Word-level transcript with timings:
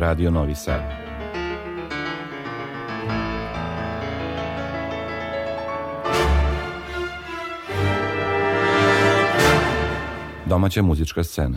Radio 0.00 0.30
Novi 0.30 0.54
Sad. 0.54 0.80
Domaća 10.46 10.82
muzička 10.82 11.24
scena. 11.24 11.56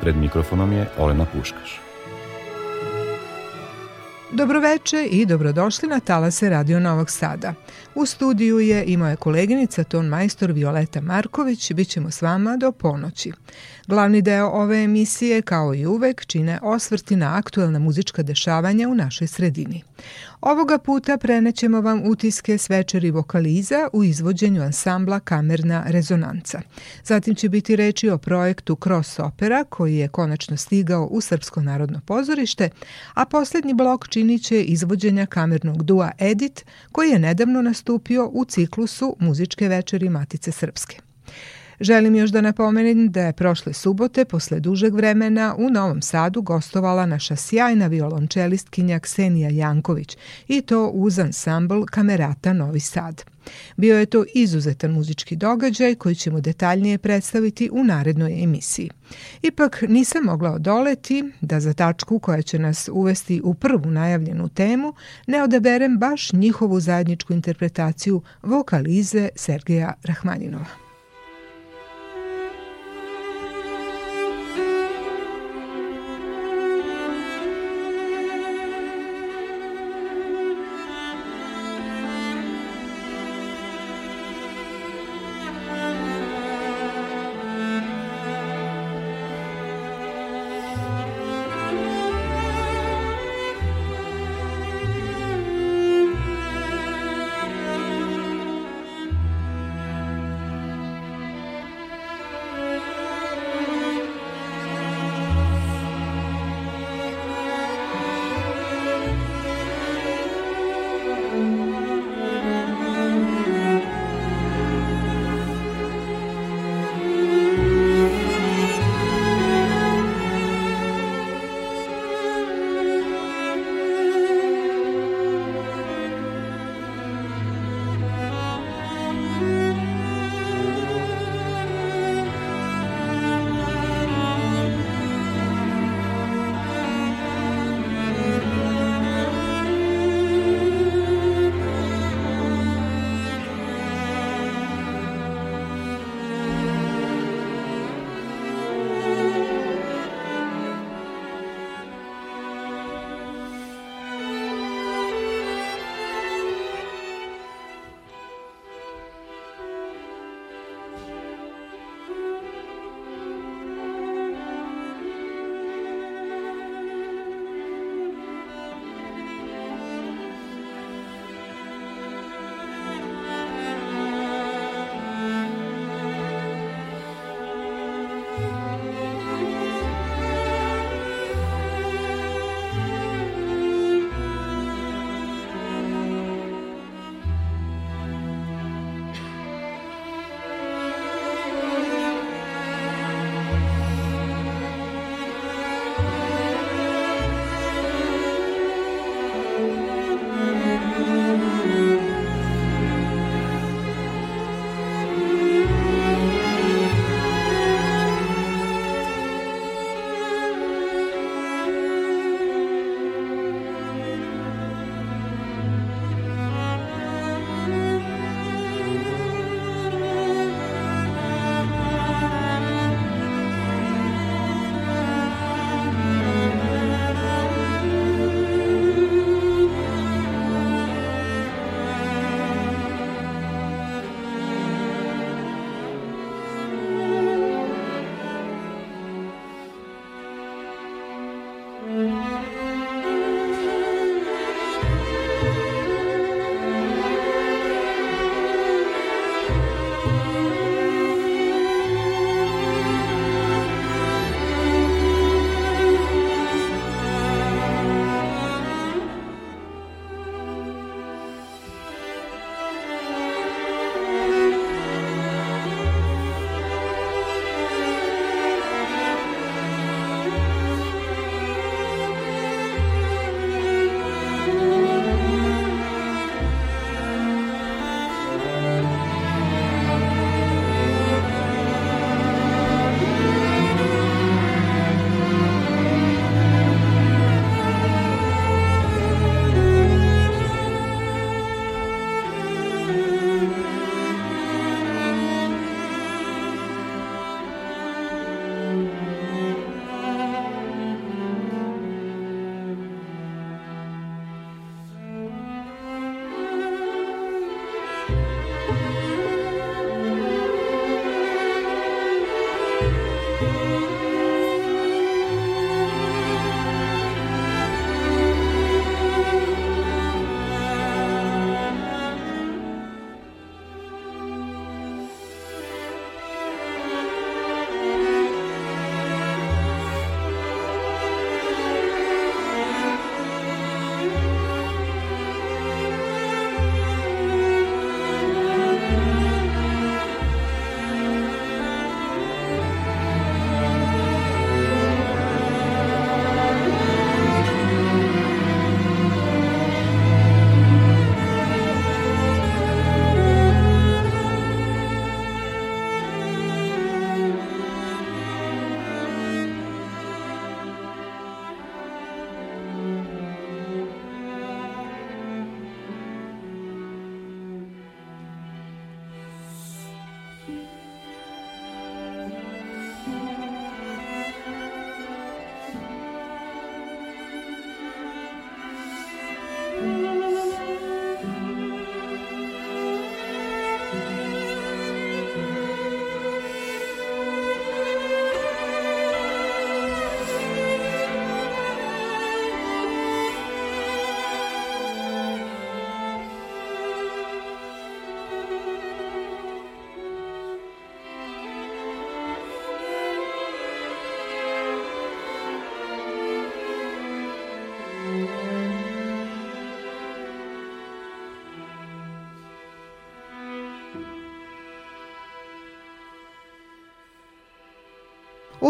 Pred 0.00 0.16
mikrofonom 0.16 0.72
je 0.72 0.88
Olena 0.98 1.24
Puškaš. 1.24 1.80
Dobroveče 4.32 5.04
i 5.10 5.26
dobrodošli 5.26 5.88
na 5.88 6.00
Talase 6.00 6.48
Radio 6.48 6.80
Novog 6.80 7.10
Sada. 7.10 7.54
U 7.94 8.06
studiju 8.06 8.60
je 8.60 8.84
i 8.84 8.96
moja 8.96 9.16
koleginica, 9.16 9.84
ton 9.84 10.06
majstor 10.06 10.52
Violeta 10.52 11.00
Marković, 11.00 11.72
bit 11.72 11.88
ćemo 11.88 12.10
s 12.10 12.22
vama 12.22 12.56
do 12.56 12.72
ponoći. 12.72 13.32
Glavni 13.86 14.22
deo 14.22 14.46
ove 14.46 14.82
emisije, 14.82 15.42
kao 15.42 15.74
i 15.74 15.86
uvek, 15.86 16.26
čine 16.26 16.58
osvrti 16.62 17.16
na 17.16 17.36
aktuelna 17.36 17.78
muzička 17.78 18.22
dešavanja 18.22 18.88
u 18.88 18.94
našoj 18.94 19.26
sredini. 19.26 19.82
Ovoga 20.40 20.78
puta 20.78 21.18
prenećemo 21.18 21.80
vam 21.80 22.02
utiske 22.04 22.58
s 22.58 22.70
večeri 22.70 23.10
vokaliza 23.10 23.88
u 23.92 24.04
izvođenju 24.04 24.62
ansambla 24.62 25.20
Kamerna 25.20 25.84
rezonanca. 25.86 26.60
Zatim 27.04 27.34
će 27.34 27.48
biti 27.48 27.76
reči 27.76 28.10
o 28.10 28.18
projektu 28.18 28.76
Cross 28.82 29.18
Opera 29.18 29.64
koji 29.64 29.96
je 29.96 30.08
konačno 30.08 30.56
stigao 30.56 31.06
u 31.06 31.20
Srpsko 31.20 31.62
narodno 31.62 32.00
pozorište, 32.06 32.70
a 33.14 33.24
poslednji 33.24 33.74
blok 33.74 34.08
činit 34.08 34.42
će 34.42 34.62
izvođenja 34.62 35.26
kamernog 35.26 35.82
dua 35.82 36.10
Edit 36.18 36.64
koji 36.92 37.10
je 37.10 37.18
nedavno 37.18 37.62
nastupio 37.62 38.30
u 38.32 38.44
ciklusu 38.44 39.16
muzičke 39.20 39.68
večeri 39.68 40.08
Matice 40.08 40.52
Srpske. 40.52 41.00
Želim 41.80 42.14
još 42.14 42.30
da 42.30 42.40
napomenem 42.40 43.10
da 43.10 43.20
je 43.20 43.32
prošle 43.32 43.72
subote, 43.72 44.24
posle 44.24 44.60
dužeg 44.60 44.94
vremena, 44.94 45.54
u 45.58 45.70
Novom 45.70 46.02
Sadu 46.02 46.42
gostovala 46.42 47.06
naša 47.06 47.36
sjajna 47.36 47.86
violončelistkinja 47.86 48.98
Ksenija 48.98 49.50
Janković 49.50 50.16
i 50.48 50.60
to 50.60 50.88
uz 50.88 51.18
ansambl 51.18 51.82
Kamerata 51.90 52.52
Novi 52.52 52.80
Sad. 52.80 53.24
Bio 53.76 53.98
je 53.98 54.06
to 54.06 54.24
izuzetan 54.34 54.90
muzički 54.90 55.36
događaj 55.36 55.94
koji 55.94 56.14
ćemo 56.14 56.40
detaljnije 56.40 56.98
predstaviti 56.98 57.70
u 57.72 57.84
narednoj 57.84 58.42
emisiji. 58.42 58.90
Ipak 59.42 59.84
nisam 59.88 60.24
mogla 60.24 60.50
odoleti 60.50 61.24
da 61.40 61.60
za 61.60 61.72
tačku 61.72 62.18
koja 62.18 62.42
će 62.42 62.58
nas 62.58 62.88
uvesti 62.92 63.40
u 63.44 63.54
prvu 63.54 63.90
najavljenu 63.90 64.48
temu 64.48 64.94
ne 65.26 65.42
odaberem 65.42 65.98
baš 65.98 66.32
njihovu 66.32 66.80
zajedničku 66.80 67.32
interpretaciju 67.32 68.22
vokalize 68.42 69.28
Sergeja 69.36 69.92
Rahmaninova. 70.02 70.83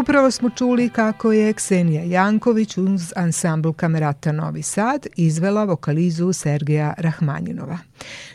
Upravo 0.01 0.31
smo 0.31 0.51
čuli 0.51 0.89
kako 0.89 1.33
je 1.33 1.53
Ksenija 1.53 2.03
Janković 2.03 2.79
uz 2.79 3.13
ansambl 3.17 3.73
Kamerata 3.73 4.33
Novi 4.33 4.63
Sad 4.63 5.07
izvela 5.17 5.65
vokalizu 5.65 6.33
Sergeja 6.33 6.95
Rahmanjinova. 6.99 7.79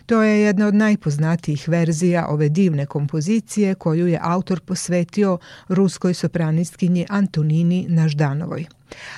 To 0.05 0.23
je 0.23 0.41
jedna 0.41 0.67
od 0.67 0.75
najpoznatijih 0.75 1.69
verzija 1.69 2.27
ove 2.27 2.49
divne 2.49 2.85
kompozicije 2.85 3.75
koju 3.75 4.07
je 4.07 4.19
autor 4.21 4.59
posvetio 4.59 5.37
ruskoj 5.67 6.13
sopranistkinji 6.13 7.05
Antonini 7.09 7.85
Naždanovoj. 7.89 8.65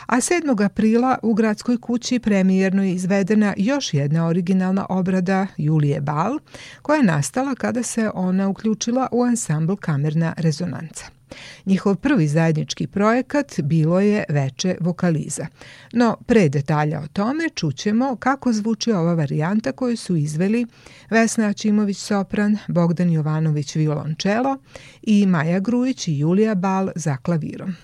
A 0.06 0.16
7. 0.16 0.66
aprila 0.66 1.18
u 1.24 1.34
gradskoj 1.34 1.78
kući 1.78 2.20
premijerno 2.20 2.84
je 2.84 2.94
izvedena 2.94 3.54
još 3.58 3.94
jedna 3.94 4.28
originalna 4.28 4.86
obrada 4.90 5.48
Julije 5.58 6.02
Bal, 6.02 6.40
koja 6.82 6.98
je 6.98 7.04
nastala 7.04 7.56
kada 7.56 7.84
se 7.84 8.10
ona 8.14 8.50
uključila 8.50 9.08
u 9.12 9.24
ansambl 9.24 9.76
Kamerna 9.76 10.34
rezonanca. 10.38 11.21
Njihov 11.66 11.96
prvi 11.96 12.28
zajednički 12.28 12.88
projekat 12.88 13.60
bilo 13.64 14.00
je 14.00 14.24
Veče 14.30 14.76
vokaliza. 14.80 15.48
No, 15.94 16.18
pre 16.26 16.50
detalja 16.50 17.00
o 17.00 17.08
tome 17.08 17.50
čućemo 17.56 18.16
kako 18.16 18.54
zvuči 18.54 18.92
ova 18.92 19.14
varijanta 19.14 19.72
koju 19.72 19.98
su 19.98 20.16
izveli 20.16 20.66
Vesna 21.10 21.48
Ačimović 21.48 21.98
sopran, 21.98 22.58
Bogdan 22.68 23.12
Jovanović 23.12 23.76
violončelo 23.76 24.58
i 25.02 25.26
Maja 25.26 25.60
Grujić 25.60 26.08
i 26.08 26.20
Julija 26.20 26.56
Bal 26.56 26.90
za 26.96 27.18
klavirom. 27.18 27.76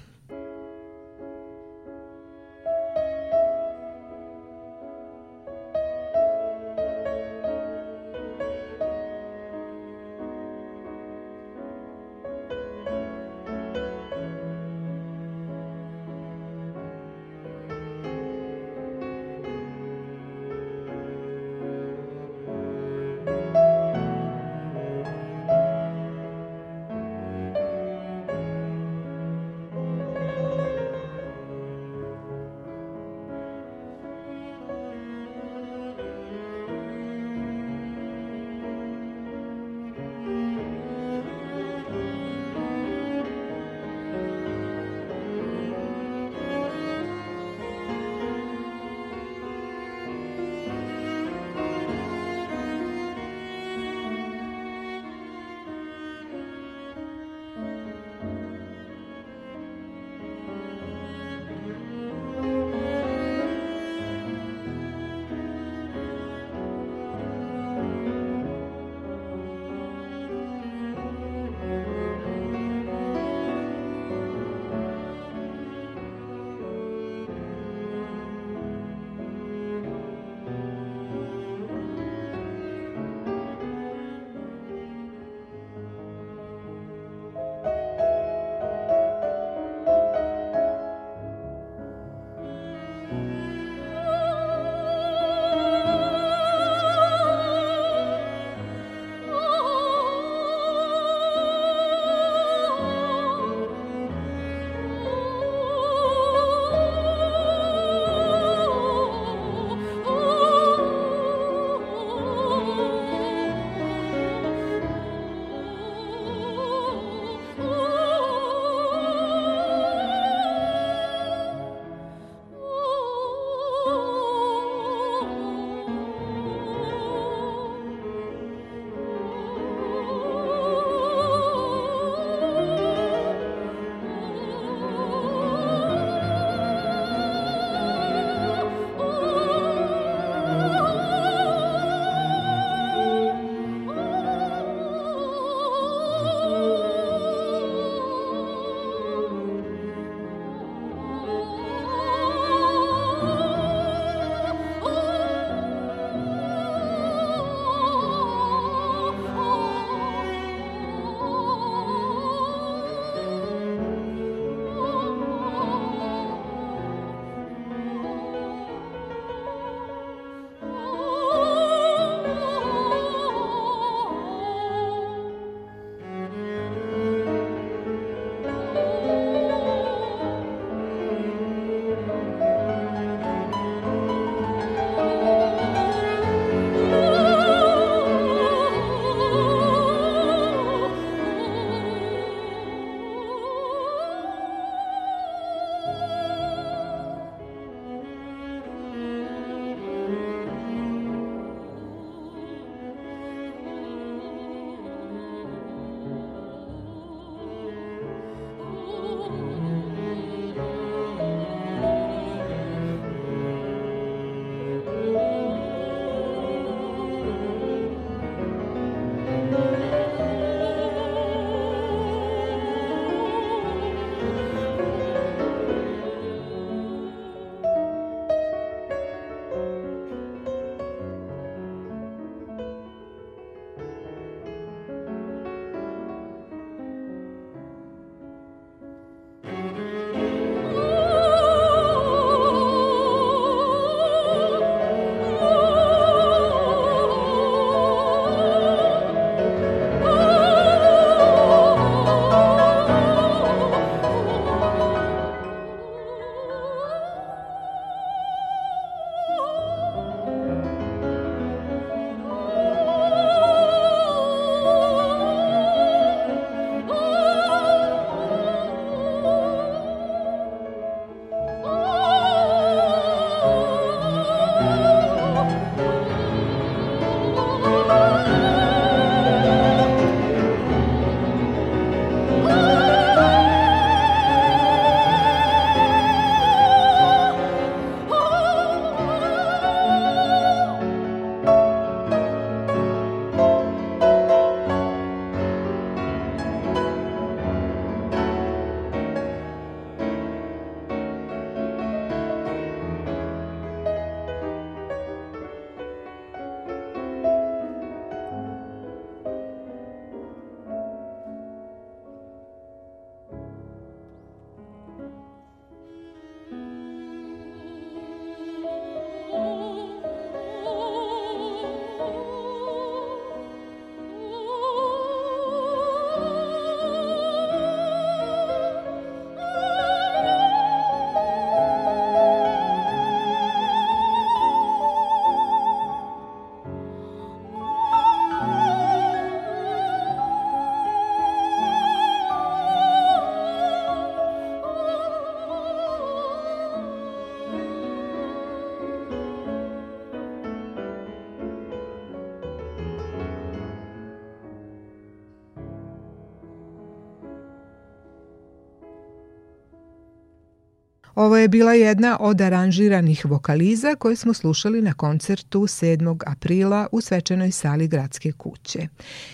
Ovo 361.17 361.37
je 361.37 361.47
bila 361.47 361.73
jedna 361.73 362.17
od 362.19 362.41
aranžiranih 362.41 363.25
vokaliza 363.25 363.95
koje 363.95 364.15
smo 364.15 364.33
slušali 364.33 364.81
na 364.81 364.93
koncertu 364.93 365.59
7. 365.59 366.17
aprila 366.25 366.87
u 366.91 367.01
svečanoj 367.01 367.51
sali 367.51 367.87
Gradske 367.87 368.31
kuće. 368.31 368.87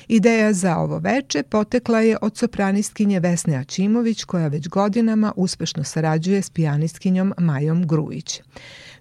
Ideja 0.07 0.53
za 0.53 0.77
ovo 0.77 0.99
veče 0.99 1.43
potekla 1.43 1.99
je 1.99 2.17
od 2.21 2.37
sopranistkinje 2.37 3.19
Vesne 3.19 3.55
Ačimović 3.55 4.23
koja 4.23 4.47
već 4.47 4.67
godinama 4.67 5.33
uspešno 5.35 5.83
sarađuje 5.83 6.41
s 6.41 6.49
pijanistkinjom 6.49 7.33
Majom 7.37 7.87
Grujić. 7.87 8.41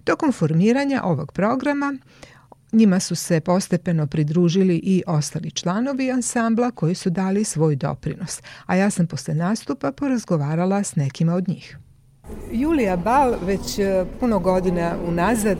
Tokom 0.03 0.31
formiranja 0.31 1.01
ovog 1.03 1.31
programa 1.31 1.97
Njima 2.71 2.99
su 2.99 3.15
se 3.15 3.39
postepeno 3.39 4.07
pridružili 4.07 4.75
i 4.75 5.03
ostali 5.07 5.51
članovi 5.51 6.11
ansambla 6.11 6.71
koji 6.71 6.95
su 6.95 7.09
dali 7.09 7.43
svoj 7.43 7.75
doprinos, 7.75 8.41
a 8.65 8.75
ja 8.75 8.89
sam 8.89 9.07
posle 9.07 9.33
nastupa 9.33 9.91
porazgovarala 9.91 10.83
s 10.83 10.95
nekima 10.95 11.33
od 11.33 11.47
njih. 11.47 11.77
Julija 12.51 12.97
Bal 12.97 13.33
već 13.45 13.79
e, 13.79 14.05
puno 14.19 14.39
godina 14.39 14.95
unazad 15.07 15.57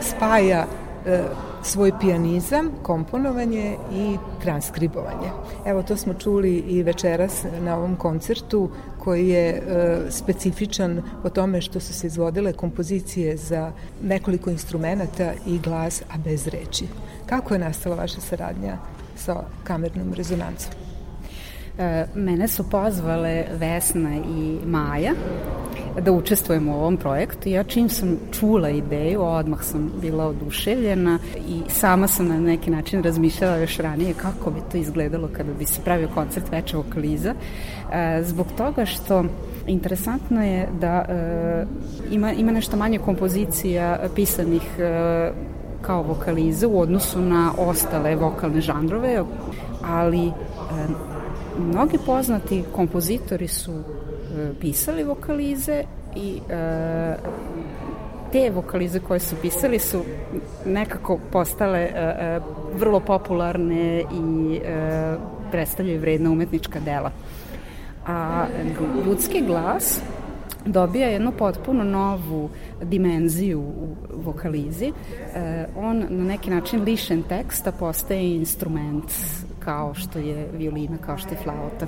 spaja 0.00 0.66
e, 1.06 1.22
svoj 1.62 1.92
pijanizam, 2.00 2.70
komponovanje 2.82 3.76
i 3.92 4.16
transkribovanje. 4.42 5.30
Evo 5.66 5.82
to 5.82 5.96
smo 5.96 6.14
čuli 6.14 6.56
i 6.56 6.82
večeras 6.82 7.44
na 7.60 7.76
ovom 7.76 7.96
koncertu 7.96 8.70
koji 8.98 9.28
je 9.28 9.48
e, 9.48 9.62
specifičan 10.10 11.02
po 11.22 11.30
tome 11.30 11.60
što 11.60 11.80
su 11.80 11.94
se 11.94 12.06
izvodile 12.06 12.52
kompozicije 12.52 13.36
za 13.36 13.72
nekoliko 14.02 14.50
instrumenta 14.50 15.32
i 15.46 15.58
glas, 15.58 16.02
a 16.02 16.18
bez 16.24 16.46
reči. 16.46 16.86
Kako 17.26 17.54
je 17.54 17.60
nastala 17.60 17.96
vaša 17.96 18.20
saradnja 18.20 18.76
sa 19.16 19.44
kamernom 19.64 20.12
rezonancom? 20.12 20.83
E, 21.78 22.06
mene 22.14 22.48
su 22.48 22.70
pozvale 22.70 23.44
Vesna 23.58 24.16
i 24.16 24.58
Maja 24.66 25.12
da 26.00 26.12
učestvujemo 26.12 26.72
u 26.72 26.74
ovom 26.74 26.96
projektu. 26.96 27.48
Ja 27.48 27.64
čim 27.64 27.88
sam 27.88 28.18
čula 28.32 28.70
ideju, 28.70 29.22
odmah 29.22 29.62
sam 29.62 29.92
bila 30.00 30.26
oduševljena 30.26 31.18
i 31.48 31.60
sama 31.68 32.08
sam 32.08 32.28
na 32.28 32.40
neki 32.40 32.70
način 32.70 33.02
razmišljala 33.02 33.56
još 33.56 33.76
ranije 33.76 34.14
kako 34.14 34.50
bi 34.50 34.60
to 34.72 34.76
izgledalo 34.76 35.28
kada 35.32 35.52
bi 35.52 35.66
se 35.66 35.80
pravio 35.84 36.08
koncert 36.14 36.52
veća 36.52 36.76
vokaliza. 36.76 37.34
E, 37.92 38.22
zbog 38.22 38.46
toga 38.56 38.86
što 38.86 39.24
interesantno 39.66 40.44
je 40.44 40.68
da 40.80 41.04
e, 41.08 41.66
ima, 42.10 42.32
ima 42.32 42.52
nešto 42.52 42.76
manje 42.76 42.98
kompozicija 42.98 43.98
pisanih 44.14 44.62
kao 45.82 46.02
vokaliza 46.02 46.68
u 46.68 46.80
odnosu 46.80 47.20
na 47.20 47.52
ostale 47.58 48.16
vokalne 48.16 48.60
žanrove, 48.60 49.22
ali 49.82 50.32
Mnogi 51.58 51.98
poznati 52.06 52.64
kompozitori 52.72 53.48
su 53.48 53.72
e, 53.72 54.52
pisali 54.60 55.04
vokalize 55.04 55.84
i 56.16 56.40
e, 56.50 57.16
te 58.32 58.50
vokalize 58.50 59.00
koje 59.00 59.20
su 59.20 59.36
pisali 59.42 59.78
su 59.78 60.02
nekako 60.66 61.18
postale 61.32 61.78
e, 61.78 61.90
e, 61.94 62.40
vrlo 62.74 63.00
popularne 63.00 64.00
i 64.00 64.56
e, 64.56 65.16
predstavljaju 65.50 66.00
vredna 66.00 66.30
umetnička 66.30 66.80
dela. 66.80 67.10
A 68.06 68.46
ljudski 69.06 69.42
glas 69.46 70.00
dobija 70.66 71.08
jednu 71.08 71.32
potpuno 71.32 71.84
novu 71.84 72.50
dimenziju 72.82 73.60
u 73.60 73.96
vokalizi. 74.24 74.92
E, 75.34 75.66
on 75.76 76.06
na 76.08 76.24
neki 76.24 76.50
način 76.50 76.82
lišen 76.82 77.22
teksta 77.22 77.72
postaje 77.72 78.36
instrument 78.36 79.12
kao 79.64 79.94
što 79.94 80.18
je 80.18 80.48
violina, 80.52 80.96
kao 81.06 81.18
što 81.18 81.28
je 81.28 81.42
flauta. 81.42 81.86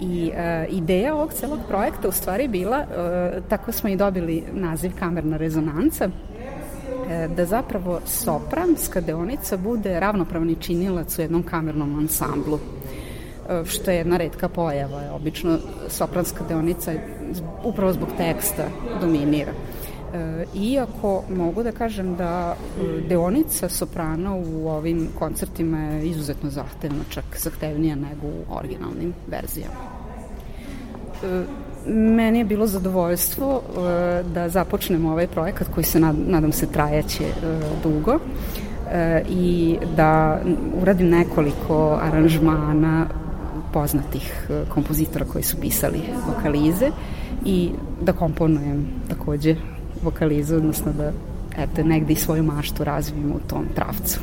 I 0.00 0.30
e, 0.34 0.66
ideja 0.70 1.14
ovog 1.14 1.32
celog 1.32 1.58
projekta 1.68 2.08
u 2.08 2.12
stvari 2.12 2.48
bila, 2.48 2.78
e, 2.78 3.40
tako 3.48 3.72
smo 3.72 3.88
i 3.88 3.96
dobili 3.96 4.44
naziv 4.52 4.92
kamerna 4.98 5.36
rezonanca, 5.36 6.08
e, 7.10 7.28
da 7.36 7.44
zapravo 7.44 8.00
sopranska 8.06 9.00
deonica 9.00 9.56
bude 9.56 10.00
ravnopravni 10.00 10.56
činilac 10.60 11.18
u 11.18 11.22
jednom 11.22 11.42
kamernom 11.42 11.98
ansamblu 11.98 12.58
što 13.64 13.90
je 13.90 13.96
jedna 13.96 14.16
redka 14.16 14.48
pojava. 14.48 15.02
Obično 15.12 15.58
sopranska 15.88 16.44
deonica 16.48 16.92
upravo 17.64 17.92
zbog 17.92 18.08
teksta 18.18 18.68
dominira. 19.00 19.52
E, 20.16 20.44
iako 20.54 21.22
mogu 21.36 21.62
da 21.62 21.72
kažem 21.72 22.16
da 22.16 22.54
e, 22.54 23.00
deonica 23.08 23.68
soprana 23.68 24.34
u 24.34 24.68
ovim 24.68 25.08
koncertima 25.18 25.78
je 25.78 26.08
izuzetno 26.08 26.50
zahtevna, 26.50 27.04
čak 27.08 27.24
zahtevnija 27.36 27.96
nego 27.96 28.26
u 28.26 28.56
originalnim 28.56 29.12
verzijama. 29.30 29.74
E, 31.24 31.44
meni 31.90 32.38
je 32.38 32.44
bilo 32.44 32.66
zadovoljstvo 32.66 33.62
da 34.34 34.48
započnemo 34.48 35.10
ovaj 35.12 35.26
projekat 35.26 35.68
koji 35.74 35.84
se 35.84 36.00
nadam 36.00 36.52
se 36.52 36.66
trajeće 36.66 37.24
dugo 37.82 38.18
i 39.28 39.76
da 39.96 40.40
uradim 40.82 41.08
nekoliko 41.08 41.98
aranžmana 42.02 43.06
poznatih 43.72 44.48
kompozitora 44.68 45.24
koji 45.24 45.44
su 45.44 45.56
pisali 45.60 46.00
vokalize 46.26 46.90
i 47.44 47.70
da 48.02 48.12
komponujem 48.12 48.86
takođe 49.08 49.56
vokalizu, 50.06 50.56
odnosno 50.56 50.92
da 50.92 51.12
eto, 51.58 51.82
negde 51.84 52.12
i 52.12 52.16
svoju 52.16 52.42
maštu 52.42 52.84
razvijemo 52.84 53.34
u 53.34 53.48
tom 53.48 53.64
pravcu. 53.74 54.20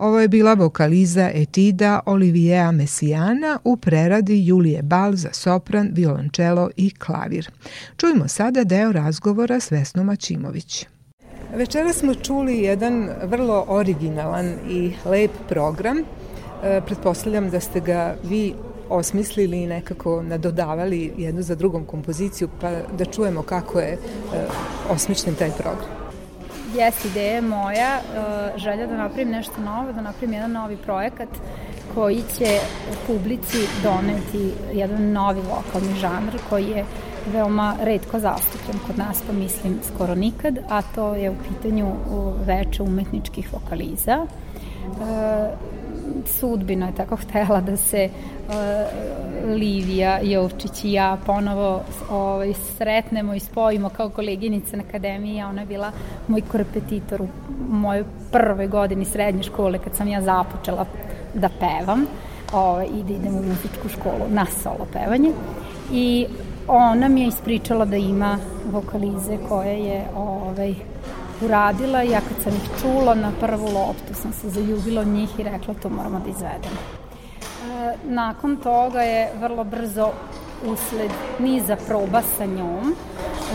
Ovo 0.00 0.20
je 0.20 0.28
bila 0.28 0.54
vokaliza 0.54 1.30
etida 1.34 2.00
Olivijea 2.06 2.72
Mesijana 2.72 3.58
u 3.64 3.76
preradi 3.76 4.46
Julije 4.46 4.82
Bal 4.82 5.12
za 5.12 5.28
sopran, 5.32 5.90
violončelo 5.92 6.70
i 6.76 6.90
klavir. 6.90 7.50
Čujmo 7.96 8.28
sada 8.28 8.64
deo 8.64 8.92
razgovora 8.92 9.60
s 9.60 9.70
Vesnom 9.70 10.08
Ačimović. 10.08 10.86
Večera 11.56 11.92
smo 11.92 12.14
čuli 12.14 12.58
jedan 12.58 13.08
vrlo 13.22 13.64
originalan 13.68 14.54
i 14.68 14.92
lep 15.04 15.30
program. 15.48 15.98
E, 15.98 16.80
pretpostavljam 16.86 17.50
da 17.50 17.60
ste 17.60 17.80
ga 17.80 18.16
vi 18.24 18.54
osmislili 18.88 19.62
i 19.62 19.66
nekako 19.66 20.22
nadodavali 20.22 21.12
jednu 21.18 21.42
za 21.42 21.54
drugom 21.54 21.84
kompoziciju, 21.84 22.48
pa 22.60 22.70
da 22.98 23.04
čujemo 23.04 23.42
kako 23.42 23.80
je 23.80 23.92
e, 23.92 23.98
osmišljen 24.90 25.34
taj 25.34 25.50
program. 25.50 26.09
Jes, 26.74 27.04
ideja 27.04 27.40
moja, 27.40 27.98
e, 27.98 28.58
želja 28.58 28.86
da 28.86 28.96
napravim 28.96 29.30
nešto 29.30 29.60
novo, 29.60 29.92
da 29.92 30.00
napravim 30.00 30.34
jedan 30.34 30.52
novi 30.52 30.76
projekat 30.76 31.28
koji 31.94 32.22
će 32.38 32.58
publici 33.06 33.58
doneti 33.82 34.52
jedan 34.72 35.12
novi 35.12 35.40
vokalni 35.40 35.94
žanr 36.00 36.38
koji 36.50 36.64
je 36.64 36.84
veoma 37.32 37.74
redko 37.82 38.18
zastupljen 38.18 38.78
kod 38.86 38.98
nas, 38.98 39.22
pa 39.26 39.32
mislim 39.32 39.78
skoro 39.94 40.14
nikad, 40.14 40.58
a 40.68 40.82
to 40.82 41.14
je 41.14 41.30
u 41.30 41.34
pitanju 41.48 41.86
veče 42.46 42.82
umetničkih 42.82 43.52
vokaliza. 43.52 44.26
E, 44.26 45.50
sudbina 46.26 46.86
je 46.86 46.94
tako 46.94 47.16
htela 47.16 47.60
da 47.60 47.76
se 47.76 48.08
uh, 48.48 48.54
Livija 49.56 50.18
Jovčić 50.22 50.84
i 50.84 50.92
ja 50.92 51.16
ponovo 51.26 51.82
ovaj, 52.10 52.54
sretnemo 52.78 53.34
i 53.34 53.40
spojimo 53.40 53.88
kao 53.88 54.08
koleginice 54.08 54.76
na 54.76 54.82
akademiji, 54.88 55.40
a 55.40 55.48
ona 55.48 55.60
je 55.60 55.66
bila 55.66 55.92
moj 56.28 56.40
korepetitor 56.40 57.22
u 57.22 57.28
mojoj 57.68 58.04
prvoj 58.32 58.66
godini 58.66 59.04
srednje 59.04 59.42
škole 59.42 59.78
kad 59.78 59.94
sam 59.94 60.08
ja 60.08 60.22
započela 60.22 60.86
da 61.34 61.48
pevam 61.60 62.06
ovaj, 62.52 62.86
i 62.86 63.02
da 63.02 63.12
idem 63.12 63.34
u 63.34 63.42
muzičku 63.42 63.88
školu 63.88 64.28
na 64.28 64.46
solo 64.62 64.86
pevanje. 64.92 65.32
I 65.92 66.26
ona 66.68 67.08
mi 67.08 67.20
je 67.20 67.28
ispričala 67.28 67.84
da 67.84 67.96
ima 67.96 68.38
vokalize 68.72 69.38
koje 69.48 69.78
je 69.80 70.04
ovaj, 70.16 70.74
uradila. 71.44 72.02
Ja 72.02 72.20
kad 72.20 72.42
sam 72.42 72.52
ih 72.52 72.80
čula 72.82 73.14
na 73.14 73.32
prvu 73.40 73.64
loptu 73.64 74.14
sam 74.14 74.32
se 74.32 74.50
zaljubila 74.50 75.00
od 75.00 75.06
njih 75.06 75.38
i 75.38 75.42
rekla 75.42 75.74
to 75.82 75.88
moramo 75.88 76.20
da 76.24 76.30
izvedemo. 76.30 76.80
E, 77.60 77.96
nakon 78.04 78.56
toga 78.56 79.02
je 79.02 79.32
vrlo 79.40 79.64
brzo 79.64 80.10
usled 80.66 81.10
niza 81.38 81.76
proba 81.86 82.22
sa 82.36 82.46
njom, 82.46 82.94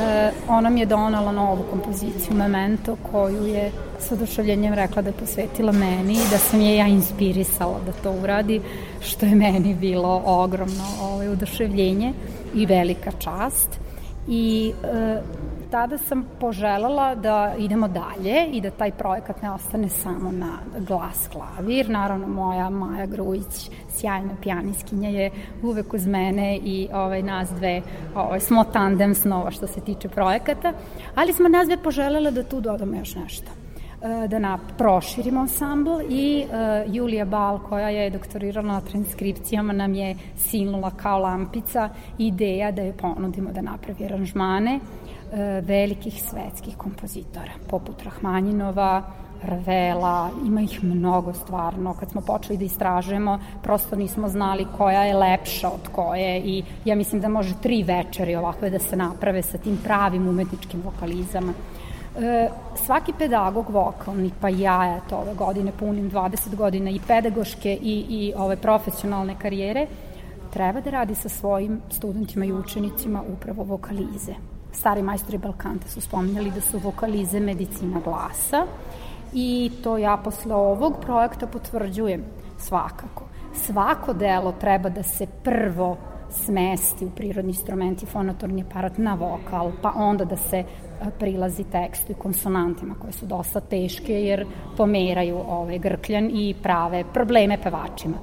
e, 0.01 0.31
ona 0.47 0.69
mi 0.69 0.79
je 0.79 0.85
donala 0.85 1.31
novu 1.31 1.63
kompoziciju 1.71 2.37
Memento 2.37 2.97
koju 3.11 3.47
je 3.47 3.71
s 3.99 4.11
oduševljenjem 4.11 4.73
rekla 4.73 5.01
da 5.01 5.09
je 5.09 5.13
posvetila 5.13 5.71
meni 5.71 6.13
i 6.13 6.29
da 6.31 6.37
sam 6.37 6.61
je 6.61 6.75
ja 6.75 6.87
inspirisala 6.87 7.79
da 7.85 7.91
to 7.91 8.11
uradi, 8.11 8.61
što 9.01 9.25
je 9.25 9.35
meni 9.35 9.73
bilo 9.73 10.21
ogromno 10.25 10.83
ovaj, 11.01 11.27
oduševljenje 11.27 12.13
i 12.55 12.65
velika 12.65 13.11
čast. 13.11 13.69
I 14.27 14.73
e, 14.83 15.21
tada 15.71 15.97
sam 15.97 16.25
poželjela 16.39 17.15
da 17.15 17.53
idemo 17.57 17.87
dalje 17.87 18.47
i 18.51 18.61
da 18.61 18.71
taj 18.71 18.91
projekat 18.91 19.41
ne 19.41 19.51
ostane 19.51 19.89
samo 19.89 20.31
na 20.31 20.57
glas 20.87 21.27
klavir. 21.31 21.89
Naravno, 21.89 22.27
moja 22.27 22.69
Maja 22.69 23.05
Grujić, 23.05 23.69
sjajna 23.89 24.35
pijaniskinja 24.41 25.09
je 25.09 25.31
uvek 25.63 25.93
uz 25.93 26.07
mene 26.07 26.57
i 26.57 26.87
ovaj, 26.93 27.23
nas 27.23 27.49
dve 27.49 27.81
ovaj, 28.15 28.39
smo 28.39 28.63
tandem 28.63 29.15
snova 29.15 29.51
što 29.51 29.67
se 29.67 29.81
tiče 29.81 30.09
projekata, 30.09 30.73
ali 31.15 31.33
smo 31.33 31.49
nas 31.49 31.67
dve 31.67 31.77
poželjela 31.77 32.31
da 32.31 32.43
tu 32.43 32.61
dodamo 32.61 32.95
još 32.95 33.15
nešto 33.15 33.51
e, 34.01 34.27
da 34.27 34.39
na, 34.39 34.59
proširimo 34.77 35.39
ansambl 35.39 36.01
i 36.09 36.45
uh, 36.45 36.95
Julija 36.95 37.25
Bal 37.25 37.59
koja 37.59 37.89
je 37.89 38.09
doktorirala 38.09 38.67
na 38.67 38.81
transkripcijama 38.81 39.73
nam 39.73 39.93
je 39.93 40.15
silnula 40.37 40.91
kao 40.91 41.19
lampica 41.19 41.89
ideja 42.17 42.71
da 42.71 42.81
je 42.81 42.93
ponudimo 42.93 43.51
da 43.51 43.61
napravi 43.61 44.05
aranžmane 44.05 44.79
E, 44.79 45.04
velikih 45.61 46.21
svetskih 46.21 46.77
kompozitora, 46.77 47.51
poput 47.69 48.03
Rahmanjinova, 48.03 49.03
Ravela, 49.43 50.29
ima 50.45 50.61
ih 50.61 50.83
mnogo 50.83 51.33
stvarno. 51.33 51.93
Kad 51.93 52.09
smo 52.09 52.21
počeli 52.21 52.57
da 52.57 52.65
istražujemo, 52.65 53.39
prosto 53.63 53.95
nismo 53.95 54.29
znali 54.29 54.67
koja 54.77 55.03
je 55.03 55.13
lepša 55.13 55.67
od 55.67 55.87
koje 55.91 56.39
i 56.39 56.63
ja 56.85 56.95
mislim 56.95 57.21
da 57.21 57.29
može 57.29 57.53
tri 57.61 57.83
večeri 57.83 58.35
ovakve 58.35 58.69
da 58.69 58.79
se 58.79 58.95
naprave 58.95 59.41
sa 59.41 59.57
tim 59.57 59.77
pravim 59.83 60.27
umetničkim 60.27 60.81
vokalizama. 60.85 61.53
E, 62.19 62.49
svaki 62.85 63.13
pedagog 63.17 63.69
vokalni, 63.69 64.31
pa 64.41 64.49
ja 64.49 64.97
eto 64.97 65.17
ove 65.17 65.33
godine 65.33 65.71
punim 65.79 66.11
20 66.11 66.55
godina 66.55 66.89
i 66.89 66.99
pedagoške 67.07 67.77
i, 67.81 68.05
i 68.09 68.33
ove 68.37 68.55
profesionalne 68.57 69.35
karijere, 69.39 69.87
treba 70.53 70.81
da 70.81 70.89
radi 70.89 71.15
sa 71.15 71.29
svojim 71.29 71.81
studentima 71.89 72.45
i 72.45 72.53
učenicima 72.53 73.23
upravo 73.33 73.63
vokalize 73.63 74.54
stari 74.75 75.01
majstori 75.01 75.37
Balkanta 75.37 75.87
su 75.87 76.01
spominjali 76.01 76.51
da 76.51 76.61
su 76.61 76.77
vokalize 76.77 77.39
medicina 77.39 78.01
glasa 78.03 78.65
i 79.33 79.71
to 79.83 79.97
ja 79.97 80.17
posle 80.17 80.55
ovog 80.55 80.93
projekta 81.01 81.47
potvrđujem 81.47 82.23
svakako. 82.57 83.23
Svako 83.53 84.13
delo 84.13 84.51
treba 84.51 84.89
da 84.89 85.03
se 85.03 85.27
prvo 85.43 85.97
smesti 86.31 87.05
u 87.05 87.09
prirodni 87.09 87.51
instrument 87.51 88.03
i 88.03 88.05
fonatorni 88.05 88.61
aparat 88.61 88.97
na 88.97 89.13
vokal, 89.13 89.71
pa 89.81 89.93
onda 89.95 90.25
da 90.25 90.37
se 90.37 90.63
prilazi 91.19 91.63
tekstu 91.63 92.11
i 92.11 92.15
konsonantima 92.15 92.95
koje 93.01 93.13
su 93.13 93.25
dosta 93.25 93.59
teške 93.59 94.13
jer 94.13 94.45
pomeraju 94.77 95.37
ovaj 95.47 95.79
grkljan 95.79 96.29
i 96.33 96.55
prave 96.63 97.03
probleme 97.13 97.57
pevačima 97.63 98.17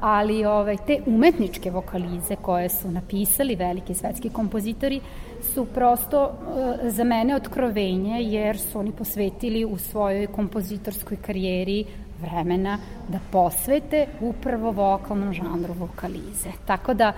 ali 0.00 0.44
ovaj, 0.44 0.76
te 0.86 1.00
umetničke 1.06 1.70
vokalize 1.70 2.36
koje 2.36 2.68
su 2.68 2.90
napisali 2.90 3.56
veliki 3.56 3.94
svetski 3.94 4.30
kompozitori 4.30 5.00
su 5.54 5.64
prosto 5.64 6.24
uh, 6.24 6.90
za 6.90 7.04
mene 7.04 7.36
otkrovenje 7.36 8.22
jer 8.22 8.58
su 8.58 8.78
oni 8.78 8.92
posvetili 8.92 9.64
u 9.64 9.78
svojoj 9.78 10.26
kompozitorskoj 10.26 11.16
karijeri 11.16 11.84
vremena 12.20 12.78
da 13.08 13.18
posvete 13.32 14.06
upravo 14.20 14.70
vokalnom 14.70 15.32
žanru 15.32 15.74
vokalize. 15.78 16.50
Tako 16.66 16.94
da 16.94 17.12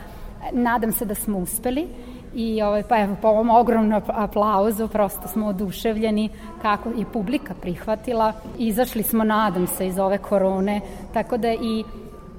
nadam 0.53 0.93
se 0.93 1.05
da 1.05 1.15
smo 1.15 1.39
uspeli 1.39 1.87
i 2.35 2.63
ovaj, 2.63 2.83
pa 2.83 2.99
evo 2.99 3.17
po 3.23 3.29
ovom 3.29 3.51
ogromnom 3.51 4.03
aplauzu 4.07 4.89
prosto 4.89 5.29
smo 5.29 5.47
oduševljeni 5.47 6.29
kako 6.63 6.89
je 6.89 7.05
publika 7.13 7.55
prihvatila. 7.55 8.33
Izašli 8.59 9.03
smo, 9.03 9.25
nadam 9.25 9.67
se, 9.67 9.87
iz 9.87 9.99
ove 9.99 10.19
korone, 10.19 10.81
tako 11.13 11.37
da 11.37 11.53
i 11.53 11.85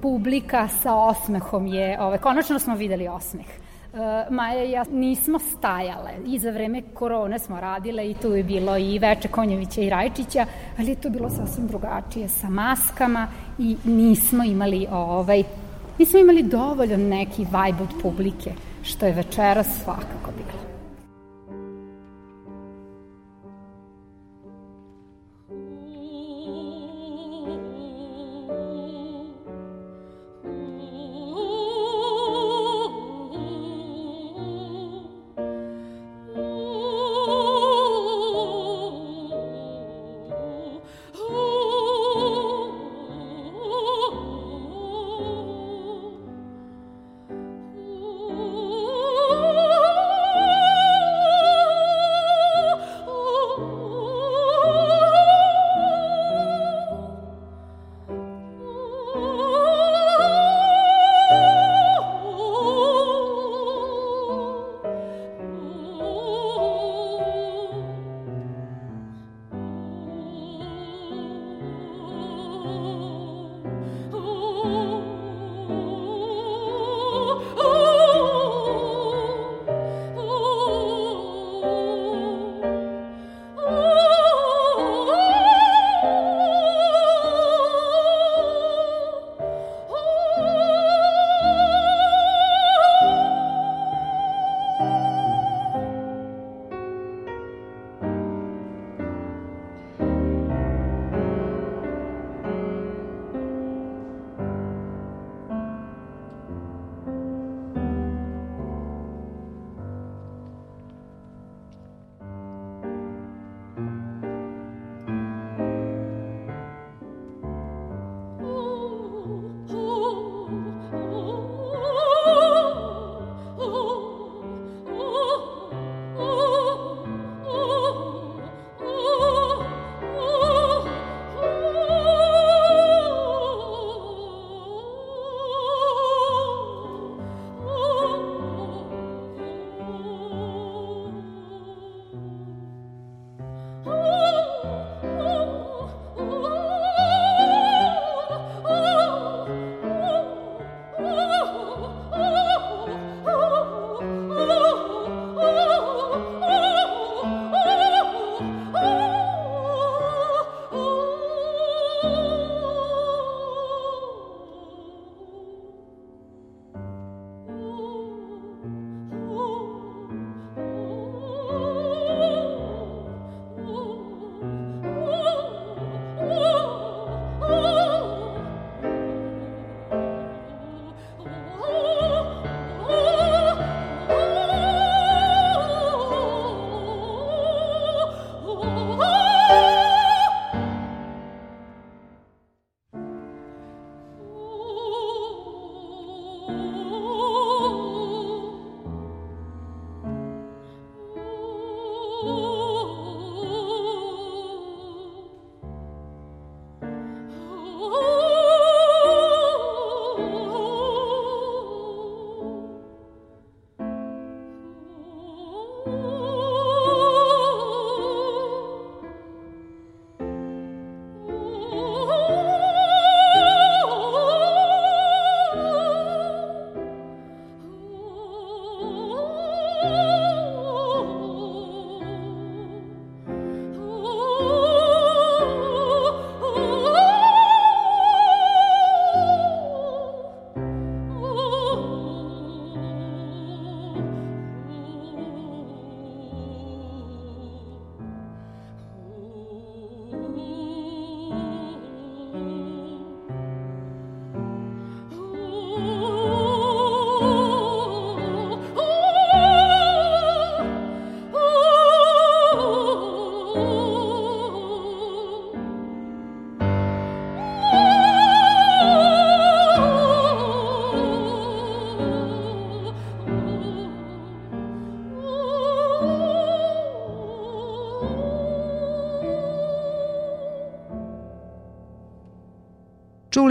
publika 0.02 0.68
sa 0.68 0.96
osmehom 0.96 1.68
je, 1.68 2.02
ovaj, 2.02 2.18
konačno 2.18 2.60
smo 2.60 2.76
videli 2.76 3.08
osmeh. 3.08 3.61
Uh, 3.94 4.00
Maja 4.30 4.64
i 4.64 4.72
ja 4.72 4.86
nismo 4.92 5.40
stajale 5.40 6.12
i 6.26 6.40
za 6.40 6.52
vreme 6.52 6.82
korone 6.94 7.40
smo 7.40 7.62
radile 7.62 8.10
i 8.10 8.14
tu 8.14 8.36
je 8.36 8.44
bilo 8.44 8.78
i 8.78 9.00
Veče 9.00 9.28
Konjevića 9.28 9.82
i 9.82 9.90
Rajčića, 9.90 10.46
ali 10.80 10.90
je 10.90 10.96
to 10.96 11.10
bilo 11.10 11.30
sasvim 11.30 11.68
drugačije 11.68 12.30
sa 12.30 12.50
maskama 12.50 13.28
i 13.60 13.78
nismo 13.84 14.44
imali 14.44 14.88
ovaj, 14.92 15.44
nismo 16.00 16.20
imali 16.20 16.44
dovoljno 16.44 16.98
neki 16.98 17.42
vibe 17.46 17.84
od 17.84 18.02
publike, 18.02 18.52
što 18.84 19.06
je 19.06 19.14
večeras 19.14 19.68
svakako 19.84 20.32
bilo. 20.38 20.61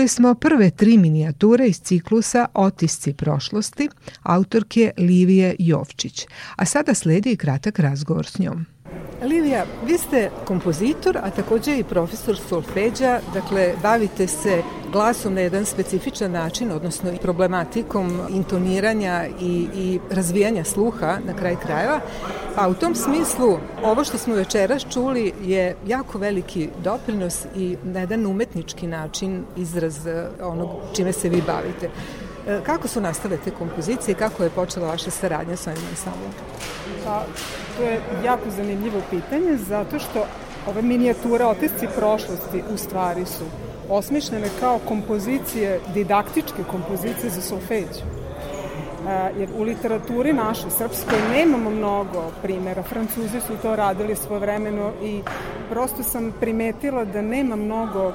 Čuli 0.00 0.08
smo 0.08 0.34
prve 0.34 0.70
tri 0.70 0.98
minijature 0.98 1.66
iz 1.66 1.80
ciklusa 1.80 2.46
Otisci 2.54 3.12
prošlosti 3.12 3.88
autorke 4.22 4.92
Livije 4.98 5.56
Jovčić, 5.58 6.26
a 6.56 6.64
sada 6.64 6.94
sledi 6.94 7.32
i 7.32 7.36
kratak 7.36 7.78
razgovor 7.78 8.26
s 8.26 8.38
njom. 8.38 8.66
Livija, 9.22 9.64
vi 9.86 9.98
ste 9.98 10.30
kompozitor, 10.44 11.16
a 11.16 11.30
takođe 11.30 11.78
i 11.78 11.84
profesor 11.84 12.38
solfeđa, 12.48 13.20
dakle 13.34 13.74
bavite 13.82 14.26
se 14.26 14.62
glasom 14.92 15.34
na 15.34 15.40
jedan 15.40 15.64
specifičan 15.64 16.32
način, 16.32 16.70
odnosno 16.70 17.12
i 17.12 17.18
problematikom 17.22 18.20
intoniranja 18.30 19.26
i, 19.40 19.66
i 19.74 19.98
razvijanja 20.10 20.64
sluha 20.64 21.18
na 21.26 21.36
kraj 21.36 21.56
krajeva. 21.56 22.00
Pa 22.56 22.68
u 22.68 22.74
tom 22.74 22.94
smislu, 22.94 23.58
ovo 23.82 24.04
što 24.04 24.18
smo 24.18 24.34
večeras 24.34 24.86
čuli 24.92 25.32
je 25.42 25.76
jako 25.86 26.18
veliki 26.18 26.68
doprinos 26.84 27.46
i 27.56 27.76
na 27.84 28.00
jedan 28.00 28.26
umetnički 28.26 28.86
način 28.86 29.44
izraz 29.56 30.06
eh, 30.06 30.28
onog 30.42 30.68
čime 30.96 31.12
se 31.12 31.28
vi 31.28 31.42
bavite. 31.46 31.90
Eh, 32.48 32.60
kako 32.66 32.88
su 32.88 33.00
nastale 33.00 33.36
te 33.44 33.50
kompozicije 33.50 34.12
i 34.12 34.14
kako 34.14 34.44
je 34.44 34.50
počela 34.50 34.86
vaša 34.86 35.10
saradnja 35.10 35.56
sa 35.56 35.70
ovim 35.70 35.82
ansamblom? 35.90 36.30
Pa, 37.04 37.24
to 37.76 37.82
je 37.82 38.00
jako 38.24 38.50
zanimljivo 38.56 39.00
pitanje, 39.10 39.56
zato 39.56 39.98
što 39.98 40.26
ove 40.66 40.82
minijature 40.82 41.44
otisci 41.44 41.86
prošlosti 41.96 42.62
u 42.74 42.76
stvari 42.76 43.26
su 43.26 43.44
osmišljene 43.88 44.48
kao 44.60 44.78
kompozicije, 44.88 45.80
didaktičke 45.94 46.64
kompozicije 46.70 47.30
za 47.30 47.42
solfeđu. 47.42 48.19
E, 49.10 49.30
jer 49.38 49.48
u 49.58 49.62
literaturi 49.62 50.32
našoj, 50.32 50.70
srpskoj, 50.70 51.18
nemamo 51.32 51.70
mnogo 51.70 52.30
primjera. 52.42 52.82
Francuzi 52.82 53.40
su 53.40 53.52
to 53.62 53.76
radili 53.76 54.16
svojevremeno 54.16 54.92
i 55.02 55.20
prosto 55.70 56.02
sam 56.02 56.32
primetila 56.40 57.04
da 57.04 57.22
nema 57.22 57.56
mnogo 57.56 58.12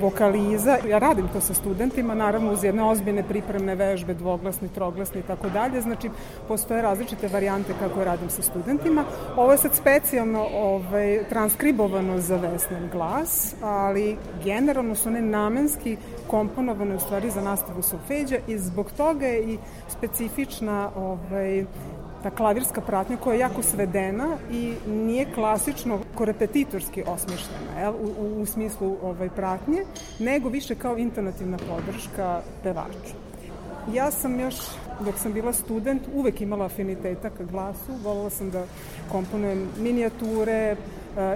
vokaliza. 0.00 0.78
Ja 0.88 0.98
radim 0.98 1.28
to 1.28 1.40
sa 1.40 1.54
studentima, 1.54 2.14
naravno 2.14 2.52
uz 2.52 2.64
jedne 2.64 2.84
ozbiljne 2.84 3.22
pripremne 3.22 3.74
vežbe, 3.74 4.14
dvoglasni, 4.14 4.68
troglasni 4.68 5.20
i 5.20 5.22
tako 5.22 5.48
dalje. 5.48 5.80
Znači, 5.80 6.10
postoje 6.48 6.82
različite 6.82 7.28
varijante 7.28 7.72
kako 7.80 8.04
radim 8.04 8.30
sa 8.30 8.42
studentima. 8.42 9.04
Ovo 9.36 9.52
je 9.52 9.58
sad 9.58 9.74
specijalno 9.74 10.46
ovaj, 10.54 11.24
transkribovano 11.28 12.18
za 12.18 12.36
vesnen 12.36 12.88
glas, 12.92 13.54
ali 13.62 14.16
generalno 14.44 14.94
su 14.94 15.08
one 15.08 15.22
namenski 15.22 15.96
komponovane 16.26 16.94
u 16.94 17.00
stvari 17.00 17.30
za 17.30 17.40
nastavu 17.40 17.82
solfeđa 17.82 18.36
i 18.48 18.58
zbog 18.58 18.90
toga 18.96 19.26
je 19.26 19.42
i 19.42 19.58
specifična 19.88 20.90
ovaj, 20.96 21.64
ta 22.22 22.30
klavirska 22.30 22.80
pratnja 22.80 23.16
koja 23.16 23.34
je 23.34 23.40
jako 23.40 23.62
svedena 23.62 24.36
i 24.50 24.74
nije 24.86 25.32
klasično 25.34 25.98
korepetitorski 26.14 27.02
osmišljena 27.06 27.80
jel, 27.80 27.92
u, 27.92 28.12
u, 28.18 28.42
u 28.42 28.46
smislu 28.46 28.96
ovaj, 29.02 29.28
pratnje, 29.28 29.84
nego 30.18 30.48
više 30.48 30.74
kao 30.74 30.98
intonativna 30.98 31.58
podrška 31.58 32.40
pevaču. 32.62 33.16
Ja 33.94 34.10
sam 34.10 34.40
još, 34.40 34.54
dok 35.00 35.18
sam 35.18 35.32
bila 35.32 35.52
student, 35.52 36.02
uvek 36.14 36.40
imala 36.40 36.64
afiniteta 36.64 37.30
ka 37.30 37.44
glasu, 37.44 37.92
volila 38.04 38.30
sam 38.30 38.50
da 38.50 38.64
komponujem 39.12 39.68
minijature, 39.78 40.52
eh, 40.52 40.76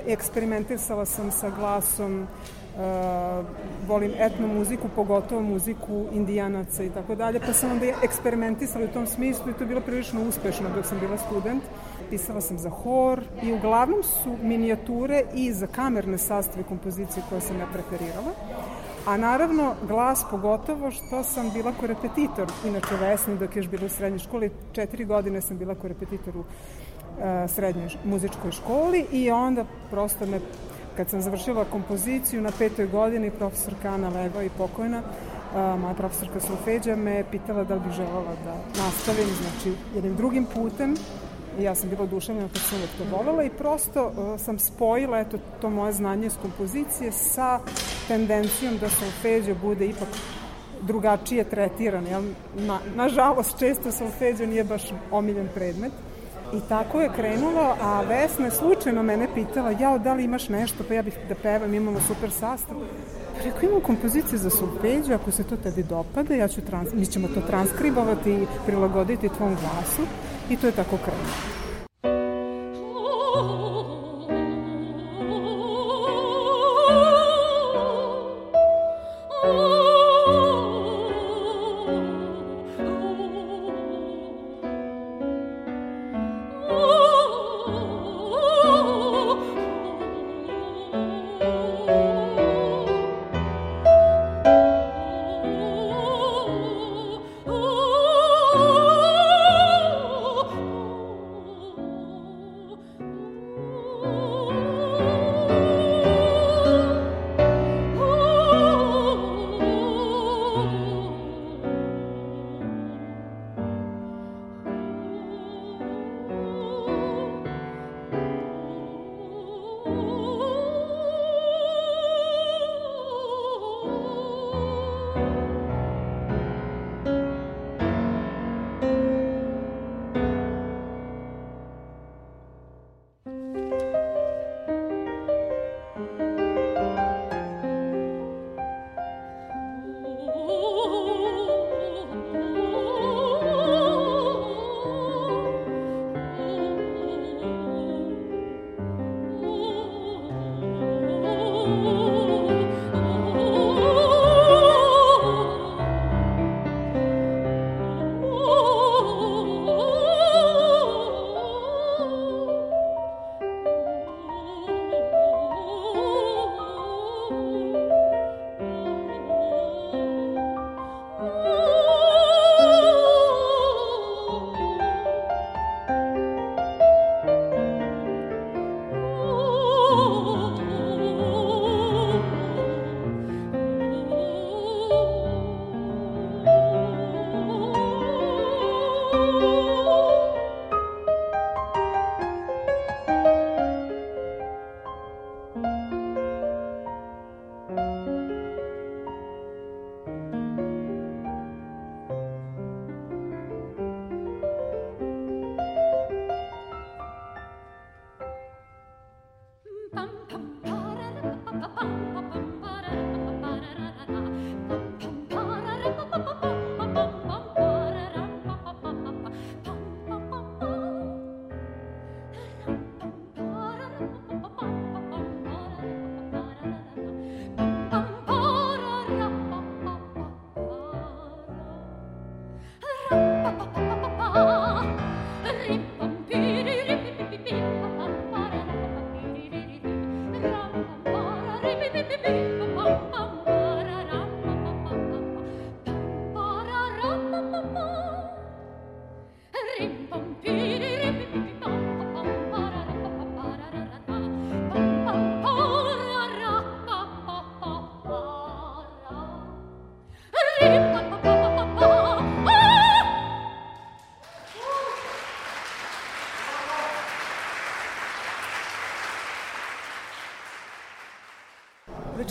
eksperimentisala 0.07 1.07
sam 1.07 1.31
sa 1.31 1.51
glasom, 1.51 2.27
volim 3.87 4.13
etno 4.19 4.47
muziku, 4.47 4.89
pogotovo 4.97 5.43
muziku 5.43 6.07
indijanaca 6.13 6.83
i 6.83 6.91
tako 6.91 7.15
dalje, 7.15 7.41
pa 7.41 7.53
sam 7.53 7.71
onda 7.71 7.87
eksperimentisala 8.03 8.85
u 8.85 8.93
tom 8.93 9.07
smislu 9.07 9.51
i 9.51 9.55
to 9.55 9.65
je 9.65 9.69
bilo 9.69 9.81
prilično 9.81 10.21
uspešno 10.29 10.67
dok 10.75 10.87
sam 10.87 10.99
bila 11.01 11.19
student. 11.19 11.63
Pisala 12.11 12.41
sam 12.41 12.59
za 12.59 12.71
hor 12.71 13.23
i 13.43 13.53
uglavnom 13.53 14.03
su 14.03 14.37
minijature 14.43 15.23
i 15.35 15.53
za 15.53 15.67
kamerne 15.67 16.19
sastave 16.19 16.65
kompozicije 16.69 17.23
koje 17.29 17.41
sam 17.41 17.59
ja 17.59 17.67
preferirala. 17.73 18.33
A 19.07 19.17
naravno, 19.17 19.75
glas 19.89 20.25
pogotovo 20.31 20.91
što 20.91 21.23
sam 21.23 21.51
bila 21.51 21.73
korepetitor, 21.81 22.53
inače 22.67 22.97
Vesni 23.01 23.39
dok 23.39 23.57
je 23.57 23.61
još 23.61 23.69
bila 23.69 23.87
u 23.87 23.89
srednjoj 23.89 24.19
školi, 24.19 24.51
četiri 24.73 25.05
godine 25.05 25.41
sam 25.41 25.59
bila 25.59 25.75
korepetitor 25.75 26.37
u 26.37 26.41
uh, 26.41 26.47
srednjoj 27.49 27.89
muzičkoj 28.05 28.53
školi 28.53 29.07
i 29.13 29.31
onda 29.31 29.65
prosto 29.91 30.27
me 30.27 30.41
Kad 31.01 31.11
sam 31.11 31.21
završila 31.21 31.65
kompoziciju 31.65 32.43
na 32.43 32.51
petoj 32.59 32.87
godini, 32.87 33.31
profesor 33.31 33.75
Kana 33.83 34.09
Leva 34.09 34.43
i 34.43 34.51
pokojna, 34.59 35.03
a, 35.55 35.77
moja 35.77 35.95
profesorka 35.95 36.41
Solfeđa 36.41 36.97
me 36.97 37.25
pitala 37.31 37.65
da 37.65 37.75
li 37.75 37.81
bih 37.81 37.93
želela 37.93 38.35
da 38.45 38.83
nastavim, 38.83 39.29
znači 39.41 39.79
jednim 39.95 40.17
drugim 40.17 40.47
putem, 40.55 40.97
I 41.59 41.63
ja 41.63 41.75
sam 41.75 41.91
bila 41.91 42.03
oduševljena 42.03 42.49
kad 42.49 42.63
sam 42.63 42.79
uvek 42.79 42.91
to 42.99 43.17
volela 43.17 43.45
i 43.45 43.51
prosto 43.51 44.07
uh, 44.07 44.41
sam 44.41 44.59
spojila 44.59 45.19
eto, 45.19 45.39
to 45.61 45.71
moje 45.71 45.93
znanje 45.93 46.27
iz 46.27 46.37
kompozicije 46.43 47.13
sa 47.13 47.61
tendencijom 48.09 48.79
da 48.79 48.89
solfeđo 48.89 49.55
bude 49.63 49.87
ipak 49.87 50.09
drugačije 50.83 51.45
tretiran. 51.45 52.07
Jel? 52.07 52.23
Na, 52.55 52.79
nažalost, 52.95 53.59
često 53.59 53.93
solfeđo 53.93 54.47
nije 54.47 54.65
baš 54.65 54.83
omiljen 55.11 55.49
predmet. 55.55 55.93
I 56.55 56.61
tako 56.69 57.01
je 57.01 57.11
krenulo, 57.17 57.77
a 57.81 58.01
Vesna 58.01 58.45
je 58.45 58.51
slučajno 58.51 59.03
mene 59.03 59.29
pitala, 59.35 59.71
jao, 59.71 59.99
da 59.99 60.15
li 60.15 60.25
imaš 60.25 60.49
nešto, 60.49 60.85
pa 60.89 60.95
ja 60.95 61.03
bih 61.03 61.19
da 61.29 61.35
pevam, 61.35 61.75
imamo 61.75 62.01
super 62.01 62.31
sastav. 62.31 62.77
Pa 63.37 63.45
rekao, 63.45 63.69
imam 63.69 63.81
kompoziciju 63.81 64.39
za 64.39 64.51
solfeđu, 64.51 65.15
ako 65.15 65.31
se 65.31 65.45
to 65.45 65.57
tebi 65.57 65.83
dopada, 65.83 66.35
ja 66.35 66.49
ću 66.49 66.61
trans, 66.61 66.93
mi 66.93 67.07
ćemo 67.07 67.29
to 67.29 67.41
transkribovati 67.41 68.33
i 68.33 68.47
prilagoditi 68.67 69.29
tvom 69.29 69.57
glasu. 69.61 70.03
I 70.51 70.57
to 70.57 70.67
je 70.67 70.73
tako 70.73 70.97
krenulo. 71.05 71.70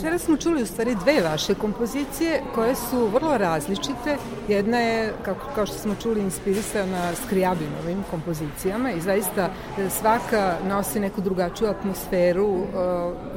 Večera 0.00 0.18
smo 0.18 0.36
čuli 0.36 0.62
u 0.62 0.66
stvari 0.66 0.94
dve 0.94 1.22
vaše 1.22 1.54
kompozicije 1.54 2.42
koje 2.54 2.74
su 2.74 3.06
vrlo 3.06 3.38
različite. 3.38 4.16
Jedna 4.48 4.78
je, 4.78 5.12
kako, 5.22 5.46
kao 5.54 5.66
što 5.66 5.78
smo 5.78 5.94
čuli, 5.94 6.20
inspirisana 6.20 7.14
Skrijabinovim 7.14 8.04
kompozicijama 8.10 8.90
i 8.92 9.00
zaista 9.00 9.50
e, 9.78 9.90
svaka 9.90 10.56
nosi 10.68 11.00
neku 11.00 11.20
drugačiju 11.20 11.70
atmosferu 11.70 12.56
e, 12.56 12.66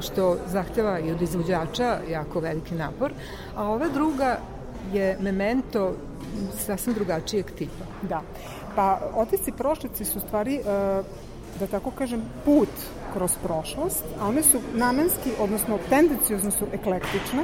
što 0.01 0.37
zahteva 0.47 0.99
i 0.99 1.11
od 1.11 1.21
izvođača 1.21 1.97
jako 2.09 2.39
veliki 2.39 2.75
napor. 2.75 3.11
A 3.55 3.67
ova 3.67 3.89
druga 3.93 4.37
je 4.93 5.17
memento 5.19 5.95
sasvim 6.57 6.95
drugačijeg 6.95 7.51
tipa. 7.51 7.85
Da. 8.01 8.21
Pa 8.75 8.99
otisci 9.15 9.51
prošlici 9.51 10.05
su 10.05 10.19
stvari, 10.19 10.55
e, 10.55 10.63
da 11.59 11.67
tako 11.67 11.91
kažem, 11.91 12.21
put 12.45 12.69
kroz 13.13 13.35
prošlost, 13.43 14.03
a 14.19 14.27
one 14.27 14.43
su 14.43 14.59
namenski, 14.73 15.29
odnosno 15.39 15.77
tendencijozno 15.89 16.51
su 16.51 16.65
eklektične, 16.73 17.43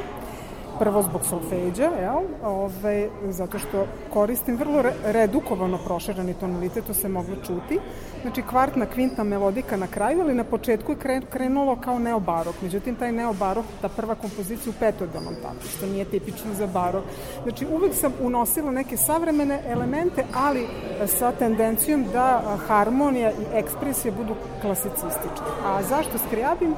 prvo 0.80 1.02
zbog 1.04 1.22
solfeđa, 1.30 1.90
jel? 2.02 2.24
Ove, 2.44 3.10
zato 3.30 3.60
što 3.60 3.86
koristim 4.14 4.58
vrlo 4.58 4.82
re, 4.82 4.94
redukovano 5.06 5.78
proširani 5.86 6.34
tonalitet, 6.34 6.86
to 6.88 6.94
se 6.94 7.10
moglo 7.10 7.36
čuti. 7.36 7.80
Znači, 8.22 8.42
kvartna, 8.42 8.86
kvintna 8.86 9.24
melodika 9.24 9.78
na 9.78 9.88
kraju, 9.88 10.22
ali 10.22 10.36
na 10.36 10.44
početku 10.44 10.92
je 10.92 11.22
krenulo 11.30 11.76
kao 11.76 12.00
neobarok. 12.00 12.56
Međutim, 12.62 12.96
taj 12.96 13.12
neobarok, 13.12 13.66
ta 13.82 13.90
prva 13.90 14.16
kompozicija 14.16 14.70
u 14.70 14.80
petodalnom 14.80 15.36
taktu, 15.42 15.68
što 15.68 15.86
nije 15.86 16.06
tipično 16.06 16.54
za 16.54 16.68
barok. 16.68 17.04
Znači, 17.44 17.66
uvek 17.72 17.94
sam 17.94 18.14
unosila 18.22 18.72
neke 18.72 18.98
savremene 18.98 19.62
elemente, 19.68 20.24
ali 20.36 20.68
sa 21.08 21.32
tendencijom 21.32 22.06
da 22.14 22.58
harmonija 22.68 23.32
i 23.32 23.46
ekspresija 23.54 24.14
budu 24.18 24.36
klasicističke. 24.62 25.50
A 25.66 25.84
zašto 25.84 26.18
skrijabim? 26.28 26.76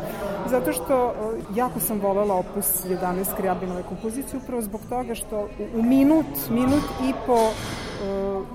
Zato 0.49 0.73
što 0.73 1.13
jako 1.55 1.79
sam 1.79 1.99
volela 1.99 2.35
opus 2.35 2.85
11 2.85 3.25
skrijabinove 3.33 3.83
kompoziciju 3.91 4.39
upravo 4.43 4.61
zbog 4.61 4.81
toga 4.89 5.15
što 5.15 5.47
u 5.75 5.83
minut, 5.83 6.25
minut 6.49 6.83
i 7.03 7.13
po 7.25 7.33
uh, 7.33 8.45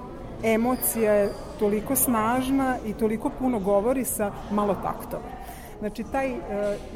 emocija 0.42 1.12
je 1.12 1.32
toliko 1.58 1.96
snažna 1.96 2.76
i 2.86 2.92
toliko 2.92 3.30
puno 3.38 3.58
govori 3.58 4.04
sa 4.04 4.32
malo 4.50 4.74
taktova. 4.74 5.28
Znači, 5.78 6.04
taj 6.12 6.32
uh, 6.32 6.38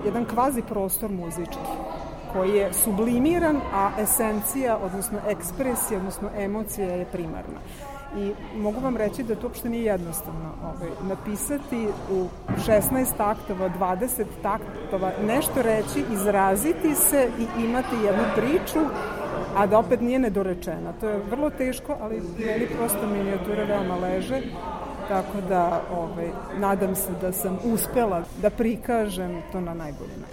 jedan 0.04 0.24
kvazi 0.24 0.62
prostor 0.62 1.10
muzički 1.10 1.68
koji 2.32 2.50
je 2.50 2.72
sublimiran, 2.72 3.56
a 3.74 3.90
esencija, 3.98 4.78
odnosno 4.78 5.18
ekspresija, 5.28 5.98
odnosno 5.98 6.28
emocija 6.38 6.86
je 6.86 7.04
primarna. 7.12 7.60
I 8.16 8.32
mogu 8.56 8.80
vam 8.80 8.96
reći 8.96 9.22
da 9.22 9.34
to 9.34 9.46
uopšte 9.46 9.68
nije 9.68 9.84
jednostavno 9.84 10.52
ovaj, 10.64 10.90
napisati 11.02 11.88
u 12.12 12.26
16 12.66 13.16
taktova, 13.16 13.70
20 13.78 14.24
taktova, 14.42 15.12
nešto 15.26 15.62
reći, 15.62 16.04
izraziti 16.12 16.94
se 16.94 17.28
i 17.38 17.64
imati 17.64 17.96
jednu 17.96 18.22
priču, 18.36 18.78
a 19.56 19.66
da 19.66 19.78
opet 19.78 20.00
nije 20.00 20.18
nedorečena. 20.18 20.92
To 21.00 21.08
je 21.08 21.22
vrlo 21.30 21.50
teško, 21.50 21.96
ali 22.00 22.22
meni 22.38 22.66
prosto 22.78 23.06
minijature 23.06 23.64
veoma 23.64 23.96
leže, 23.96 24.40
tako 25.08 25.40
da 25.48 25.82
ovaj, 25.92 26.28
nadam 26.58 26.94
se 26.94 27.12
da 27.20 27.32
sam 27.32 27.58
uspela 27.64 28.22
da 28.42 28.50
prikažem 28.50 29.42
to 29.52 29.60
na 29.60 29.74
najbolji 29.74 30.16
način. 30.20 30.29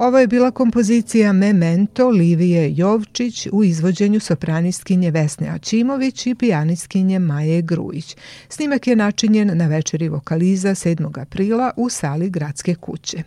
Ovo 0.00 0.18
je 0.18 0.26
bila 0.26 0.50
kompozicija 0.50 1.32
Memento 1.32 2.08
Livije 2.08 2.74
Jovčić 2.76 3.48
u 3.52 3.64
izvođenju 3.64 4.20
sopranistkinje 4.20 5.10
Vesne 5.10 5.48
Ačimović 5.48 6.26
i 6.26 6.34
pijanistkinje 6.34 7.18
Maje 7.18 7.62
Grujić. 7.62 8.16
Snimak 8.48 8.86
je 8.86 8.96
načinjen 8.96 9.58
na 9.58 9.66
večeri 9.66 10.08
vokaliza 10.08 10.70
7. 10.70 11.20
aprila 11.20 11.70
u 11.76 11.88
sali 11.88 12.30
Gradske 12.30 12.74
kuće. 12.74 13.22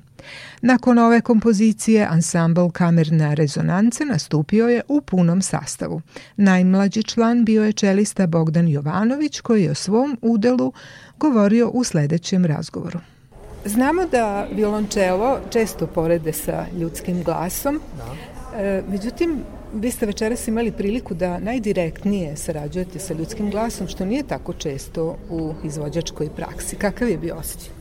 Nakon 0.61 0.97
ove 0.97 1.21
kompozicije 1.21 2.07
ansambl 2.09 2.69
Kamerna 2.69 3.33
rezonance 3.33 4.05
nastupio 4.05 4.67
je 4.67 4.81
u 4.87 5.01
punom 5.01 5.41
sastavu. 5.41 6.01
Najmlađi 6.37 7.03
član 7.03 7.45
bio 7.45 7.63
je 7.63 7.73
čelista 7.73 8.27
Bogdan 8.27 8.67
Jovanović 8.67 9.39
koji 9.39 9.63
je 9.63 9.71
o 9.71 9.75
svom 9.75 10.17
udelu 10.21 10.73
govorio 11.17 11.69
u 11.69 11.83
sledećem 11.83 12.45
razgovoru. 12.45 12.99
Znamo 13.65 14.05
da 14.11 14.47
violončelo 14.51 15.39
često 15.49 15.87
porede 15.87 16.33
sa 16.33 16.65
ljudskim 16.79 17.23
glasom, 17.23 17.79
da. 17.97 18.59
E, 18.59 18.83
međutim, 18.89 19.43
vi 19.73 19.91
ste 19.91 20.05
večeras 20.05 20.47
imali 20.47 20.71
priliku 20.71 21.13
da 21.13 21.39
najdirektnije 21.39 22.37
sarađujete 22.37 22.99
sa 22.99 23.13
ljudskim 23.13 23.51
glasom, 23.51 23.87
što 23.87 24.05
nije 24.05 24.23
tako 24.23 24.53
često 24.53 25.17
u 25.29 25.53
izvođačkoj 25.63 26.29
praksi. 26.29 26.75
Kakav 26.75 27.09
je 27.09 27.17
bio 27.17 27.35
osjećaj? 27.35 27.73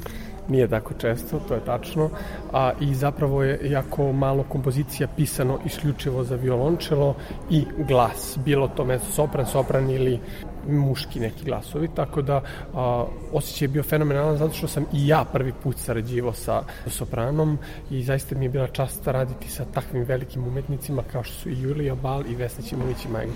nije 0.48 0.68
tako 0.68 0.94
često, 0.94 1.40
to 1.48 1.54
je 1.54 1.64
tačno, 1.64 2.10
a, 2.52 2.72
i 2.80 2.94
zapravo 2.94 3.42
je 3.42 3.58
jako 3.70 4.12
malo 4.12 4.44
kompozicija 4.48 5.08
pisano 5.16 5.58
isključivo 5.66 6.24
za 6.24 6.36
violončelo 6.36 7.14
i 7.50 7.64
glas, 7.88 8.38
bilo 8.44 8.68
to 8.68 8.84
mesto 8.84 9.12
sopran, 9.12 9.46
sopran 9.46 9.90
ili 9.90 10.20
muški 10.68 11.20
neki 11.20 11.44
glasovi, 11.44 11.88
tako 11.94 12.22
da 12.22 12.42
a, 12.74 13.04
osjećaj 13.32 13.64
je 13.64 13.68
bio 13.68 13.82
fenomenalan 13.82 14.36
zato 14.36 14.54
što 14.54 14.68
sam 14.68 14.84
i 14.92 15.08
ja 15.08 15.24
prvi 15.32 15.52
put 15.62 15.76
sarađivao 15.78 16.32
sa 16.32 16.62
sopranom 16.86 17.58
i 17.90 18.02
zaista 18.02 18.34
mi 18.34 18.44
je 18.44 18.48
bila 18.48 18.66
čast 18.66 19.06
raditi 19.06 19.50
sa 19.50 19.64
takvim 19.64 20.04
velikim 20.04 20.46
umetnicima 20.46 21.02
kao 21.12 21.22
što 21.22 21.34
su 21.34 21.50
i 21.50 21.60
Julija 21.60 21.94
Bal 21.94 22.26
i 22.26 22.34
Vesna 22.34 22.64
Ćimović 22.64 23.04
i 23.04 23.08
Maja 23.08 23.26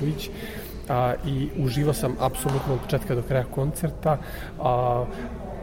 a, 0.88 1.14
i 1.26 1.48
uživao 1.58 1.94
sam 1.94 2.16
apsolutno 2.20 2.74
od 2.74 2.80
početka 2.80 3.14
do 3.14 3.22
kraja 3.22 3.44
koncerta 3.44 4.18
a, 4.60 5.04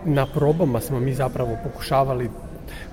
na 0.05 0.25
probama 0.25 0.79
smo 0.79 0.99
mi 0.99 1.13
zapravo 1.13 1.57
pokušavali 1.63 2.29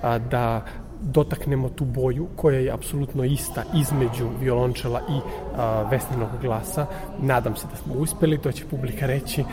a, 0.01 0.17
da 0.19 0.61
dotaknemo 1.01 1.69
tu 1.69 1.85
boju 1.85 2.27
koja 2.35 2.59
je 2.59 2.71
apsolutno 2.71 3.23
ista 3.23 3.63
između 3.75 4.29
violončela 4.39 5.01
i 5.09 5.19
a, 5.55 5.83
vesninog 5.91 6.29
glasa. 6.41 6.85
Nadam 7.19 7.55
se 7.55 7.67
da 7.71 7.75
smo 7.75 7.93
uspeli, 7.93 8.37
to 8.37 8.51
će 8.51 8.65
publika 8.65 9.05
reći, 9.05 9.43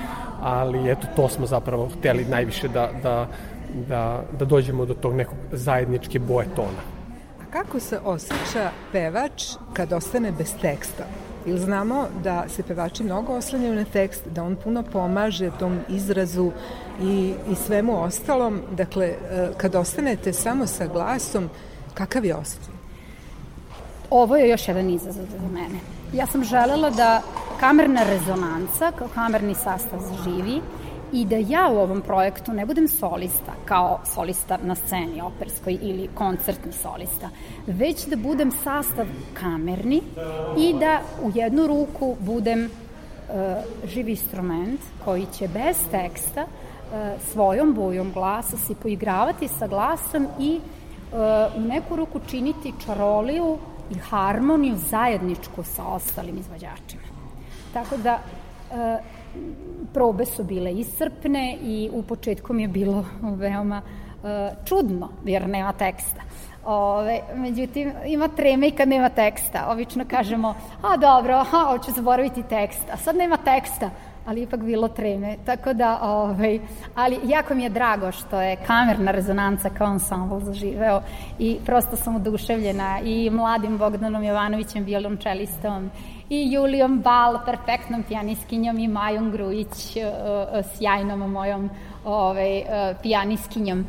ali 0.40 0.90
eto 0.90 1.06
to 1.16 1.28
smo 1.28 1.46
zapravo 1.46 1.88
hteli 1.98 2.24
najviše 2.24 2.68
da, 2.68 2.90
da, 3.02 3.28
da, 3.88 4.22
da 4.38 4.44
dođemo 4.44 4.86
do 4.86 4.94
tog 4.94 5.14
nekog 5.14 5.38
zajedničke 5.52 6.18
boje 6.18 6.46
tona. 6.56 6.82
A 7.42 7.52
kako 7.52 7.80
se 7.80 7.98
osjeća 8.04 8.70
pevač 8.92 9.42
kad 9.72 9.92
ostane 9.92 10.32
bez 10.32 10.54
teksta? 10.60 11.04
Ili 11.48 11.58
znamo 11.58 12.06
da 12.22 12.44
se 12.48 12.62
pevači 12.62 13.04
mnogo 13.04 13.32
oslanjaju 13.32 13.74
na 13.74 13.84
tekst, 13.84 14.22
da 14.34 14.44
on 14.44 14.56
puno 14.56 14.82
pomaže 14.82 15.50
tom 15.58 15.80
izrazu 15.88 16.50
i, 17.02 17.34
i 17.50 17.54
svemu 17.54 18.02
ostalom. 18.02 18.60
Dakle, 18.76 19.06
e, 19.06 19.48
kad 19.56 19.74
ostanete 19.74 20.32
samo 20.32 20.66
sa 20.66 20.86
glasom, 20.86 21.48
kakav 21.94 22.24
je 22.24 22.34
osjećaj? 22.34 22.74
Ovo 24.10 24.36
je 24.36 24.48
još 24.48 24.68
jedan 24.68 24.90
izazov 24.90 25.24
za 25.24 25.48
mene. 25.52 25.78
Ja 26.12 26.26
sam 26.26 26.44
želela 26.44 26.90
da 26.90 27.22
kamerna 27.60 28.02
rezonanca 28.02 28.92
kao 28.98 29.08
kamerni 29.14 29.54
sastav 29.54 30.00
zaživi 30.00 30.60
i 31.12 31.24
da 31.24 31.36
ja 31.36 31.68
u 31.68 31.78
ovom 31.78 32.00
projektu 32.00 32.52
ne 32.52 32.66
budem 32.66 32.88
solista 32.88 33.52
kao 33.64 34.00
solista 34.14 34.58
na 34.62 34.74
sceni 34.74 35.20
operskoj 35.20 35.78
ili 35.82 36.08
koncertni 36.14 36.72
solista, 36.72 37.28
već 37.66 38.06
da 38.06 38.16
budem 38.16 38.52
sastav 38.64 39.06
kamerni 39.34 40.02
i 40.58 40.74
da 40.80 41.00
u 41.22 41.30
jednu 41.34 41.66
ruku 41.66 42.16
budem 42.20 42.64
uh, 42.64 43.34
živi 43.88 44.10
instrument 44.10 44.80
koji 45.04 45.26
će 45.38 45.48
bez 45.48 45.76
teksta 45.90 46.42
uh, 46.42 47.22
svojom 47.32 47.74
bojom 47.74 48.12
glasa 48.12 48.56
se 48.56 48.74
poigravati 48.74 49.48
sa 49.48 49.66
glasom 49.66 50.26
i 50.40 50.60
uh, 51.12 51.18
u 51.56 51.60
neku 51.60 51.96
ruku 51.96 52.20
činiti 52.30 52.72
čaroliju 52.86 53.58
i 53.90 53.94
harmoniju 53.94 54.76
zajedničku 54.76 55.62
sa 55.62 55.84
ostalim 55.84 56.38
izvođačima. 56.38 57.02
Tako 57.72 57.96
da 57.96 58.18
probe 59.92 60.24
su 60.24 60.44
bile 60.44 60.72
iscrpne 60.72 61.56
i 61.62 61.90
u 61.92 62.02
početku 62.02 62.52
mi 62.52 62.62
je 62.62 62.68
bilo 62.68 63.04
veoma 63.22 63.82
uh, 63.82 64.28
čudno, 64.64 65.08
jer 65.24 65.48
nema 65.48 65.72
teksta. 65.72 66.22
Ove, 66.64 67.20
međutim, 67.34 67.92
ima 68.06 68.28
treme 68.28 68.68
i 68.68 68.70
kad 68.70 68.88
nema 68.88 69.08
teksta. 69.08 69.66
Obično 69.70 70.04
kažemo, 70.10 70.54
a 70.82 70.96
dobro, 70.96 71.34
aha, 71.34 71.58
hoću 71.58 71.92
zaboraviti 71.92 72.42
tekst, 72.42 72.82
a 72.92 72.96
sad 72.96 73.16
nema 73.16 73.36
teksta, 73.36 73.90
ali 74.26 74.42
ipak 74.42 74.60
bilo 74.60 74.88
treme. 74.88 75.36
Tako 75.46 75.72
da, 75.72 75.98
ovaj, 76.02 76.60
ali 76.94 77.18
jako 77.24 77.54
mi 77.54 77.62
je 77.62 77.68
drago 77.68 78.12
što 78.12 78.40
je 78.40 78.56
kamerna 78.66 79.10
rezonanca 79.10 79.70
kao 79.70 79.86
ansambl 79.86 80.40
zaživeo 80.40 81.02
i 81.38 81.58
prosto 81.66 81.96
sam 81.96 82.16
oduševljena 82.16 83.00
i 83.04 83.30
mladim 83.30 83.78
Bogdanom 83.78 84.24
Jovanovićem, 84.24 84.84
violončelistom 84.84 85.90
i 86.30 86.52
Julijom 86.52 87.00
Bal, 87.00 87.38
perfektnom 87.44 88.02
pijaniskinjom 88.02 88.78
i 88.78 88.88
Majom 88.88 89.30
Grujić, 89.30 89.96
uh, 89.96 90.70
sjajnom 90.76 91.30
mojom 91.30 91.70
ovaj, 92.04 92.58
uh, 92.58 92.96
pijaniskinjom. 93.02 93.86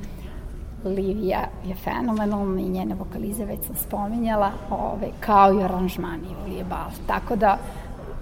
Livija 0.85 1.39
je 1.65 1.75
fenomenalna 1.75 2.61
i 2.61 2.69
njene 2.69 2.95
vokalize 2.95 3.45
već 3.45 3.59
sam 3.65 3.75
spominjala, 3.75 4.51
ovaj, 4.69 5.09
kao 5.19 5.53
i 5.53 5.63
aranžmani 5.63 6.27
Julije 6.45 6.63
Bal. 6.63 6.89
Tako 7.07 7.35
da 7.35 7.57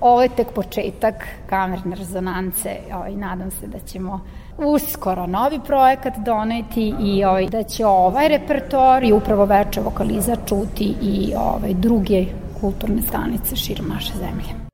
ovo 0.02 0.22
je 0.22 0.30
tek 0.30 0.48
početak 0.54 1.28
kamerne 1.50 1.96
rezonance 1.96 2.70
ovaj, 2.96 3.16
nadam 3.16 3.52
se 3.52 3.68
da 3.68 3.80
ćemo 3.80 4.22
uskoro 4.58 5.28
novi 5.28 5.60
projekat 5.66 6.18
doneti 6.18 6.94
i 7.00 7.26
ovaj, 7.26 7.48
da 7.48 7.64
će 7.64 7.86
ovaj 7.86 8.28
repertoar 8.28 9.04
i 9.04 9.14
upravo 9.14 9.46
veče 9.46 9.82
vokaliza 9.82 10.36
čuti 10.46 10.96
i 11.02 11.34
ovaj, 11.36 11.74
druge 11.74 12.26
kulturne 12.62 13.02
stanice 13.02 13.56
širom 13.56 13.88
naše 13.88 14.14
zemlje. 14.14 14.67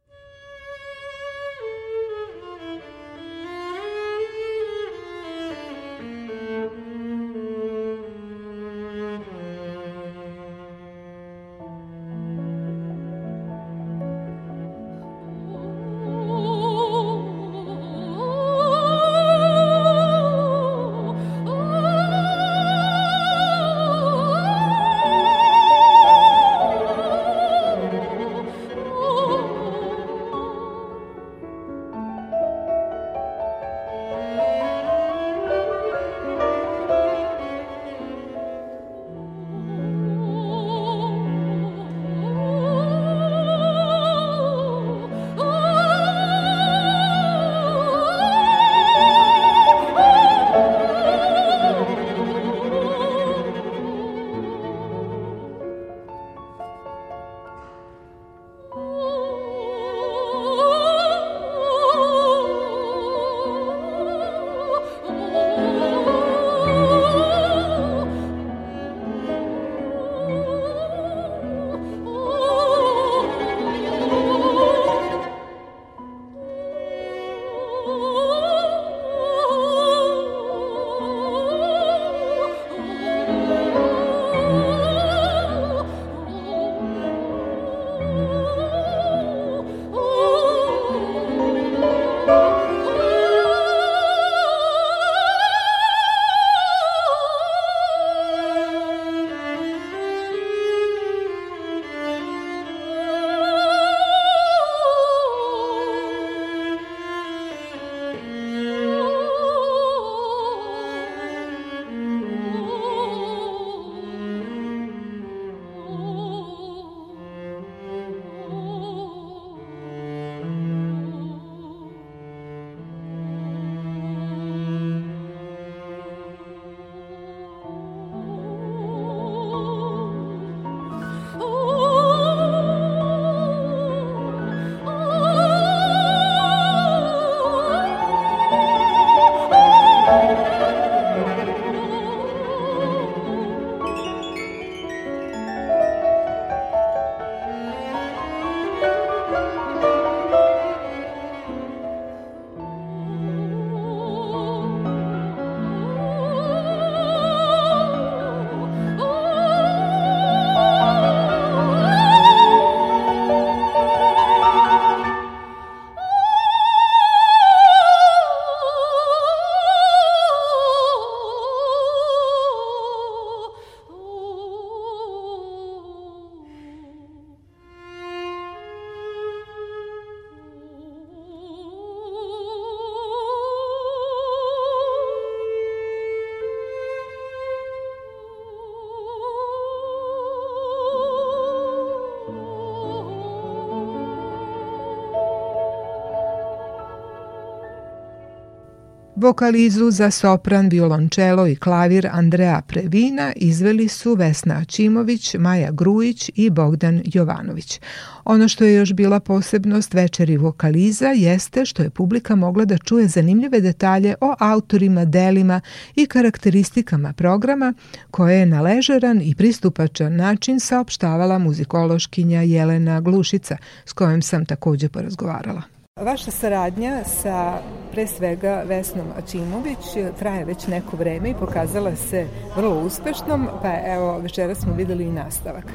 Vokalizu 199.23 199.91
za 199.91 200.11
sopran, 200.11 200.69
violončelo 200.69 201.47
i 201.47 201.55
klavir 201.55 202.07
Andreja 202.11 202.61
Previna 202.67 203.33
izveli 203.35 203.87
su 203.87 204.13
Vesna 204.13 204.55
Ačimović, 204.55 205.35
Maja 205.39 205.71
Grujić 205.71 206.31
i 206.35 206.49
Bogdan 206.49 207.01
Jovanović. 207.05 207.79
Ono 208.25 208.47
što 208.47 208.63
je 208.63 208.73
još 208.73 208.93
bila 208.93 209.19
posebnost 209.19 209.93
večeri 209.93 210.37
vokaliza 210.37 211.07
jeste 211.07 211.65
što 211.65 211.83
je 211.83 211.89
publika 211.89 212.35
mogla 212.35 212.65
da 212.65 212.77
čuje 212.77 213.07
zanimljive 213.07 213.61
detalje 213.61 214.15
o 214.21 214.35
autorima, 214.39 215.05
delima 215.05 215.61
i 215.95 216.05
karakteristikama 216.05 217.13
programa 217.13 217.73
koje 218.11 218.39
je 218.39 218.45
na 218.45 218.61
ležeran 218.61 219.21
i 219.21 219.35
pristupačan 219.35 220.15
način 220.15 220.59
saopštavala 220.59 221.37
muzikološkinja 221.37 222.41
Jelena 222.41 223.01
Glušica 223.01 223.57
s 223.85 223.93
kojom 223.93 224.21
sam 224.21 224.45
takođe 224.45 224.89
porazgovarala. 224.89 225.61
Vaša 226.01 226.31
saradnja 226.31 227.03
sa 227.21 227.61
pre 227.93 228.07
svega 228.07 228.63
Vesnom 228.65 229.07
Ačimović 229.17 230.13
traje 230.19 230.45
već 230.45 230.67
neko 230.67 230.97
vreme 230.97 231.29
i 231.29 231.35
pokazala 231.39 231.95
se 231.95 232.27
vrlo 232.55 232.79
uspešnom, 232.79 233.47
pa 233.61 233.69
evo 233.85 234.17
večera 234.17 234.55
smo 234.55 234.73
videli 234.73 235.03
i 235.03 235.11
nastavak. 235.11 235.65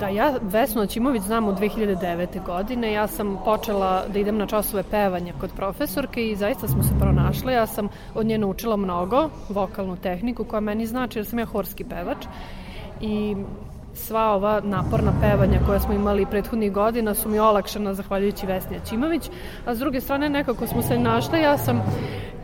Da, 0.00 0.08
ja 0.08 0.32
Vesnu 0.42 0.82
Ačimović 0.82 1.22
znam 1.22 1.48
od 1.48 1.60
2009. 1.60 2.44
godine. 2.46 2.92
Ja 2.92 3.06
sam 3.06 3.38
počela 3.44 4.04
da 4.08 4.18
idem 4.18 4.38
na 4.38 4.46
časove 4.46 4.82
pevanja 4.82 5.32
kod 5.40 5.50
profesorke 5.56 6.26
i 6.26 6.36
zaista 6.36 6.68
smo 6.68 6.82
se 6.82 6.94
pronašle. 7.00 7.52
Ja 7.52 7.66
sam 7.66 7.88
od 8.14 8.26
nje 8.26 8.38
naučila 8.38 8.76
mnogo, 8.76 9.28
vokalnu 9.48 9.96
tehniku 9.96 10.44
koja 10.44 10.60
meni 10.60 10.86
znači 10.86 11.18
jer 11.18 11.26
sam 11.26 11.38
ja 11.38 11.46
horski 11.46 11.84
pevač 11.84 12.26
i 13.00 13.36
sva 13.94 14.34
ova 14.34 14.60
naporna 14.64 15.12
pevanja 15.20 15.60
koja 15.66 15.80
smo 15.80 15.94
imali 15.94 16.26
prethodnih 16.26 16.72
godina 16.72 17.14
su 17.14 17.28
mi 17.28 17.38
olakšana 17.38 17.94
zahvaljujući 17.94 18.46
Vesni 18.46 18.76
Ačimović, 18.76 19.30
a 19.66 19.74
s 19.74 19.78
druge 19.78 20.00
strane 20.00 20.28
nekako 20.28 20.66
smo 20.66 20.82
se 20.82 20.98
našli, 20.98 21.40
ja 21.40 21.58
sam 21.58 21.82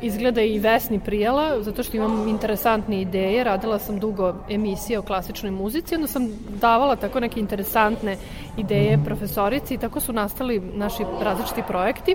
izgleda 0.03 0.42
i 0.42 0.59
Vesni 0.59 1.01
prijela, 1.01 1.62
zato 1.62 1.82
što 1.82 1.96
imam 1.96 2.28
interesantne 2.28 3.01
ideje, 3.01 3.44
radila 3.44 3.78
sam 3.78 3.99
dugo 3.99 4.34
emisije 4.51 4.99
o 4.99 5.03
klasičnoj 5.03 5.51
muzici, 5.51 5.94
onda 5.94 6.07
sam 6.07 6.28
davala 6.61 6.96
tako 6.96 7.20
neke 7.20 7.40
interesantne 7.40 8.16
ideje 8.57 8.99
profesorici 9.05 9.74
i 9.74 9.78
tako 9.78 10.01
su 10.01 10.12
nastali 10.12 10.61
naši 10.61 11.03
različiti 11.20 11.62
projekti 11.68 12.14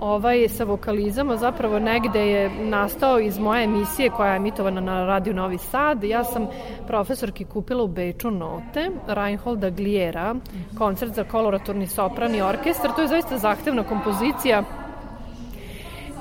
ovaj 0.00 0.48
sa 0.48 0.64
vokalizama 0.64 1.36
zapravo 1.36 1.78
negde 1.78 2.26
je 2.26 2.50
nastao 2.50 3.20
iz 3.20 3.38
moje 3.38 3.64
emisije 3.64 4.10
koja 4.10 4.30
je 4.30 4.36
emitovana 4.36 4.80
na 4.80 5.04
Radio 5.04 5.32
Novi 5.32 5.58
Sad. 5.58 6.04
Ja 6.04 6.24
sam 6.24 6.46
profesorki 6.86 7.44
kupila 7.44 7.82
u 7.82 7.88
Beču 7.88 8.30
note 8.30 8.90
Reinholda 9.06 9.70
Gliera, 9.70 10.34
koncert 10.78 11.14
za 11.14 11.24
koloraturni 11.24 11.86
sopran 11.86 12.34
i 12.34 12.42
orkestar. 12.42 12.90
To 12.94 13.02
je 13.02 13.08
zaista 13.08 13.38
zahtevna 13.38 13.82
kompozicija 13.82 14.62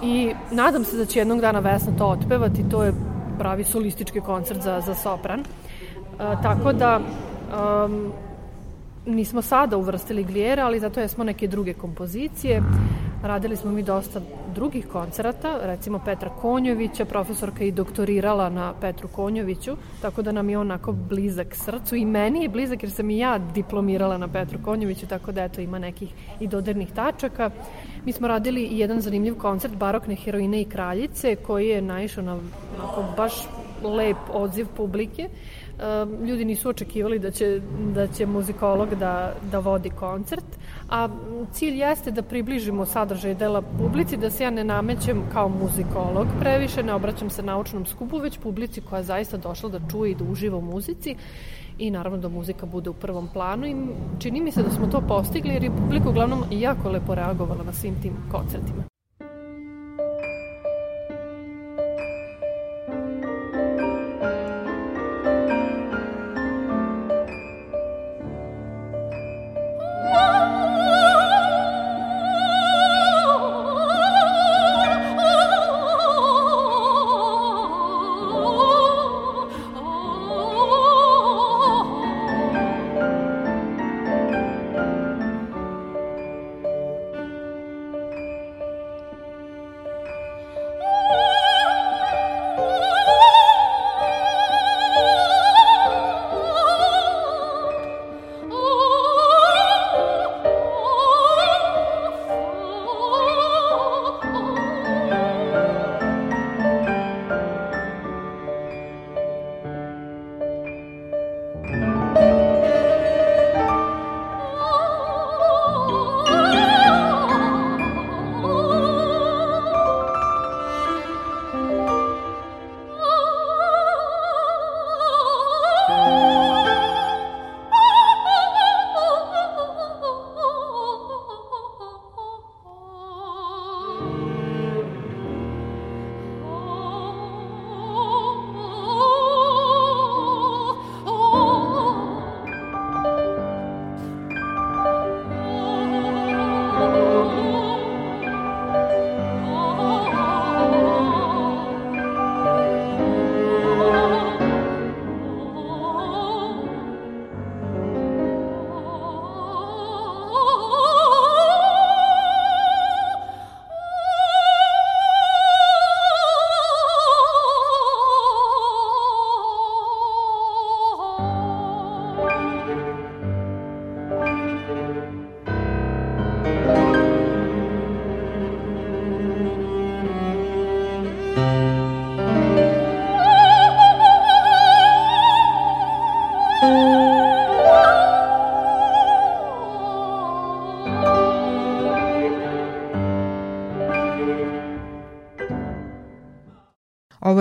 i 0.01 0.33
nadam 0.51 0.83
se 0.83 0.97
da 0.97 1.05
će 1.05 1.19
jednog 1.19 1.41
dana 1.41 1.59
Vesna 1.59 1.97
to 1.97 2.05
otpevati. 2.05 2.69
To 2.69 2.83
je 2.83 2.93
pravi 3.39 3.63
solistički 3.63 4.21
koncert 4.21 4.61
za, 4.61 4.81
za 4.81 4.95
sopran. 4.95 5.39
E, 5.39 5.43
tako 6.43 6.73
da 6.73 6.99
um, 6.99 8.11
nismo 9.05 9.41
sada 9.41 9.77
uvrstili 9.77 10.23
Glijera, 10.23 10.65
ali 10.65 10.79
zato 10.79 10.99
jesmo 10.99 11.23
neke 11.23 11.47
druge 11.47 11.73
kompozicije. 11.73 12.63
Radili 13.27 13.55
smo 13.55 13.71
mi 13.71 13.83
dosta 13.83 14.21
drugih 14.55 14.87
koncerata, 14.87 15.59
recimo 15.61 15.99
Petra 16.05 16.29
Konjovića, 16.29 17.05
profesorka 17.05 17.63
i 17.63 17.71
doktorirala 17.71 18.49
na 18.49 18.73
Petru 18.81 19.07
Konjoviću, 19.07 19.75
tako 20.01 20.21
da 20.21 20.31
nam 20.31 20.49
je 20.49 20.57
onako 20.57 20.91
blizak 20.91 21.55
srcu 21.55 21.95
i 21.95 22.05
meni 22.05 22.41
je 22.43 22.49
blizak 22.49 22.83
jer 22.83 22.91
sam 22.91 23.09
i 23.09 23.17
ja 23.17 23.37
diplomirala 23.37 24.17
na 24.17 24.27
Petru 24.27 24.59
Konjoviću, 24.63 25.07
tako 25.07 25.31
da 25.31 25.43
eto 25.43 25.61
ima 25.61 25.79
nekih 25.79 26.13
i 26.39 26.47
dodirnih 26.47 26.91
tačaka. 26.91 27.49
Mi 28.05 28.11
smo 28.11 28.27
radili 28.27 28.63
i 28.63 28.79
jedan 28.79 29.01
zanimljiv 29.01 29.37
koncert 29.37 29.75
barokne 29.75 30.15
heroine 30.15 30.61
i 30.61 30.65
kraljice 30.65 31.35
koji 31.35 31.67
je 31.67 31.81
naišao 31.81 32.23
na 32.23 32.33
onako 32.77 33.03
baš 33.17 33.33
lep 33.83 34.17
odziv 34.33 34.67
publike 34.77 35.29
ljudi 36.27 36.45
nisu 36.45 36.69
očekivali 36.69 37.19
da 37.19 37.31
će, 37.31 37.61
da 37.93 38.07
će 38.07 38.25
muzikolog 38.25 38.95
da, 38.95 39.33
da 39.51 39.59
vodi 39.59 39.89
koncert, 39.89 40.45
a 40.89 41.09
cilj 41.51 41.79
jeste 41.79 42.11
da 42.11 42.23
približimo 42.23 42.85
sadržaj 42.85 43.35
dela 43.35 43.61
publici, 43.61 44.17
da 44.17 44.29
se 44.29 44.43
ja 44.43 44.49
ne 44.49 44.63
namećem 44.63 45.21
kao 45.33 45.49
muzikolog 45.49 46.27
previše, 46.39 46.83
ne 46.83 46.93
obraćam 46.93 47.29
se 47.29 47.43
naučnom 47.43 47.85
skupu, 47.85 48.17
već 48.17 48.37
publici 48.37 48.81
koja 48.81 49.03
zaista 49.03 49.37
došla 49.37 49.69
da 49.69 49.79
čuje 49.91 50.11
i 50.11 50.15
da 50.15 50.23
uživa 50.23 50.57
u 50.57 50.61
muzici 50.61 51.15
i 51.77 51.91
naravno 51.91 52.17
da 52.17 52.29
muzika 52.29 52.65
bude 52.65 52.89
u 52.89 52.93
prvom 52.93 53.27
planu 53.33 53.67
i 53.67 53.75
čini 54.19 54.41
mi 54.41 54.51
se 54.51 54.63
da 54.63 54.69
smo 54.69 54.87
to 54.87 55.01
postigli 55.01 55.53
jer 55.53 55.63
je 55.63 55.77
publika 55.77 56.09
uglavnom 56.09 56.43
jako 56.51 56.89
lepo 56.89 57.15
reagovala 57.15 57.63
na 57.63 57.73
svim 57.73 58.01
tim 58.01 58.13
koncertima. 58.31 58.96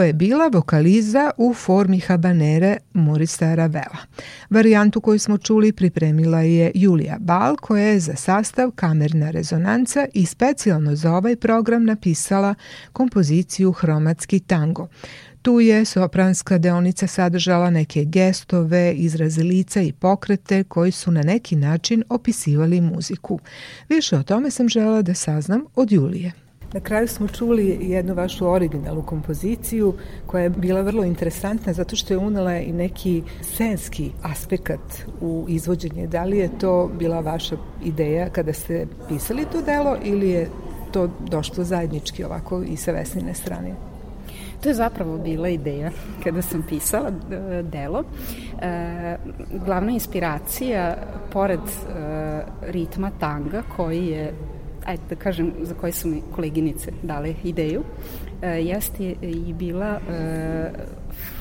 Je 0.07 0.13
bila 0.13 0.49
vokaliza 0.53 1.31
u 1.37 1.55
formi 1.55 2.01
habanere 2.01 2.77
Morisa 2.93 3.55
Ravela. 3.55 3.97
Varijantu 4.51 5.01
koju 5.01 5.19
smo 5.19 5.39
čuli 5.39 5.73
pripremila 5.73 6.41
je 6.41 6.73
Julija 6.75 7.17
Bal 7.21 7.57
koja 7.57 7.85
je 7.85 8.01
za 8.01 8.17
sastav 8.17 8.71
Kamerna 8.71 9.31
rezonanca 9.31 10.07
i 10.15 10.27
specijalno 10.27 10.97
za 10.97 11.13
ovaj 11.13 11.37
program 11.37 11.85
napisala 11.85 12.55
kompoziciju 12.93 13.73
Hromatski 13.73 14.41
tango. 14.41 14.89
Tu 15.43 15.61
je 15.61 15.85
sopranska 15.85 16.59
deonica 16.59 17.07
sadržala 17.07 17.71
neke 17.71 18.05
gestove, 18.05 18.95
izraze 18.95 19.43
lica 19.43 19.83
i 19.83 19.93
pokrete 19.93 20.65
koji 20.65 20.93
su 20.93 21.11
na 21.11 21.23
neki 21.23 21.57
način 21.57 22.05
opisivali 22.09 22.81
muziku. 22.81 23.41
Više 23.89 24.17
o 24.17 24.23
tome 24.23 24.51
sam 24.51 24.69
žela 24.69 25.03
da 25.03 25.15
saznam 25.15 25.65
od 25.75 25.93
Julije. 25.93 26.46
Na 26.73 26.81
kraju 26.81 27.09
smo 27.09 27.29
čuli 27.29 27.79
jednu 27.81 28.15
vašu 28.15 28.49
originalnu 28.49 29.03
kompoziciju 29.03 29.95
koja 30.27 30.43
je 30.43 30.51
bila 30.51 30.81
vrlo 30.81 31.05
interesantna 31.05 31.73
zato 31.73 31.97
što 31.97 32.15
je 32.15 32.19
unela 32.19 32.57
i 32.57 32.73
neki 32.73 33.23
scenski 33.43 34.11
aspekt 34.23 35.07
u 35.21 35.45
izvođenje. 35.49 36.07
Da 36.07 36.25
li 36.25 36.39
je 36.39 36.59
to 36.59 36.91
bila 36.99 37.21
vaša 37.21 37.57
ideja 37.85 38.29
kada 38.29 38.53
ste 38.53 38.87
pisali 39.09 39.45
to 39.53 39.63
delo 39.63 39.97
ili 40.05 40.31
je 40.31 40.51
to 40.93 41.11
došlo 41.21 41.65
zajednički 41.65 42.25
ovako 42.25 42.63
i 42.63 42.77
sa 42.77 42.93
Vesnine 42.93 43.35
strane? 43.35 43.75
To 44.63 44.69
je 44.69 44.75
zapravo 44.75 45.19
bila 45.19 45.49
ideja 45.49 45.91
kada 46.25 46.43
sam 46.43 46.63
pisala 46.69 47.09
e, 47.09 47.63
delo. 47.63 48.05
E, 48.63 49.17
glavna 49.65 49.93
inspiracija, 49.93 50.97
pored 51.33 51.61
e, 51.61 52.43
ritma 52.63 53.11
tanga, 53.21 53.63
koji 53.77 54.07
je 54.07 54.33
ajde 54.87 55.03
da 55.09 55.15
kažem, 55.15 55.53
za 55.63 55.75
koje 55.75 55.93
su 55.93 56.09
mi 56.09 56.23
koleginice 56.35 56.93
dale 57.03 57.35
ideju, 57.45 57.83
e, 58.43 58.49
jeste 58.49 59.15
i 59.23 59.53
bila 59.53 60.01
e, 60.11 60.71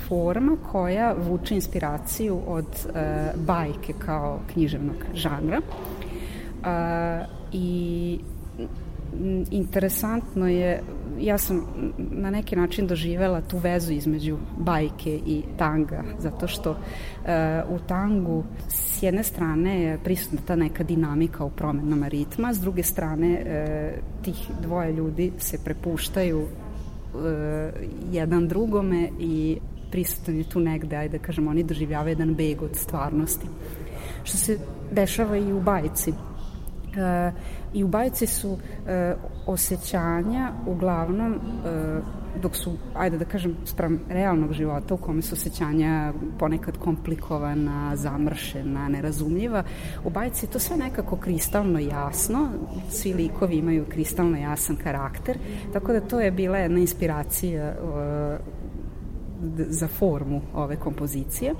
forma 0.07 0.57
koja 0.71 1.15
vuče 1.27 1.55
inspiraciju 1.55 2.39
od 2.47 2.65
e, 2.65 3.31
bajke 3.35 3.93
kao 3.99 4.39
književnog 4.53 4.95
žanra. 5.13 5.61
E, 5.61 7.25
I 7.51 8.19
interesantno 9.51 10.47
je, 10.47 10.81
ja 11.19 11.37
sam 11.37 11.65
na 11.97 12.29
neki 12.29 12.55
način 12.55 12.87
doživela 12.87 13.41
tu 13.41 13.57
vezu 13.57 13.93
između 13.93 14.37
bajke 14.57 15.19
i 15.25 15.43
tanga, 15.57 16.03
zato 16.19 16.47
što 16.47 16.71
uh, 16.71 16.77
u 17.69 17.79
tangu 17.87 18.43
s 18.67 19.03
jedne 19.03 19.23
strane 19.23 19.81
je 19.81 19.99
prisutna 20.03 20.39
ta 20.47 20.55
neka 20.55 20.83
dinamika 20.83 21.43
u 21.45 21.49
promenama 21.49 22.07
ritma, 22.07 22.53
s 22.53 22.59
druge 22.59 22.83
strane 22.83 23.31
uh, 23.31 24.23
tih 24.23 24.49
dvoje 24.61 24.93
ljudi 24.93 25.31
se 25.37 25.57
prepuštaju 25.63 26.41
uh, 26.41 26.49
jedan 28.11 28.47
drugome 28.47 29.09
i 29.19 29.57
prisutan 29.91 30.35
je 30.35 30.49
tu 30.49 30.59
negde, 30.59 30.95
ajde 30.95 31.17
da 31.17 31.23
kažem, 31.23 31.47
oni 31.47 31.63
doživljavaju 31.63 32.09
jedan 32.09 32.33
beg 32.35 32.61
od 32.61 32.75
stvarnosti. 32.75 33.47
Što 34.23 34.37
se 34.37 34.57
dešava 34.91 35.37
i 35.37 35.53
u 35.53 35.61
bajci. 35.61 36.11
Uh, 36.11 37.33
I 37.75 37.83
u 37.83 37.87
bajci 37.87 38.27
su 38.27 38.57
e, 38.87 39.15
osjećanja 39.45 40.51
uglavnom 40.67 41.33
e, 41.33 41.39
dok 42.41 42.55
su, 42.55 42.73
ajde 42.95 43.17
da 43.17 43.25
kažem, 43.25 43.55
sprem 43.65 43.99
realnog 44.09 44.53
života 44.53 44.93
u 44.93 44.97
kome 44.97 45.21
su 45.21 45.33
osjećanja 45.33 46.13
ponekad 46.39 46.77
komplikovana, 46.77 47.95
zamršena, 47.95 48.89
nerazumljiva, 48.89 49.63
u 50.03 50.09
bajci 50.09 50.45
je 50.45 50.49
to 50.49 50.59
sve 50.59 50.77
nekako 50.77 51.17
kristalno 51.17 51.79
jasno, 51.79 52.49
svi 52.89 53.13
likovi 53.13 53.57
imaju 53.57 53.85
kristalno 53.89 54.37
jasan 54.37 54.75
karakter, 54.75 55.37
tako 55.73 55.93
da 55.93 56.01
to 56.01 56.19
je 56.19 56.31
bila 56.31 56.57
jedna 56.57 56.79
inspiracija 56.79 57.63
e, 57.63 57.75
za 59.57 59.87
formu 59.87 60.41
ove 60.53 60.75
kompozicije 60.75 61.53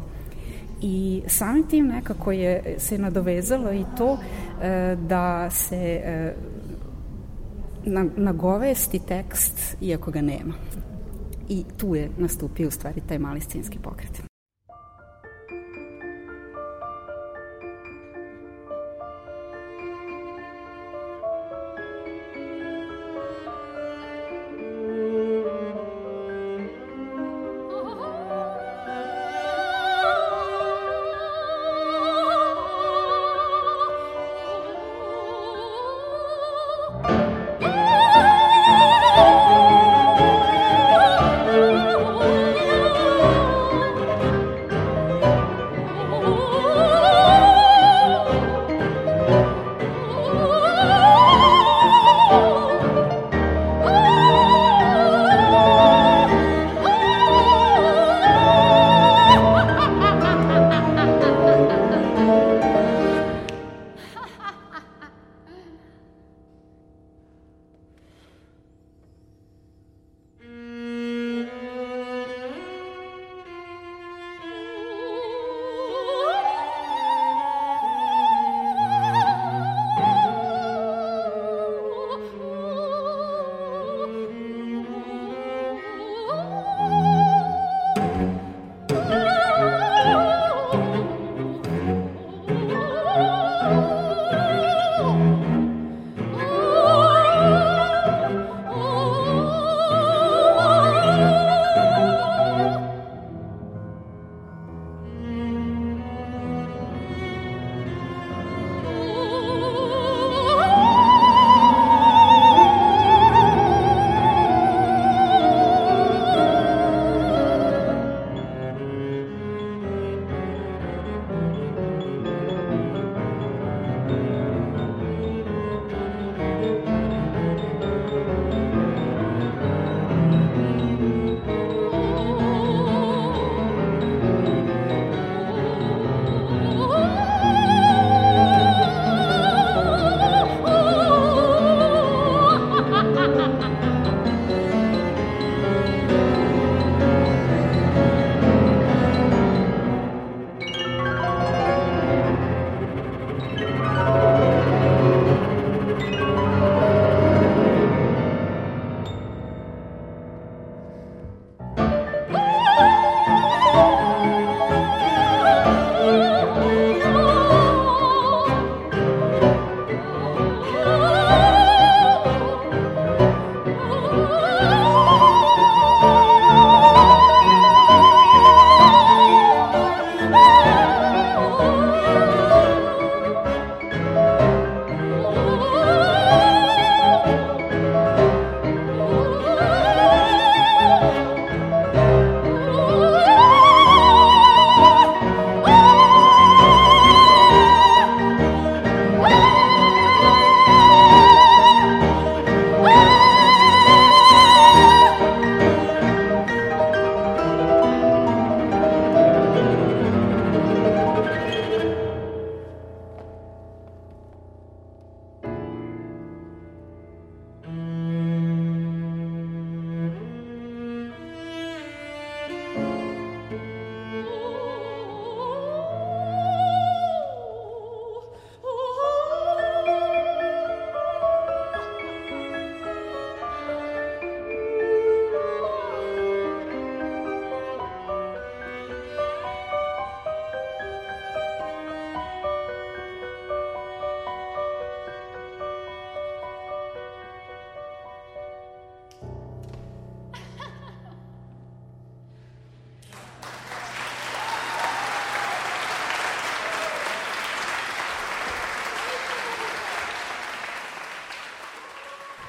i 0.88 1.22
samim 1.28 1.68
tim 1.68 1.88
nekako 1.88 2.32
je 2.32 2.76
se 2.78 2.98
nadovezalo 2.98 3.74
i 3.74 3.86
to 3.98 4.18
e, 4.62 4.96
da 5.08 5.50
se 5.50 6.02
e, 6.06 6.34
na, 7.86 8.06
nagovesti 8.16 9.00
tekst 9.00 9.78
iako 9.82 10.12
ga 10.12 10.22
nema. 10.22 10.54
I 11.50 11.64
tu 11.78 11.96
je 11.96 12.10
nastupio 12.18 12.68
u 12.68 12.72
stvari 12.72 13.02
taj 13.08 13.20
mali 13.20 13.42
scenski 13.42 13.80
pokret. 13.80 14.35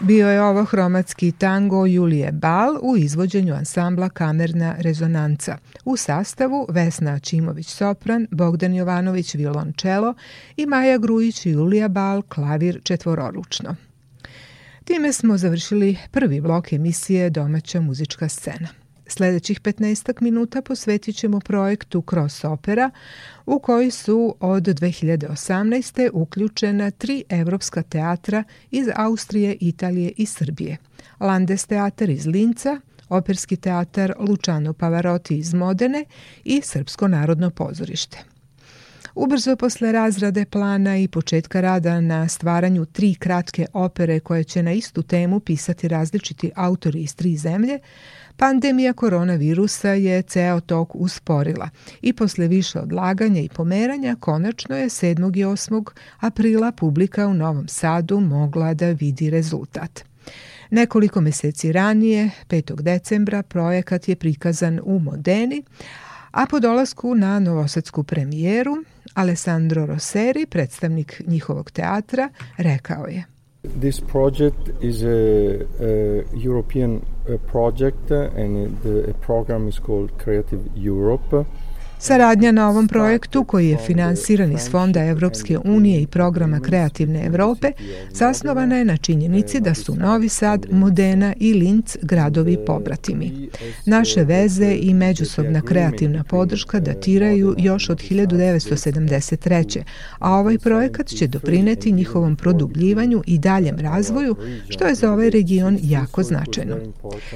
Bio 0.06 0.28
je 0.28 0.42
ovo 0.42 0.64
hromatski 0.64 1.32
tango 1.32 1.86
Julije 1.86 2.32
Bal 2.32 2.78
u 2.82 2.96
izvođenju 2.96 3.54
ansambla 3.54 4.08
Kamerna 4.08 4.74
rezonanca 4.78 5.58
u 5.84 5.96
sastavu 5.96 6.66
Vesna 6.68 7.18
Čimović 7.18 7.68
sopran, 7.68 8.26
Bogdan 8.30 8.74
Jovanović 8.74 9.34
violončelo 9.34 10.14
i 10.56 10.66
Maja 10.66 10.98
Grujić 10.98 11.46
i 11.46 11.50
Julija 11.50 11.88
Bal 11.88 12.22
klavir 12.22 12.80
četvororučno. 12.82 13.76
Time 14.84 15.12
smo 15.12 15.38
završili 15.38 15.96
prvi 16.10 16.40
blok 16.40 16.72
emisije 16.72 17.30
Domaća 17.30 17.80
muzička 17.80 18.28
scena. 18.28 18.85
Sledećih 19.06 19.60
15 19.60 20.22
minuta 20.22 20.62
posvetit 20.62 21.16
ćemo 21.16 21.40
projektu 21.40 22.04
Cross 22.10 22.44
Opera, 22.44 22.90
u 23.46 23.58
koji 23.58 23.90
su 23.90 24.36
od 24.40 24.62
2018. 24.62 26.10
uključena 26.12 26.90
tri 26.90 27.24
evropska 27.28 27.82
teatra 27.82 28.44
iz 28.70 28.86
Austrije, 28.96 29.56
Italije 29.60 30.12
i 30.16 30.26
Srbije. 30.26 30.76
Landes 31.20 31.66
teatar 31.66 32.10
iz 32.10 32.26
Linca, 32.26 32.80
Operski 33.08 33.56
teatar 33.56 34.14
Luciano 34.18 34.72
Pavarotti 34.72 35.38
iz 35.38 35.54
Modene 35.54 36.04
i 36.44 36.60
Srpsko 36.64 37.08
narodno 37.08 37.50
pozorište. 37.50 38.35
Ubrzo 39.18 39.56
posle 39.56 39.92
razrade 39.92 40.44
plana 40.44 40.98
i 40.98 41.08
početka 41.08 41.60
rada 41.60 42.00
na 42.00 42.28
stvaranju 42.28 42.84
tri 42.84 43.14
kratke 43.14 43.66
opere 43.72 44.20
koje 44.20 44.44
će 44.44 44.62
na 44.62 44.72
istu 44.72 45.02
temu 45.02 45.40
pisati 45.40 45.88
različiti 45.88 46.50
autori 46.54 47.00
iz 47.00 47.16
tri 47.16 47.36
zemlje, 47.36 47.78
Pandemija 48.36 48.92
koronavirusa 48.92 49.88
je 49.88 50.22
ceo 50.22 50.60
tok 50.60 50.94
usporila 50.94 51.68
i 52.00 52.12
posle 52.12 52.48
više 52.48 52.80
odlaganja 52.80 53.40
i 53.40 53.48
pomeranja 53.48 54.16
konačno 54.20 54.76
je 54.76 54.86
7. 54.86 55.38
i 55.38 55.44
8. 55.44 55.84
aprila 56.20 56.72
publika 56.72 57.26
u 57.26 57.34
Novom 57.34 57.68
Sadu 57.68 58.20
mogla 58.20 58.74
da 58.74 58.86
vidi 58.86 59.30
rezultat. 59.30 60.04
Nekoliko 60.70 61.20
meseci 61.20 61.72
ranije, 61.72 62.30
5. 62.48 62.82
decembra, 62.82 63.42
projekat 63.42 64.08
je 64.08 64.16
prikazan 64.16 64.80
u 64.84 64.98
Modeni, 64.98 65.62
a 66.36 66.46
po 66.46 66.60
dolasku 66.60 67.14
na 67.14 67.40
novosadsku 67.40 68.02
premijeru, 68.02 68.76
Alessandro 69.14 69.86
Rosseri, 69.86 70.46
predstavnik 70.46 71.22
njihovog 71.26 71.70
teatra, 71.70 72.28
rekao 72.58 73.06
je– 73.06 73.24
This 73.80 74.00
project 74.00 74.70
is 74.80 75.02
a, 75.02 75.08
a 75.80 76.22
European 76.34 77.02
uh, 77.28 77.36
project 77.50 78.10
and 78.10 78.78
the 78.82 79.14
program 79.20 79.68
is 79.68 79.78
called 79.78 80.10
Creative 80.24 80.60
Europe. 80.76 81.46
Saradnja 81.98 82.52
na 82.52 82.68
ovom 82.68 82.88
projektu, 82.88 83.44
koji 83.44 83.68
je 83.68 83.78
finansiran 83.86 84.52
iz 84.52 84.70
Fonda 84.70 85.04
Evropske 85.04 85.58
unije 85.58 86.02
i 86.02 86.06
programa 86.06 86.60
Kreativne 86.60 87.26
Evrope, 87.26 87.72
zasnovana 88.12 88.76
je 88.76 88.84
na 88.84 88.96
činjenici 88.96 89.60
da 89.60 89.74
su 89.74 89.94
Novi 89.94 90.28
Sad, 90.28 90.66
Modena 90.70 91.34
i 91.40 91.54
Linz 91.54 91.96
gradovi 92.02 92.58
pobratimi. 92.66 93.48
Naše 93.86 94.24
veze 94.24 94.76
i 94.80 94.94
međusobna 94.94 95.60
kreativna 95.60 96.24
podrška 96.24 96.80
datiraju 96.80 97.54
još 97.58 97.90
od 97.90 97.98
1973. 97.98 99.82
a 100.18 100.32
ovaj 100.32 100.58
projekat 100.58 101.06
će 101.06 101.26
doprineti 101.26 101.92
njihovom 101.92 102.36
produbljivanju 102.36 103.22
i 103.26 103.38
daljem 103.38 103.78
razvoju, 103.78 104.36
što 104.68 104.86
je 104.86 104.94
za 104.94 105.12
ovaj 105.12 105.30
region 105.30 105.78
jako 105.82 106.22
značajno. 106.22 106.76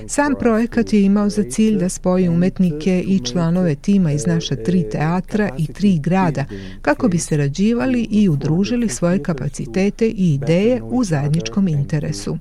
Sam 0.09 0.35
projekat 0.39 0.93
je 0.93 1.03
imao 1.03 1.31
za 1.31 1.43
cilj 1.51 1.79
da 1.79 1.89
spoji 1.89 2.29
umetnike 2.29 3.05
i 3.07 3.19
članove 3.19 3.75
tima 3.75 4.13
iz 4.13 4.27
naše 4.27 4.50
tri 4.57 4.85
teatra 4.91 5.51
i 5.59 5.67
tri 5.67 5.99
grada 5.99 6.45
kako 6.83 7.09
bi 7.09 7.19
se 7.19 7.37
rađivali 7.37 8.09
i 8.11 8.29
udružili 8.29 8.89
svoje 8.89 9.23
kapacitete 9.23 10.07
i 10.07 10.35
ideje 10.35 10.83
u 10.83 11.05
zajedničkom 11.05 11.69
interesu. 11.69 12.39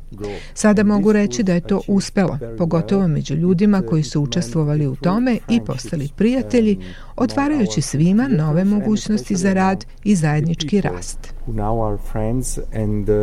Sada 0.53 0.84
mogu 0.84 1.12
reći 1.12 1.43
da 1.43 1.53
je 1.53 1.62
to 1.62 1.82
uspelo, 1.88 2.38
pogotovo 2.57 3.07
među 3.07 3.36
ljudima 3.36 3.82
koji 3.82 4.03
su 4.03 4.22
učestvovali 4.22 4.88
u 4.88 4.95
tome 4.95 5.38
i 5.49 5.62
postali 5.66 6.10
prijatelji, 6.16 6.80
otvarajući 7.16 7.82
svima 7.82 8.28
nove 8.28 8.64
mogućnosti 8.64 9.36
za 9.36 9.53
rad 9.53 9.86
i 10.03 10.16
zajednički 10.16 10.82
rast. 10.82 11.34
Now 11.47 11.74
our 11.74 11.97
friends 12.12 12.57
and 12.74 13.10
uh, 13.10 13.16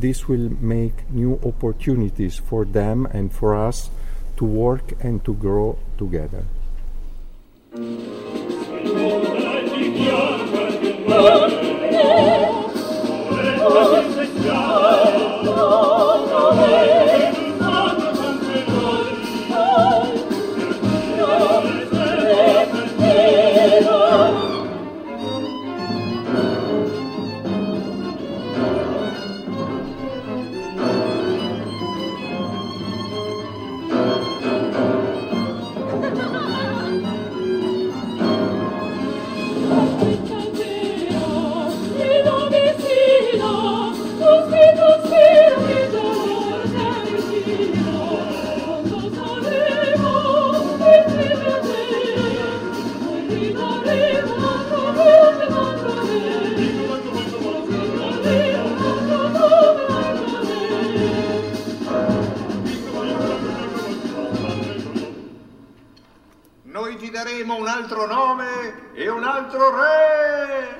this 0.00 0.28
will 0.28 0.50
make 0.60 0.94
new 1.12 1.38
opportunities 1.42 2.40
for 2.48 2.66
them 2.72 3.06
and 3.06 3.30
for 3.32 3.68
us 3.68 3.90
to 4.36 4.44
work 4.44 4.94
and 5.04 5.22
to 5.22 5.32
grow 5.32 5.74
together. 5.98 6.42
Oh, 7.76 8.04
daremo 67.14 67.54
un 67.54 67.68
altro 67.68 68.06
nome 68.06 68.92
e 68.92 69.08
un 69.08 69.22
altro 69.22 69.70
re. 69.70 70.78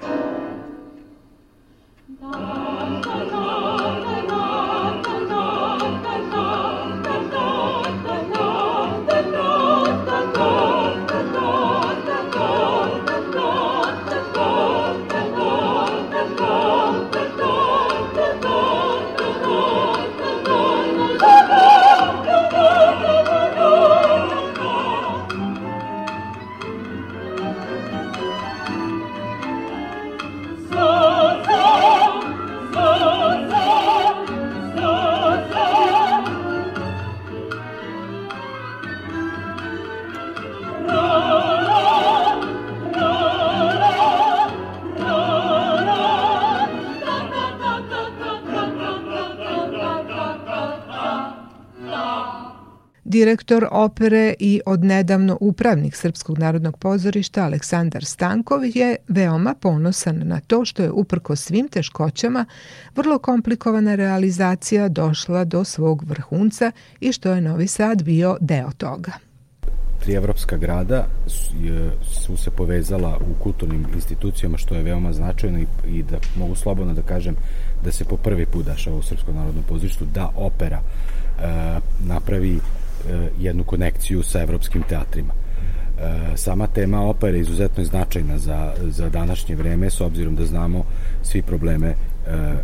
Direktor 53.14 53.68
opere 53.70 54.34
i 54.38 54.60
odnedavno 54.66 55.38
upravnik 55.40 55.96
Srpskog 55.96 56.38
narodnog 56.38 56.78
pozorišta 56.78 57.44
Aleksandar 57.44 58.04
Stankov 58.04 58.60
je 58.64 58.96
veoma 59.08 59.54
ponosan 59.60 60.22
na 60.24 60.40
to 60.40 60.64
što 60.64 60.82
je 60.82 60.90
uprko 60.90 61.36
svim 61.36 61.68
teškoćama 61.68 62.44
vrlo 62.96 63.18
komplikovana 63.18 63.94
realizacija 63.94 64.88
došla 64.88 65.44
do 65.44 65.64
svog 65.64 66.02
vrhunca 66.02 66.72
i 67.00 67.12
što 67.12 67.32
je 67.32 67.40
Novi 67.40 67.66
Sad 67.66 68.02
bio 68.02 68.36
deo 68.40 68.70
toga. 68.76 69.12
Tri 70.00 70.12
evropska 70.12 70.56
grada 70.56 71.06
su 72.02 72.36
se 72.36 72.50
povezala 72.50 73.18
u 73.30 73.42
kulturnim 73.42 73.86
institucijama 73.94 74.58
što 74.58 74.74
je 74.74 74.82
veoma 74.82 75.12
značajno 75.12 75.58
i, 75.58 75.66
i 75.86 76.02
da 76.02 76.18
mogu 76.36 76.54
slobodno 76.54 76.94
da 76.94 77.02
kažem 77.02 77.36
da 77.84 77.92
se 77.92 78.04
po 78.04 78.16
prvi 78.16 78.46
put 78.46 78.66
dašava 78.66 78.96
u 78.96 79.02
Srpskom 79.02 79.34
narodnom 79.34 79.64
pozorištu 79.68 80.04
da 80.04 80.30
opera 80.36 80.80
e, 80.80 81.80
napravi 82.06 82.60
jednu 83.38 83.64
konekciju 83.64 84.22
sa 84.22 84.42
evropskim 84.42 84.82
teatrima. 84.82 85.32
Eh, 85.98 86.36
sama 86.36 86.66
tema 86.66 87.02
opere 87.02 87.36
je 87.36 87.40
izuzetno 87.40 87.84
značajna 87.84 88.38
za, 88.38 88.72
za 88.88 89.08
današnje 89.08 89.56
vreme 89.56 89.90
s 89.90 90.00
obzirom 90.00 90.36
da 90.36 90.46
znamo 90.46 90.84
svi 91.22 91.42
probleme 91.42 91.88
eh, 91.88 91.96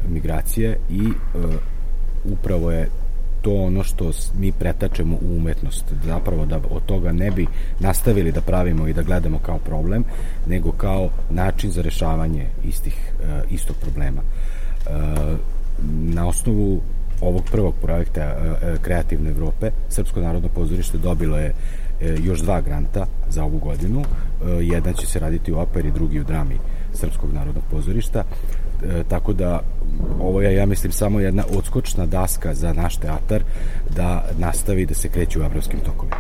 migracije 0.09 0.79
i 0.91 1.03
upravo 2.25 2.71
je 2.71 2.89
to 3.43 3.55
ono 3.55 3.85
što 3.85 4.11
mi 4.39 4.53
pretačemo 4.53 5.17
u 5.17 5.37
umetnost, 5.37 5.85
zapravo 6.05 6.47
da 6.47 6.61
od 6.71 6.85
toga 6.87 7.13
ne 7.13 7.31
bi 7.31 7.47
nastavili 7.79 8.33
da 8.33 8.41
pravimo 8.41 8.89
i 8.89 8.93
da 8.93 9.03
gledamo 9.03 9.39
kao 9.39 9.59
problem, 9.59 10.05
nego 10.47 10.73
kao 10.73 11.09
način 11.31 11.71
za 11.71 11.83
rešavanje 11.83 12.47
istih, 12.65 13.13
istog 13.51 13.77
problema. 13.77 14.23
Na 15.89 16.29
osnovu 16.29 16.81
ovog 17.21 17.43
prvog 17.51 17.75
projekta 17.83 18.21
e, 18.21 18.37
Kreativne 18.83 19.31
Evrope, 19.31 19.71
Srpsko 19.89 20.21
narodno 20.21 20.49
pozorište 20.49 20.99
dobilo 20.99 21.39
je 21.39 21.55
još 22.23 22.41
dva 22.41 22.61
granta 22.61 23.07
za 23.29 23.45
ovu 23.45 23.59
godinu. 23.59 24.05
Jedan 24.61 24.95
će 24.95 25.07
se 25.07 25.19
raditi 25.19 25.53
u 25.53 25.59
operi, 25.59 25.91
drugi 25.91 26.21
u 26.21 26.25
drami 26.25 26.59
Srpskog 26.95 27.33
narodnog 27.33 27.65
pozorišta. 27.71 28.25
E, 28.83 29.03
tako 29.09 29.33
da 29.33 29.61
ovo 30.21 30.41
je, 30.41 30.55
ja 30.55 30.67
mislim, 30.67 30.93
samo 30.93 31.21
jedna 31.21 31.45
odskočna 31.57 32.07
daska 32.07 32.55
za 32.55 32.73
naš 32.73 32.97
teatar 32.97 33.43
da 33.97 34.25
nastavi 34.39 34.87
da 34.87 34.95
se 34.95 35.09
kreće 35.09 35.41
u 35.41 35.43
evropskim 35.43 35.81
tokovima. 35.81 36.17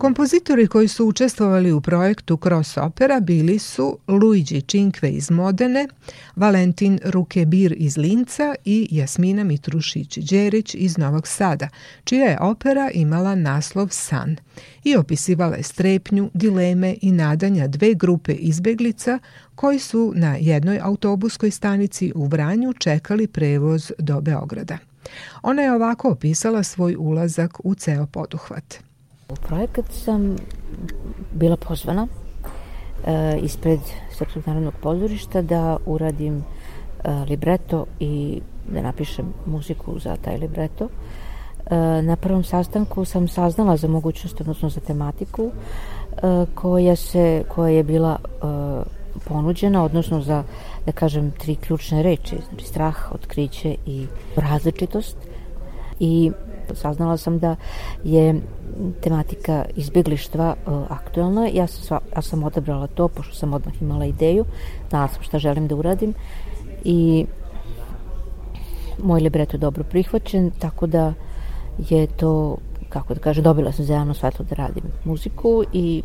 Kompozitori 0.00 0.66
koji 0.66 0.88
su 0.88 1.06
učestvovali 1.06 1.72
u 1.72 1.80
projektu 1.80 2.36
Cross 2.36 2.76
Opera 2.76 3.20
bili 3.20 3.58
su 3.58 3.98
Luigi 4.08 4.60
Cinque 4.60 5.10
iz 5.10 5.30
Modene, 5.30 5.88
Valentin 6.36 6.98
Rukebir 7.04 7.74
iz 7.76 7.96
Linca 7.96 8.54
i 8.64 8.88
Jasmina 8.90 9.44
Mitrušić-Đerić 9.44 10.74
iz 10.78 10.98
Novog 10.98 11.28
Sada, 11.28 11.68
čija 12.04 12.24
je 12.24 12.38
opera 12.40 12.90
imala 12.94 13.34
naslov 13.34 13.88
San 13.90 14.36
i 14.84 14.96
opisivala 14.96 15.56
je 15.56 15.62
strepnju, 15.62 16.30
dileme 16.34 16.96
i 17.02 17.12
nadanja 17.12 17.66
dve 17.66 17.94
grupe 17.94 18.32
izbeglica 18.32 19.18
koji 19.54 19.78
su 19.78 20.12
na 20.16 20.36
jednoj 20.36 20.78
autobuskoj 20.82 21.50
stanici 21.50 22.12
u 22.14 22.26
Vranju 22.26 22.72
čekali 22.72 23.26
prevoz 23.26 23.92
do 23.98 24.20
Beograda. 24.20 24.78
Ona 25.42 25.62
je 25.62 25.72
ovako 25.72 26.08
opisala 26.08 26.62
svoj 26.62 26.96
ulazak 26.98 27.58
u 27.64 27.74
ceo 27.74 28.06
poduhvat– 28.06 28.74
U 29.30 29.34
projekat 29.34 29.84
sam 29.90 30.36
bila 31.32 31.56
pozvana 31.56 32.06
e, 33.06 33.38
ispred 33.42 33.80
Srpskog 34.12 34.42
narodnog 34.46 34.74
pozorišta 34.82 35.42
da 35.42 35.76
uradim 35.86 36.36
e, 36.36 37.10
libreto 37.28 37.86
i 38.00 38.40
da 38.68 38.82
napišem 38.82 39.32
muziku 39.46 39.98
za 39.98 40.16
taj 40.16 40.38
libreto. 40.38 40.88
E, 41.70 42.02
na 42.02 42.16
prvom 42.16 42.44
sastanku 42.44 43.04
sam 43.04 43.28
saznala 43.28 43.76
za 43.76 43.88
mogućnost, 43.88 44.40
odnosno 44.40 44.68
za 44.68 44.80
tematiku 44.80 45.50
e, 45.50 46.46
koja, 46.54 46.96
se, 46.96 47.44
koja 47.48 47.70
je 47.70 47.82
bila 47.82 48.18
e, 48.18 48.46
ponuđena, 49.28 49.84
odnosno 49.84 50.20
za, 50.20 50.44
da 50.86 50.92
kažem, 50.92 51.30
tri 51.30 51.56
ključne 51.56 52.02
reči, 52.02 52.36
znači 52.48 52.66
strah, 52.66 53.12
otkriće 53.14 53.76
i 53.86 54.06
različitost. 54.36 55.16
I 56.00 56.30
saznala 56.74 57.16
sam 57.16 57.38
da 57.38 57.56
je 58.04 58.40
tematika 59.00 59.64
izbjeglištva 59.76 60.54
uh, 60.66 60.72
aktuelna. 60.88 61.48
Ja 61.52 61.66
sam, 61.66 61.98
ja 62.16 62.22
sam 62.22 62.44
odabrala 62.44 62.86
to, 62.86 63.08
pošto 63.08 63.34
sam 63.34 63.54
odmah 63.54 63.82
imala 63.82 64.04
ideju, 64.04 64.44
znala 64.90 65.08
sam 65.08 65.22
šta 65.22 65.38
želim 65.38 65.68
da 65.68 65.74
uradim 65.74 66.14
i 66.84 67.26
moj 69.02 69.20
libreto 69.20 69.56
je 69.56 69.60
dobro 69.60 69.84
prihvaćen, 69.84 70.50
tako 70.58 70.86
da 70.86 71.12
je 71.78 72.06
to, 72.06 72.56
kako 72.88 73.14
da 73.14 73.20
kaže, 73.20 73.42
dobila 73.42 73.72
sam 73.72 73.84
zeleno 73.84 74.14
svetlo 74.14 74.44
da 74.48 74.54
radim 74.54 74.84
muziku 75.04 75.64
i 75.72 76.02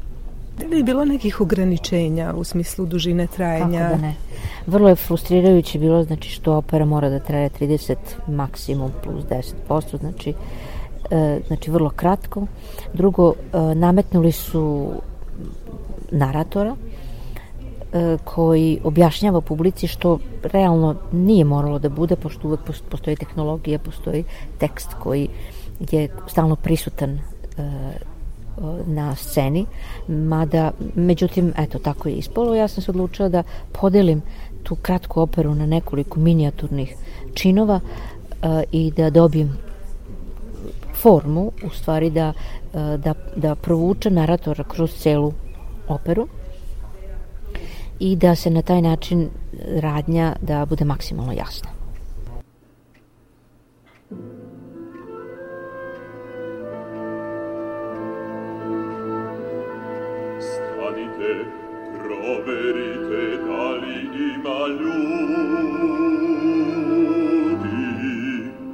Da 0.58 0.68
li 0.68 0.78
je 0.78 0.84
bilo 0.84 1.06
nekih 1.06 1.42
ograničenja 1.42 2.34
u 2.38 2.44
smislu 2.44 2.86
dužine 2.86 3.28
trajanja? 3.28 3.80
Kako 3.80 3.96
da 3.96 4.02
ne. 4.02 4.16
Vrlo 4.68 4.90
je 4.90 4.96
frustrirajuće 4.96 5.80
bilo, 5.80 6.04
znači 6.04 6.30
što 6.30 6.54
opera 6.54 6.86
mora 6.86 7.10
da 7.10 7.20
traje 7.20 7.50
30 7.50 7.96
maksimum 8.28 8.92
plus 9.04 9.24
10%, 9.70 10.00
znači 10.00 10.34
e, 11.12 11.40
znači 11.48 11.72
vrlo 11.72 11.90
kratko. 11.90 12.46
Drugo, 12.94 13.34
e, 13.34 13.76
nametnuli 13.76 14.32
su 14.32 14.92
naratora 16.12 16.76
e, 16.76 18.18
koji 18.24 18.80
objašnjava 18.84 19.42
publici 19.42 19.88
što 19.88 20.20
realno 20.44 20.96
nije 21.12 21.46
moralo 21.46 21.80
da 21.80 21.90
bude, 21.90 22.16
pošto 22.16 22.48
uvek 22.48 22.60
postoji 22.90 23.16
tehnologija, 23.16 23.80
postoji 23.80 24.24
tekst 24.58 24.90
koji 25.00 25.30
je 25.92 26.10
stalno 26.28 26.56
prisutan 26.56 27.20
na 28.86 29.16
sceni, 29.16 29.66
mada, 30.08 30.72
međutim, 30.96 31.54
eto, 31.58 31.80
tako 31.80 32.10
je 32.10 32.16
ispolo. 32.16 32.56
Ja 32.56 32.68
sam 32.68 32.84
se 32.84 32.92
odlučila 32.92 33.30
da 33.30 33.44
podelim 33.72 34.22
tu 34.64 34.76
kratku 34.76 35.22
operu 35.22 35.56
na 35.56 35.66
nekoliko 35.66 36.20
minijaturnih 36.20 36.96
činova 37.34 37.76
uh, 37.76 38.62
i 38.72 38.92
da 38.92 39.10
dobijem 39.10 39.58
formu, 41.02 41.52
u 41.64 41.70
stvari 41.70 42.10
da, 42.10 42.34
uh, 42.74 43.00
da, 43.00 43.14
da 43.36 43.56
provuče 43.56 44.10
naratora 44.10 44.64
kroz 44.64 44.94
celu 44.94 45.34
operu 45.88 46.28
i 48.00 48.16
da 48.16 48.36
se 48.36 48.50
na 48.50 48.62
taj 48.62 48.82
način 48.82 49.30
radnja 49.80 50.36
da 50.42 50.66
bude 50.66 50.86
maksimalno 50.86 51.32
jasna. 51.32 51.75
proverite 62.06 63.24
tali 63.46 64.00
maludi 64.44 65.26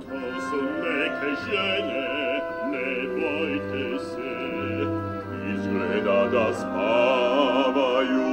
cosum 0.09 0.67
nec 0.83 1.19
gene 1.45 2.09
ne 2.71 2.89
voite 3.15 3.85
se? 4.09 4.35
Izgleda 5.53 6.19
da 6.33 6.47
spavaju 6.53 8.31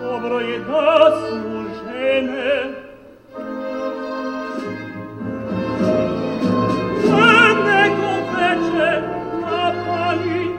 dobro 0.00 0.38
je 0.40 0.58
da 0.58 1.10
su 1.20 1.40
žene 1.84 2.54
Nek 7.64 7.92
uveče 7.98 8.90
napali 9.40 10.49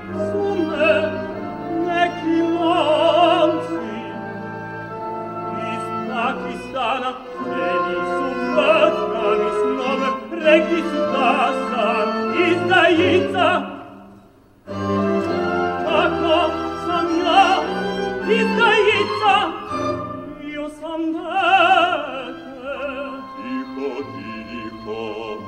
Dico, 23.43 24.03
dico, 24.15 25.39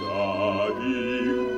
da 0.00 0.70
dico. 0.80 1.55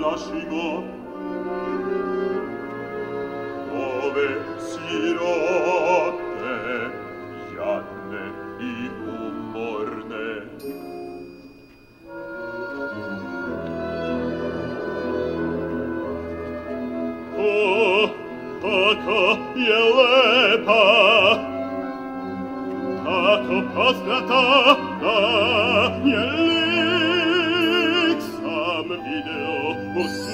lascivo 0.00 0.84
ove 3.72 4.28
sirote 4.58 6.20
ianne 7.54 8.24
i 8.60 8.88
umorne 9.08 10.30
o 17.36 17.42
oh, 17.42 18.10
tako 18.62 19.38
je 19.56 19.78
lepa. 19.96 20.84
Tako 23.04 23.62
poskrata 23.74 24.76
da 25.00 25.18
je 26.04 27.09
você. 30.02 30.29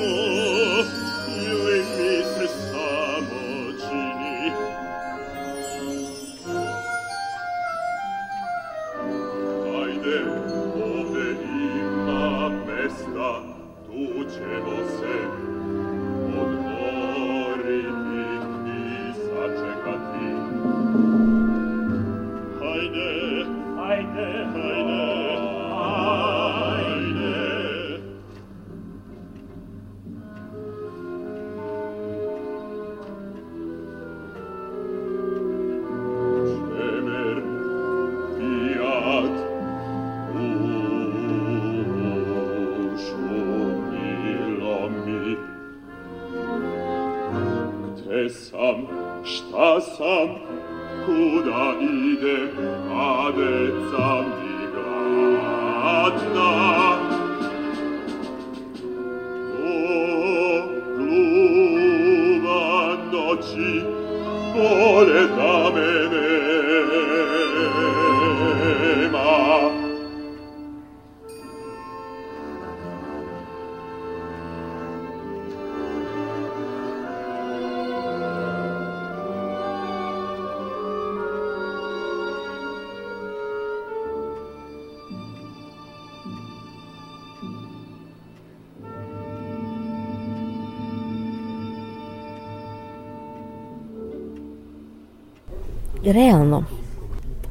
Realno. 96.16 96.64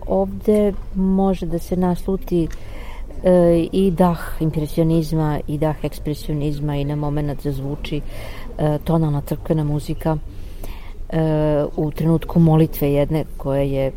Ovde 0.08 0.74
može 0.96 1.46
da 1.46 1.60
se 1.60 1.76
nasluti 1.76 2.48
e, 3.24 3.68
i 3.72 3.92
dah 3.92 4.20
impresionizma 4.40 5.40
i 5.48 5.58
dah 5.58 5.84
ekspresionizma 5.84 6.76
i 6.76 6.86
na 6.86 6.96
moment 6.96 7.44
zazvuči 7.44 8.02
e, 8.02 8.78
tonalna 8.84 9.22
crkvena 9.22 9.64
muzika 9.64 10.18
e, 11.10 11.66
u 11.76 11.92
trenutku 11.92 12.40
molitve 12.40 12.94
jedne 12.94 13.26
koja 13.38 13.62
je 13.62 13.92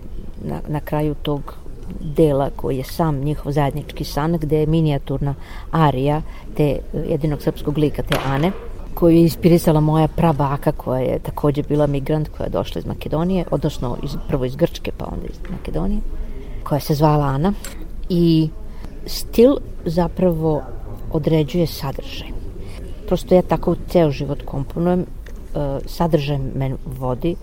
na, 0.44 0.60
na 0.68 0.80
kraju 0.80 1.14
tog 1.14 1.54
dela 2.00 2.50
koji 2.56 2.76
je 2.76 2.84
sam 2.84 3.20
njihov 3.24 3.52
zajednički 3.52 4.04
san 4.04 4.38
gde 4.38 4.60
je 4.60 4.66
minijaturna 4.66 5.34
arija 5.70 6.22
te 6.56 6.78
jedinog 7.08 7.42
srpskog 7.42 7.78
lika 7.78 8.02
te 8.02 8.16
Ane 8.26 8.52
koju 8.98 9.16
je 9.16 9.22
inspirisala 9.22 9.80
moja 9.80 10.08
prabaka 10.08 10.72
koja 10.72 11.00
je 11.00 11.18
takođe 11.18 11.62
bila 11.62 11.86
migrant 11.86 12.28
koja 12.28 12.44
je 12.44 12.50
došla 12.50 12.78
iz 12.78 12.86
Makedonije, 12.86 13.44
odnosno 13.50 13.96
iz, 14.02 14.16
prvo 14.28 14.44
iz 14.44 14.56
Grčke 14.56 14.92
pa 14.96 15.04
onda 15.04 15.26
iz 15.26 15.50
Makedonije, 15.50 16.00
koja 16.64 16.80
se 16.80 16.94
zvala 16.94 17.24
Ana 17.24 17.52
i 18.08 18.48
stil 19.06 19.56
zapravo 19.84 20.62
određuje 21.12 21.66
sadržaj. 21.66 22.28
Prosto 23.06 23.34
ja 23.34 23.42
tako 23.42 23.76
ceo 23.88 24.10
život 24.10 24.42
komponujem, 24.44 25.00
e, 25.00 25.06
sadržaj 25.86 26.38
me 26.38 26.74
vodi, 26.98 27.36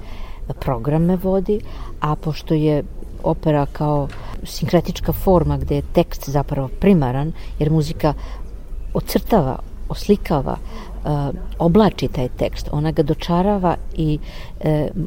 program 0.60 1.03
me 1.03 1.15
vodi, 1.15 1.60
a 2.02 2.15
pošto 2.15 2.53
je 2.53 2.84
opera 3.23 3.65
kao 3.65 4.07
sinkretička 4.44 5.14
forma 5.14 5.57
gde 5.57 5.76
je 5.76 5.91
tekst 5.94 6.30
zapravo 6.30 6.69
primaran, 6.80 7.32
jer 7.60 7.72
muzika 7.72 8.14
ocrtava, 8.94 9.60
oslikava, 9.90 10.57
uh, 10.57 11.12
oblači 11.60 12.07
taj 12.07 12.30
tekst, 12.38 12.70
ona 12.72 12.91
ga 12.91 13.03
dočarava 13.03 13.76
i 13.98 14.20
uh, 14.20 14.66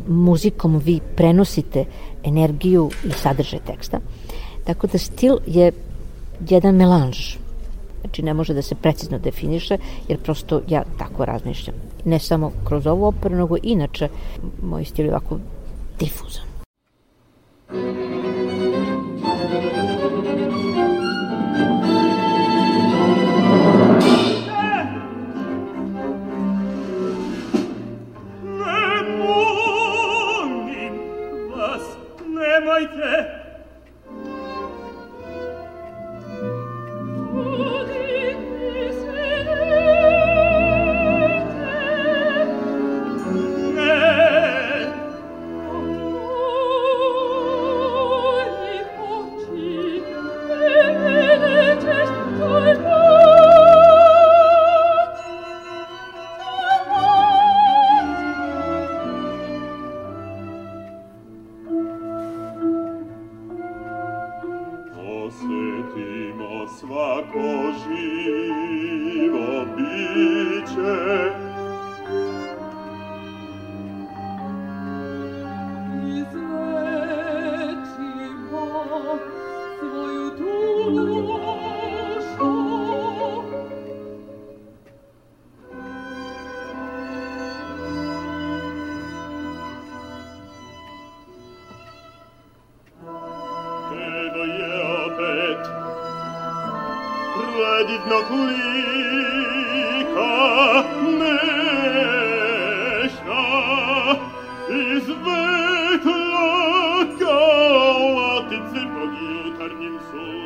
muzikom 0.09 0.78
vi 0.78 1.00
prenosite 1.16 1.84
energiju 2.24 2.90
i 3.05 3.10
sadržaj 3.12 3.60
teksta. 3.66 4.00
Tako 4.64 4.86
da 4.86 4.98
stil 4.98 5.38
je 5.46 5.72
jedan 6.48 6.74
melanž. 6.74 7.36
Znači 8.00 8.22
ne 8.22 8.34
može 8.34 8.55
da 8.55 8.62
se 8.62 8.74
precizno 8.74 9.18
definiše, 9.18 9.78
jer 10.09 10.18
prosto 10.18 10.60
ja 10.68 10.82
tako 10.98 11.24
razmišljam. 11.24 11.76
Ne 12.05 12.18
samo 12.18 12.52
kroz 12.64 12.86
ovu 12.86 13.05
operu, 13.05 13.36
nego 13.36 13.56
inače 13.62 14.09
moj 14.62 14.84
stil 14.84 15.05
je 15.05 15.10
ovako 15.10 15.38
difuzan. 15.98 16.48
seite 32.78 33.38
widno 97.98 98.18
kulika 98.28 98.58
iz 104.70 105.08
i 105.08 105.14
kao 107.28 108.08
latice 108.14 108.80
pod 108.94 109.10
jutarnjim 109.20 109.96
suncem. 110.10 110.38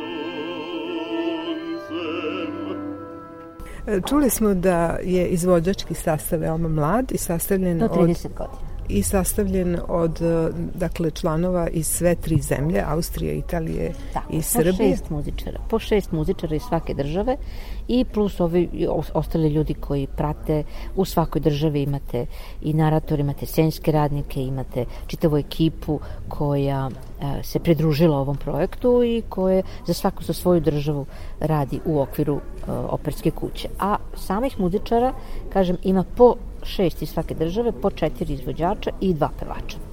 E, 3.86 4.00
čuli 4.08 4.30
smo 4.30 4.54
da 4.54 4.98
je 5.02 5.26
izvođački 5.26 5.94
sastav 5.94 6.40
veoma 6.40 6.68
mlad 6.68 7.12
i 7.12 7.18
sastavljen 7.18 7.78
Do 7.78 7.86
30 7.86 7.90
od... 7.90 7.98
godina 7.98 8.72
i 8.88 9.02
sastavljen 9.02 9.78
od 9.88 10.22
e, 10.22 10.50
dakle 10.74 11.10
članova 11.10 11.68
iz 11.68 11.86
sve 11.86 12.14
tri 12.14 12.40
zemlje, 12.40 12.84
Austrije, 12.86 13.34
Italije 13.34 13.92
Tako, 14.12 14.32
i 14.32 14.42
Srbije. 14.42 14.72
Tako, 14.72 14.90
šest 14.90 15.10
muzičara 15.10 15.51
po 15.72 15.78
šest 15.78 16.12
muzičara 16.12 16.56
iz 16.56 16.62
svake 16.62 16.94
države 16.94 17.36
i 17.88 18.04
plus 18.04 18.40
ovi 18.40 18.88
ostali 19.14 19.48
ljudi 19.48 19.74
koji 19.74 20.06
prate 20.06 20.64
u 20.96 21.04
svakoj 21.04 21.40
državi 21.40 21.82
imate 21.82 22.26
i 22.62 22.72
narator, 22.72 23.20
imate 23.20 23.46
scenske 23.46 23.92
radnike, 23.92 24.42
imate 24.44 24.84
čitavu 25.06 25.38
ekipu 25.38 25.98
koja 26.28 26.90
e, 26.90 27.42
se 27.42 27.58
pridružila 27.58 28.18
ovom 28.18 28.36
projektu 28.36 29.02
i 29.04 29.22
koje 29.28 29.62
za 29.86 29.94
svaku 29.94 30.22
za 30.22 30.32
svoju 30.32 30.60
državu 30.60 31.06
radi 31.40 31.80
u 31.86 32.00
okviru 32.00 32.36
e, 32.36 32.72
operske 32.72 33.30
kuće. 33.30 33.68
A 33.78 33.96
samih 34.16 34.60
muzičara, 34.60 35.12
kažem, 35.52 35.76
ima 35.82 36.04
po 36.16 36.34
šest 36.62 37.02
iz 37.02 37.08
svake 37.08 37.34
države, 37.34 37.72
po 37.72 37.90
četiri 37.90 38.34
izvođača 38.34 38.90
i 39.00 39.14
dva 39.14 39.30
pevača. 39.40 39.91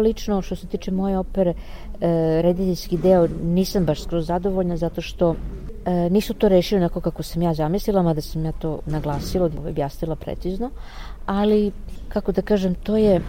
Lično, 0.00 0.42
što 0.42 0.56
se 0.56 0.66
tiče 0.66 0.90
moje 0.90 1.18
opere, 1.18 1.50
e, 1.50 1.56
rediteljski 2.42 2.96
deo 2.96 3.28
nisam 3.44 3.84
baš 3.84 4.02
skroz 4.02 4.26
zadovoljna 4.26 4.76
zato 4.76 5.00
što 5.00 5.34
e, 5.84 6.10
nisu 6.10 6.34
to 6.34 6.48
rešili 6.48 6.80
onako 6.80 7.00
kako 7.00 7.22
sam 7.22 7.42
ja 7.42 7.54
zamislila, 7.54 8.02
mada 8.02 8.20
sam 8.20 8.44
ja 8.44 8.52
to 8.52 8.80
naglasila, 8.86 9.50
objasnila 9.68 10.16
precizno, 10.16 10.70
ali, 11.26 11.72
kako 12.08 12.32
da 12.32 12.42
kažem, 12.42 12.74
to 12.74 12.96
je 12.96 13.20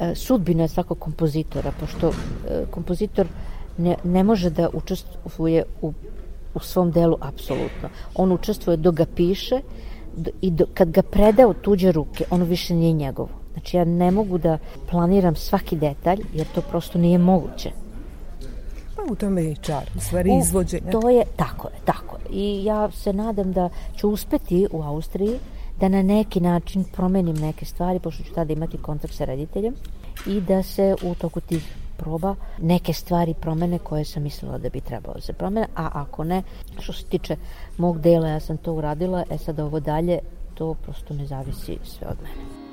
e, 0.00 0.14
sudbina 0.14 0.68
svakog 0.68 0.98
kompozitora, 0.98 1.72
pošto 1.80 2.08
e, 2.08 2.64
kompozitor 2.70 3.26
ne, 3.78 3.96
ne 4.04 4.24
može 4.24 4.50
da 4.50 4.68
učestvuje 4.72 5.64
u, 5.82 5.92
u 6.54 6.60
svom 6.60 6.90
delu 6.90 7.16
apsolutno. 7.20 7.88
On 8.14 8.32
učestvuje 8.32 8.76
dok 8.76 8.94
ga 8.94 9.06
piše 9.16 9.60
i 10.40 10.50
do, 10.50 10.66
kad 10.74 10.90
ga 10.90 11.02
preda 11.02 11.48
u 11.48 11.54
tuđe 11.54 11.92
ruke, 11.92 12.24
ono 12.30 12.44
više 12.44 12.74
nije 12.74 12.92
njegovo. 12.92 13.45
Znači 13.56 13.76
ja 13.76 13.84
ne 13.84 14.10
mogu 14.10 14.38
da 14.38 14.58
planiram 14.90 15.36
svaki 15.36 15.76
detalj 15.76 16.20
jer 16.34 16.46
to 16.54 16.60
prosto 16.60 16.98
nije 16.98 17.18
moguće. 17.18 17.70
Pa 18.96 19.02
u 19.12 19.14
tome 19.14 19.42
je 19.42 19.52
i 19.52 19.56
čar, 19.56 19.90
u 19.96 20.00
stvari 20.00 20.30
izvođenja. 20.38 20.90
To 20.90 21.08
je, 21.08 21.24
tako 21.36 21.68
je, 21.68 21.74
tako 21.84 22.16
je. 22.16 22.24
I 22.30 22.64
ja 22.64 22.90
se 22.90 23.12
nadam 23.12 23.52
da 23.52 23.68
ću 23.96 24.08
uspeti 24.08 24.66
u 24.72 24.82
Austriji 24.82 25.38
da 25.80 25.88
na 25.88 26.02
neki 26.02 26.40
način 26.40 26.84
promenim 26.84 27.36
neke 27.36 27.64
stvari, 27.64 27.98
pošto 27.98 28.24
ću 28.24 28.34
tada 28.34 28.52
imati 28.52 28.78
kontakt 28.78 29.14
sa 29.14 29.24
rediteljem 29.24 29.74
i 30.26 30.40
da 30.40 30.62
se 30.62 30.94
u 31.02 31.14
toku 31.14 31.40
tih 31.40 31.76
proba 31.96 32.34
neke 32.58 32.92
stvari 32.92 33.34
promene 33.40 33.78
koje 33.78 34.04
sam 34.04 34.22
mislila 34.22 34.58
da 34.58 34.68
bi 34.68 34.80
trebalo 34.80 35.14
da 35.14 35.20
se 35.20 35.32
promene, 35.32 35.66
a 35.76 35.90
ako 35.92 36.24
ne, 36.24 36.42
što 36.78 36.92
se 36.92 37.04
tiče 37.04 37.36
mog 37.78 38.00
dela, 38.00 38.28
ja 38.28 38.40
sam 38.40 38.56
to 38.56 38.72
uradila, 38.72 39.24
e 39.30 39.38
sad 39.38 39.60
ovo 39.60 39.80
dalje, 39.80 40.18
to 40.54 40.74
prosto 40.74 41.14
ne 41.14 41.26
zavisi 41.26 41.78
sve 41.84 42.06
od 42.06 42.16
mene. 42.22 42.65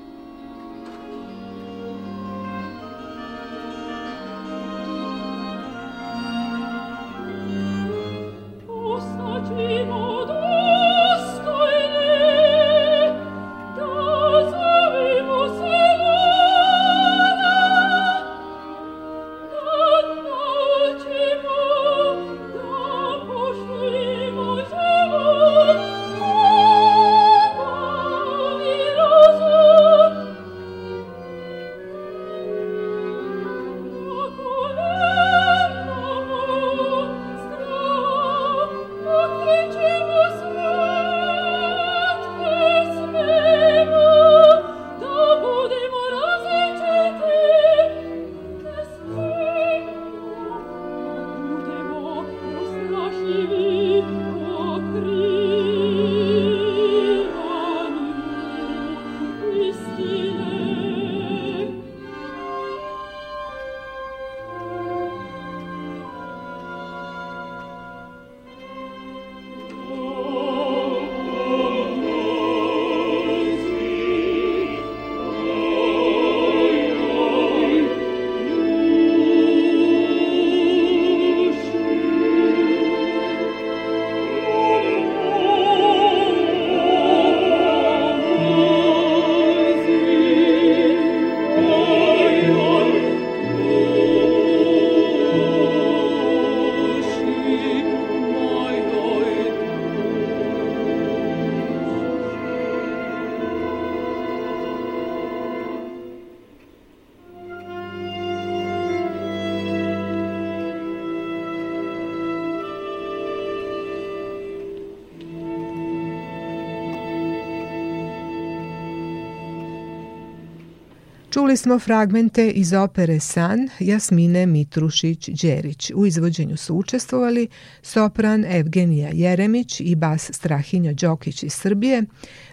Čuli 121.44 121.58
smo 121.58 121.80
fragmente 121.80 122.50
iz 122.50 122.74
opere 122.74 123.20
San 123.20 123.70
Jasmine 123.80 124.46
Mitrušić-Đerić. 124.46 125.92
U 125.96 126.06
izvođenju 126.06 126.58
su 126.58 126.76
učestvovali 126.76 127.48
sopran 127.82 128.46
Evgenija 128.46 129.10
Jeremić 129.14 129.80
i 129.80 129.96
bas 129.96 130.32
Strahinja 130.34 130.94
Đokić 130.94 131.44
iz 131.44 131.54
Srbije, 131.54 132.04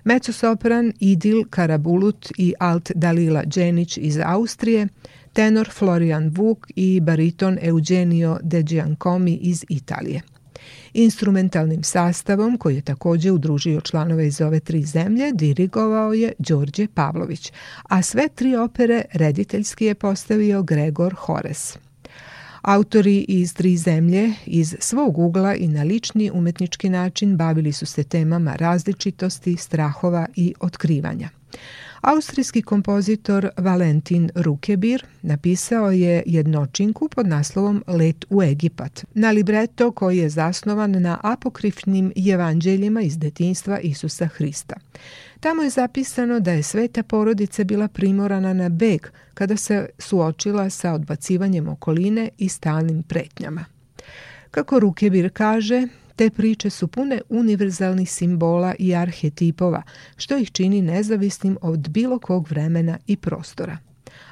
mecosopran 0.05 0.93
Idil 1.01 1.45
Karabulut 1.51 2.33
i 2.39 2.55
alt 2.59 2.91
Dalila 2.95 3.43
Đenić 3.45 3.97
iz 3.97 4.19
Austrije, 4.25 4.89
tenor 5.33 5.69
Florian 5.69 6.29
Vuk 6.29 6.67
i 6.77 7.01
bariton 7.01 7.59
Eugenio 7.63 8.39
De 8.43 8.63
Giancomi 8.63 9.39
iz 9.43 9.65
Italije. 9.69 10.21
Instrumentalnim 10.95 11.83
sastavom, 11.83 12.59
koji 12.59 12.75
je 12.75 12.83
takođe 12.83 13.31
udružio 13.31 13.81
članove 13.81 14.27
iz 14.27 14.41
ove 14.41 14.61
tri 14.61 14.83
zemlje, 14.83 15.33
dirigovao 15.33 16.13
je 16.13 16.33
Đorđe 16.39 16.87
Pavlović, 16.95 17.53
a 17.83 18.03
sve 18.03 18.29
tri 18.35 18.57
opere 18.57 19.03
rediteljski 19.13 19.85
je 19.85 19.95
postavio 19.95 20.63
Gregor 20.63 21.15
Hores. 21.15 21.79
Autori 22.63 23.25
iz 23.29 23.55
tri 23.55 23.77
zemlje 23.77 24.33
iz 24.47 24.77
svog 24.81 25.19
ugla 25.19 25.55
i 25.55 25.69
na 25.69 25.83
lični 25.83 26.31
umetnički 26.35 26.89
način 26.89 27.37
bavili 27.37 27.73
su 27.73 27.87
se 27.87 28.05
temama 28.05 28.55
različitosti, 28.55 29.57
strahova 29.57 30.27
i 30.37 30.55
otkrivanja. 30.61 31.29
Austrijski 32.01 32.63
kompozitor 32.63 33.49
Valentin 33.57 34.31
Rukebir 34.35 35.05
napisao 35.23 35.91
je 35.91 36.23
jednočinku 36.27 37.09
pod 37.09 37.27
naslovom 37.27 37.85
Let 37.87 38.25
u 38.31 38.43
Egipat, 38.43 39.05
na 39.15 39.31
libreto 39.31 39.93
koji 39.93 40.19
je 40.19 40.29
zasnovan 40.29 41.03
na 41.03 41.19
apokrifnim 41.23 42.13
evanđeljima 42.33 43.01
iz 43.01 43.19
detinstva 43.19 43.79
Isusa 43.81 44.27
Hrista. 44.27 44.77
Tamo 45.41 45.63
je 45.63 45.71
zapisano 45.71 46.41
da 46.41 46.53
je 46.53 46.63
sveta 46.63 47.03
porodica 47.03 47.65
bila 47.65 47.89
primorana 47.89 48.53
na 48.53 48.69
beg 48.69 49.07
kada 49.35 49.57
se 49.57 49.89
suočila 49.99 50.71
sa 50.71 50.93
odbacivanjem 50.93 51.69
okoline 51.69 52.29
i 52.39 52.49
stalnim 52.49 53.03
pretnjama. 53.03 53.65
Kako 54.51 54.81
Rukebir 54.81 55.31
kaže, 55.33 55.87
Te 56.21 56.31
priče 56.31 56.71
su 56.71 56.89
pune 56.89 57.21
univerzalnih 57.29 58.11
simbola 58.13 58.75
i 58.79 58.95
arhetipova, 58.95 59.83
što 60.17 60.37
ih 60.37 60.53
čini 60.53 60.83
nezavisnim 60.83 61.59
od 61.63 61.89
bilo 61.89 62.19
kog 62.19 62.49
vremena 62.49 62.99
i 63.07 63.17
prostora. 63.17 63.79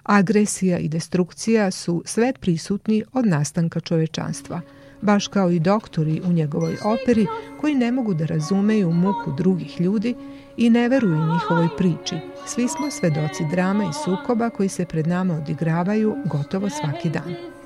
Agresija 0.03 0.79
i 0.79 0.89
destrukcija 0.89 1.71
su 1.71 2.03
sve 2.07 2.33
prisutni 2.41 3.05
od 3.13 3.27
nastanka 3.27 3.81
čovečanstva, 3.81 4.61
baš 5.03 5.29
kao 5.29 5.51
i 5.51 5.61
doktori 5.61 6.23
u 6.25 6.33
njegovoj 6.33 6.77
operi 6.85 7.27
koji 7.61 7.75
ne 7.75 7.93
mogu 7.93 8.15
da 8.15 8.27
razumeju 8.27 8.91
muku 8.93 9.33
drugih 9.37 9.81
ljudi 9.81 10.15
i 10.57 10.71
ne 10.71 10.89
veruju 10.89 11.33
njihovoj 11.33 11.69
priči. 11.79 12.17
Svi 12.47 12.69
smo 12.69 12.91
svedoci 12.91 13.45
drama 13.51 13.85
i 13.85 13.99
sukoba 14.05 14.51
koji 14.51 14.69
se 14.69 14.85
pred 14.85 15.07
nama 15.07 15.35
odigravaju 15.35 16.17
gotovo 16.25 16.71
svaki 16.71 17.11
dan. 17.11 17.58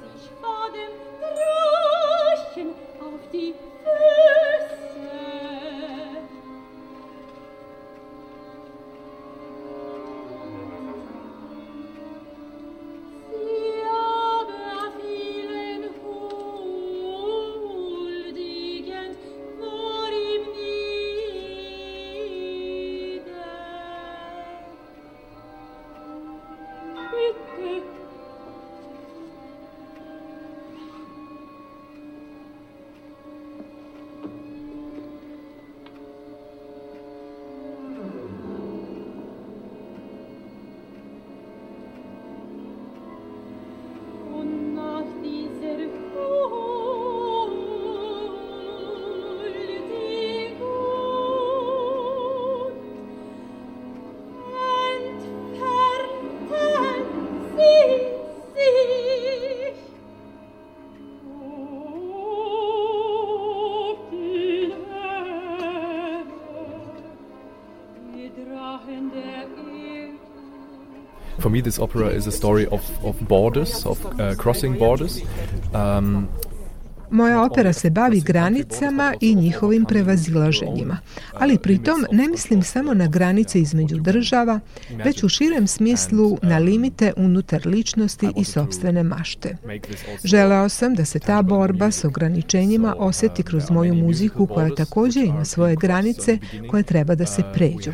Me, 71.53 71.61
this 71.61 71.79
opera 71.79 72.09
is 72.09 72.27
a 72.27 72.33
story 72.33 72.67
of, 72.67 72.83
of 73.05 73.21
borders, 73.29 73.87
of 73.87 74.05
uh, 74.07 74.35
crossing 74.35 74.79
borders. 74.79 75.21
Um, 75.75 76.29
Moja 77.13 77.43
opera 77.43 77.73
se 77.73 77.91
bavi 77.91 78.21
granicama 78.21 79.15
i 79.21 79.35
njihovim 79.35 79.85
prevazilaženjima, 79.85 80.99
ali 81.33 81.59
pritom 81.59 82.07
ne 82.13 82.29
mislim 82.29 82.63
samo 82.63 82.95
na 82.95 83.07
granice 83.07 83.61
između 83.61 83.97
država, 83.97 84.61
već 85.05 85.23
u 85.23 85.29
širem 85.29 85.67
smislu 85.67 86.39
na 86.43 86.59
limite 86.59 87.13
unutar 87.17 87.67
ličnosti 87.67 88.29
i 88.37 88.45
sobstvene 88.45 89.03
mašte. 89.03 89.57
Želeo 90.25 90.69
sam 90.69 90.95
da 90.95 91.05
se 91.05 91.19
ta 91.19 91.43
borba 91.43 91.91
s 91.91 92.05
ograničenjima 92.05 92.95
oseti 92.99 93.43
kroz 93.43 93.71
moju 93.71 93.95
muziku 93.95 94.47
koja 94.47 94.75
takođe 94.75 95.21
ima 95.21 95.45
svoje 95.45 95.77
granice 95.77 96.39
koje 96.71 96.83
treba 96.83 97.15
da 97.15 97.27
se 97.27 97.43
pređu. 97.55 97.93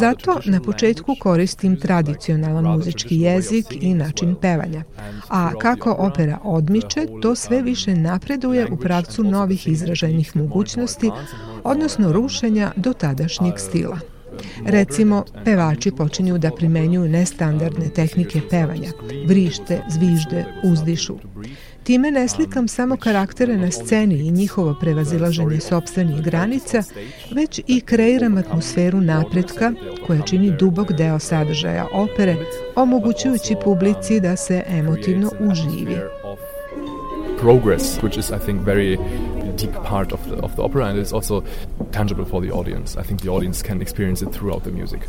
Zato 0.00 0.40
na 0.44 0.60
početku 0.60 1.16
koristim 1.20 1.76
tradicionalan 1.80 2.64
muzički 2.64 3.20
jezik 3.20 3.66
i 3.70 3.94
način 3.94 4.34
pevanja, 4.40 4.82
a 5.28 5.50
kako 5.58 5.96
opera 5.98 6.38
odmiče, 6.42 7.06
to 7.22 7.34
sve 7.34 7.62
više 7.62 7.94
napreduje 7.94 8.66
u 8.70 8.76
pravcu 8.76 9.24
novih 9.24 9.68
izražajnih 9.68 10.36
mogućnosti, 10.36 11.10
odnosno 11.64 12.12
rušenja 12.12 12.72
do 12.76 12.92
tadašnjeg 12.92 13.54
stila. 13.58 13.98
Recimo, 14.66 15.24
pevači 15.44 15.90
počinju 15.90 16.38
da 16.38 16.50
primenjuju 16.50 17.08
nestandardne 17.08 17.88
tehnike 17.88 18.40
pevanja, 18.50 18.90
vrište, 19.26 19.82
zvižde, 19.90 20.44
uzdišu. 20.64 21.16
Time 21.84 22.10
ne 22.10 22.28
slikam 22.28 22.68
samo 22.68 22.96
karaktere 22.96 23.56
na 23.56 23.70
sceni 23.70 24.14
i 24.14 24.30
njihovo 24.30 24.74
prevazilaženje 24.80 25.60
sobstvenih 25.60 26.22
granica, 26.22 26.82
već 27.34 27.60
i 27.66 27.80
kreiram 27.80 28.38
atmosferu 28.38 29.00
napretka 29.00 29.72
koja 30.06 30.22
čini 30.22 30.56
dubok 30.58 30.92
deo 30.92 31.18
sadržaja 31.18 31.86
opere, 31.92 32.36
omogućujući 32.76 33.56
publici 33.64 34.20
da 34.20 34.36
se 34.36 34.62
emotivno 34.68 35.30
uživi. 35.40 35.96
Progress, 37.40 37.98
which 38.02 38.18
is, 38.18 38.30
I 38.30 38.38
think, 38.44 38.60
very 38.66 38.98
deep 39.58 39.74
part 39.88 40.12
of 40.12 40.20
the, 40.20 40.34
of 40.42 40.52
the 40.52 40.62
opera 40.62 40.86
and 40.86 40.98
is 40.98 41.12
also 41.12 41.42
tangible 41.92 42.24
for 42.24 42.42
the 42.42 42.52
audience. 42.52 43.00
I 43.00 43.02
think 43.02 43.20
the 43.20 43.30
audience 43.30 43.66
can 43.66 43.82
experience 43.82 44.24
it 44.24 44.32
throughout 44.32 44.62
the 44.62 44.70
music. 44.70 45.00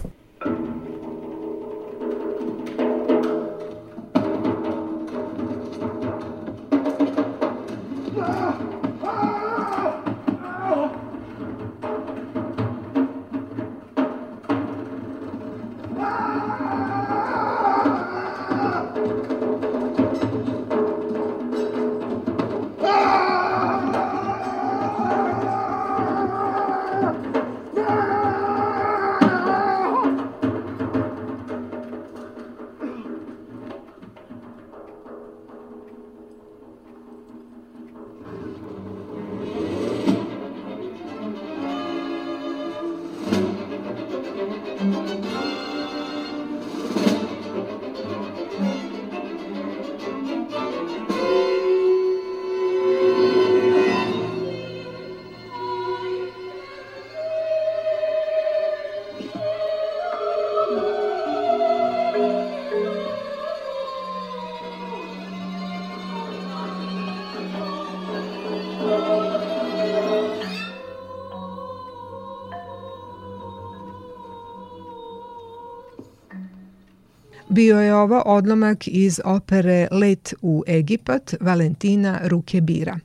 Bio 77.49 77.80
je 77.80 77.95
ovo 77.95 78.22
odlomak 78.26 78.88
iz 78.88 79.19
opere 79.26 79.88
Let 79.91 80.34
u 80.41 80.63
Egipat 80.67 81.35
Valentina 81.39 82.19
Ruke 82.23 82.61
Bira. 82.61 82.99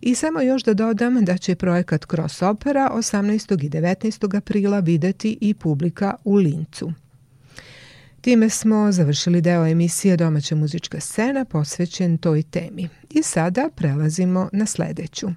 I 0.00 0.14
samo 0.14 0.40
još 0.40 0.62
da 0.62 0.74
dodam 0.74 1.24
da 1.24 1.38
će 1.38 1.54
projekat 1.54 2.06
Cross 2.10 2.42
Opera 2.42 2.90
18. 2.94 3.64
i 3.64 3.70
19. 3.70 4.36
aprila 4.36 4.78
videti 4.78 5.38
i 5.40 5.54
publika 5.54 6.14
u 6.24 6.34
Lincu. 6.34 6.92
Time 8.20 8.48
smo 8.50 8.92
završili 8.92 9.40
deo 9.40 9.66
emisije 9.66 10.16
Domaća 10.16 10.54
muzička 10.54 11.00
scena 11.00 11.44
posvećen 11.44 12.18
toj 12.18 12.42
temi. 12.42 12.88
I 13.10 13.22
sada 13.22 13.68
prelazimo 13.76 14.48
na 14.52 14.66
sledeću. 14.66 15.28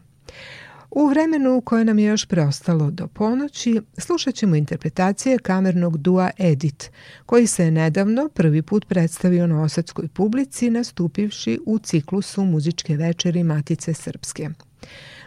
U 0.92 1.08
vremenu 1.08 1.62
koje 1.62 1.86
nam 1.86 2.00
je 2.00 2.06
još 2.06 2.26
preostalo 2.26 2.92
do 2.92 3.08
ponoći, 3.08 3.82
slušat 3.98 4.36
ćemo 4.36 4.56
interpretacije 4.56 5.38
kamernog 5.38 5.98
dua 5.98 6.32
Edit, 6.38 6.92
koji 7.26 7.48
se 7.48 7.66
je 7.66 7.72
nedavno 7.72 8.30
prvi 8.34 8.62
put 8.62 8.88
predstavio 8.88 9.48
na 9.48 9.62
osadskoj 9.62 10.08
publici 10.08 10.70
nastupivši 10.70 11.60
u 11.66 11.80
ciklusu 11.80 12.44
muzičke 12.44 12.98
večeri 12.98 13.44
Matice 13.44 13.94
Srpske. 13.94 14.50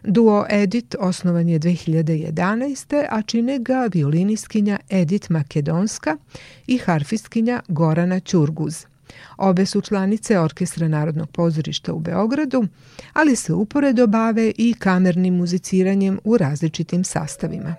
Duo 0.03 0.47
Edit 0.51 0.95
osnovan 0.99 1.49
je 1.49 1.61
2011. 1.61 3.07
a 3.11 3.23
čine 3.23 3.59
ga 3.59 3.89
violiniskinja 3.93 4.79
Edit 4.91 5.29
Makedonska 5.29 6.17
i 6.67 6.79
harfistkinja 6.79 7.63
Gorana 7.69 8.21
Ćurguz– 8.21 8.85
Obe 9.37 9.67
su 9.67 9.81
članice 9.81 10.39
Orkestra 10.39 10.89
Narodnog 10.89 11.31
pozorišta 11.31 11.93
u 11.93 11.99
Beogradu, 11.99 12.67
ali 13.13 13.37
se 13.37 13.53
uporedo 13.53 14.07
bave 14.07 14.53
i 14.59 14.75
kamernim 14.79 15.35
muziciranjem 15.35 16.19
u 16.25 16.37
različitim 16.37 17.05
sastavima. 17.05 17.75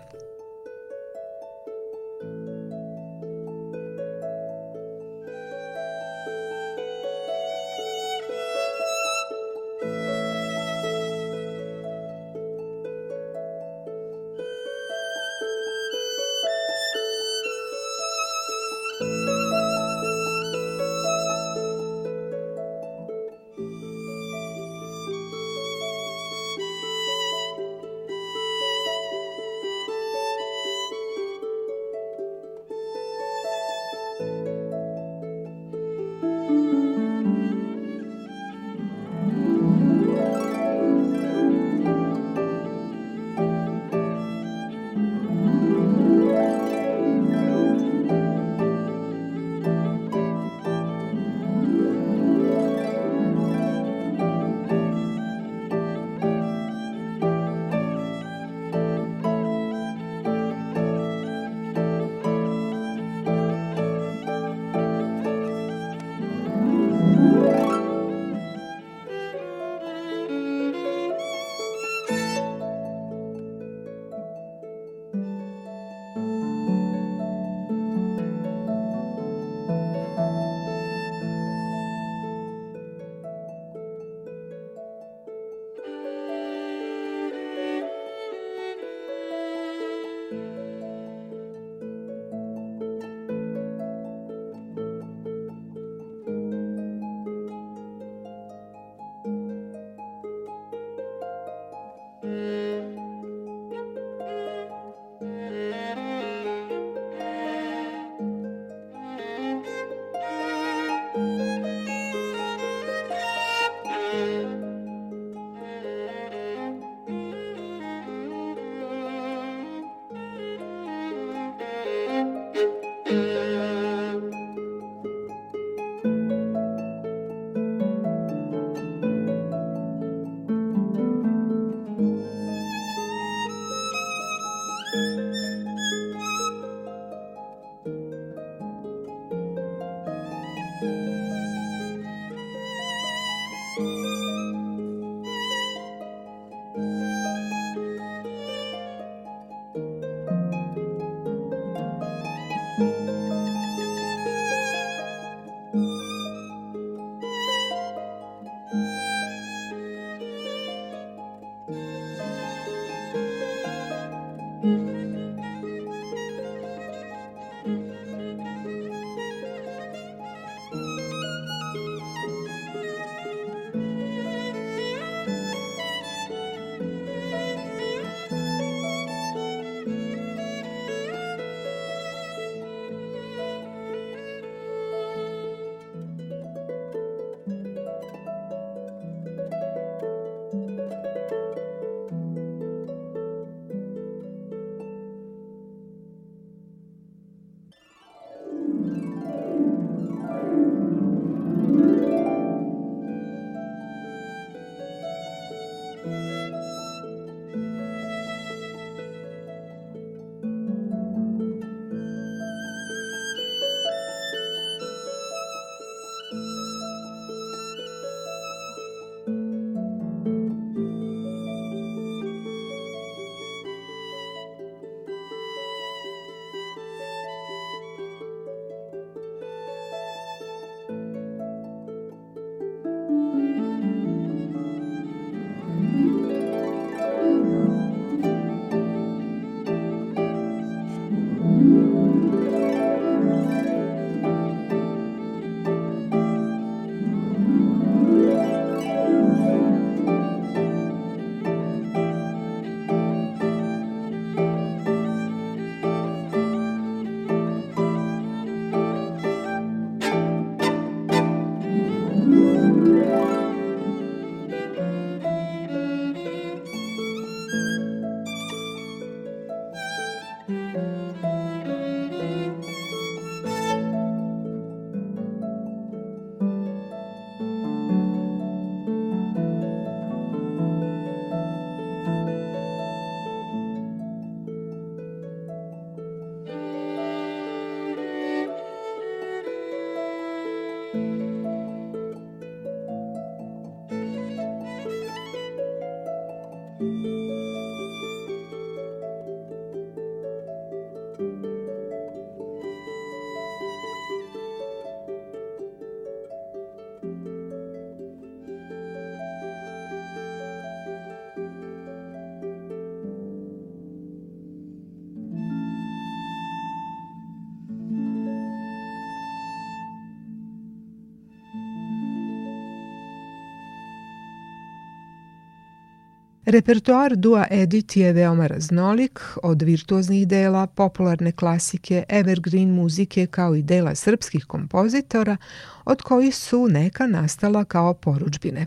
Repertoar 326.45 327.15
Dua 327.15 327.47
Edit 327.49 327.95
je 327.95 328.13
veoma 328.13 328.47
raznolik, 328.47 329.19
od 329.43 329.61
virtuoznih 329.61 330.27
dela, 330.27 330.67
popularne 330.67 331.31
klasike, 331.31 332.03
evergreen 332.09 332.69
muzike 332.69 333.27
kao 333.27 333.55
i 333.55 333.61
dela 333.61 333.95
srpskih 333.95 334.45
kompozitora, 334.45 335.38
od 335.85 336.01
kojih 336.01 336.35
su 336.35 336.67
neka 336.67 337.07
nastala 337.07 337.63
kao 337.63 337.93
poručbine. 337.93 338.65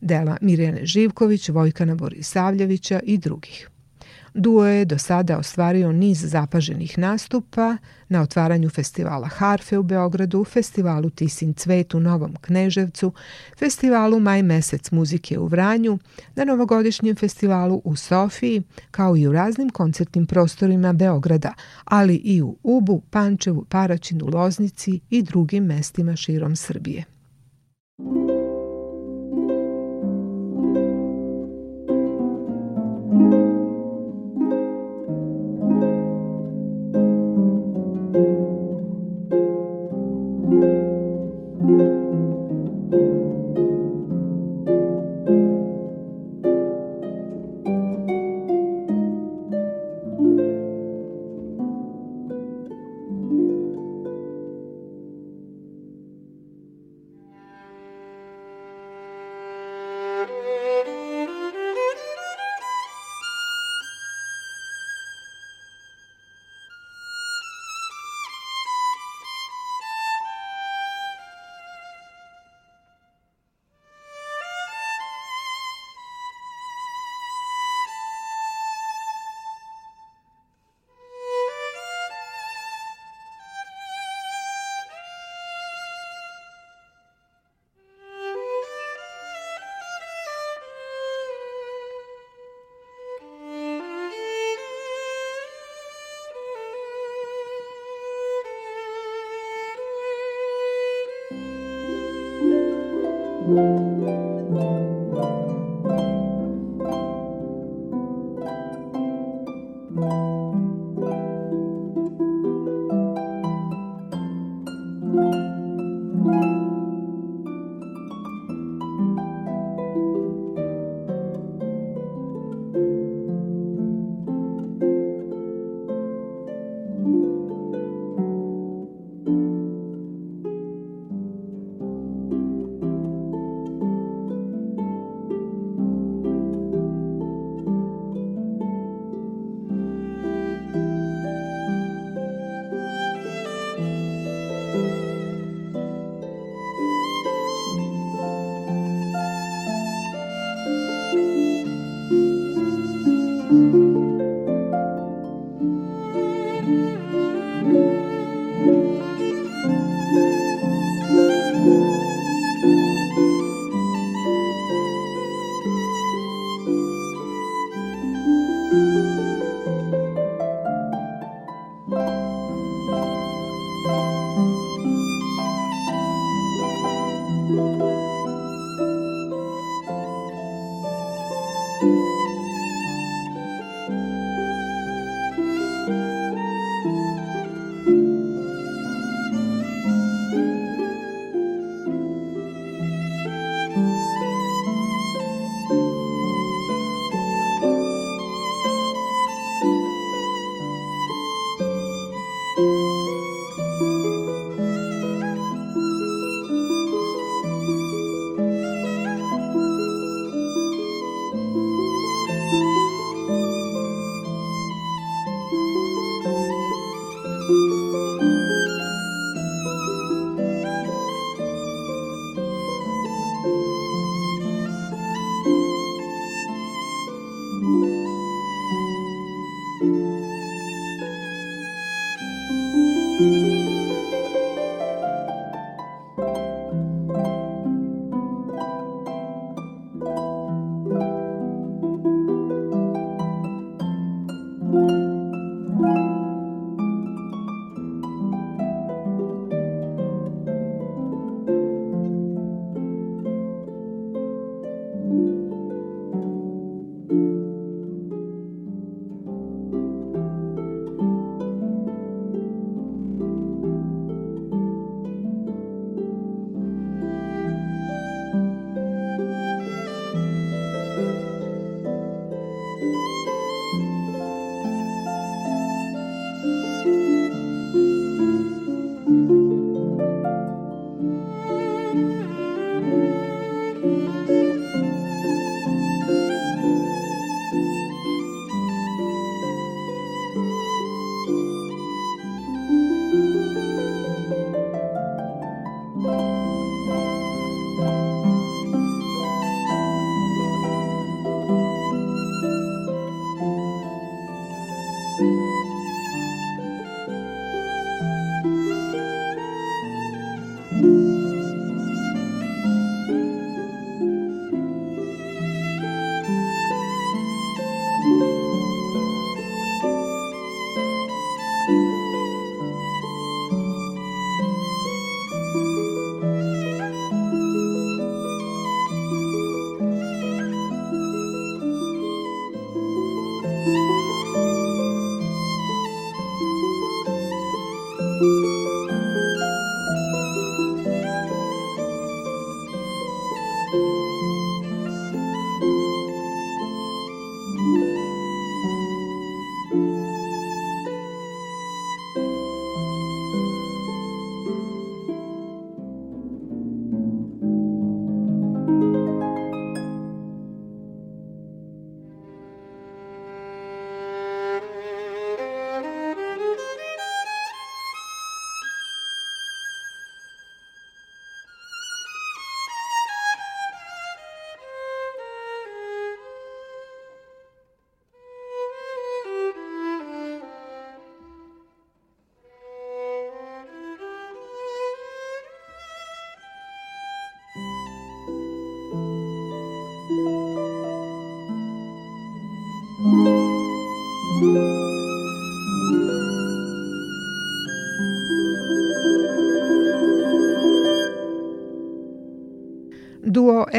Dela 0.00 0.36
Mirjane 0.40 0.86
Živković, 0.86 1.48
Vojkana 1.48 1.94
Borisavljevića 1.94 3.00
i 3.02 3.18
drugih. 3.18 3.68
Duo 4.34 4.66
je 4.66 4.84
do 4.84 4.98
sada 4.98 5.38
ostvario 5.38 5.92
niz 5.92 6.24
zapaženih 6.30 6.98
nastupa 6.98 7.76
na 8.08 8.22
otvaranju 8.22 8.70
festivala 8.70 9.28
Harfe 9.28 9.78
u 9.78 9.82
Beogradu, 9.82 10.44
festivalu 10.44 11.10
Tisin 11.10 11.54
Cvet 11.54 11.94
u 11.94 12.00
Novom 12.00 12.36
Kneževcu, 12.40 13.12
festivalu 13.58 14.20
Maj 14.20 14.42
mesec 14.42 14.90
muzike 14.90 15.38
u 15.38 15.46
Vranju, 15.46 15.98
na 16.36 16.44
novogodišnjem 16.44 17.16
festivalu 17.16 17.82
u 17.84 17.96
Sofiji, 17.96 18.62
kao 18.90 19.16
i 19.16 19.26
u 19.26 19.32
raznim 19.32 19.70
koncertnim 19.70 20.26
prostorima 20.26 20.92
Beograda, 20.92 21.52
ali 21.84 22.14
i 22.14 22.42
u 22.42 22.56
Ubu, 22.62 23.02
Pančevu, 23.10 23.64
Paraćinu, 23.64 24.26
Loznici 24.26 25.00
i 25.10 25.22
drugim 25.22 25.64
mestima 25.64 26.16
širom 26.16 26.56
Srbije. 26.56 27.13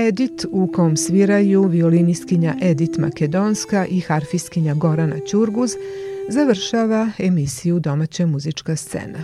Edit 0.07 0.45
u 0.51 0.71
kom 0.71 0.97
sviraju 0.97 1.63
violinistkinja 1.63 2.55
Edit 2.61 2.97
Makedonska 2.97 3.85
i 3.85 3.99
harfistkinja 3.99 4.73
Gorana 4.73 5.15
Ćurguz 5.27 5.71
završava 6.29 7.11
emisiju 7.19 7.79
Domaća 7.79 8.25
muzička 8.25 8.75
scena. 8.75 9.19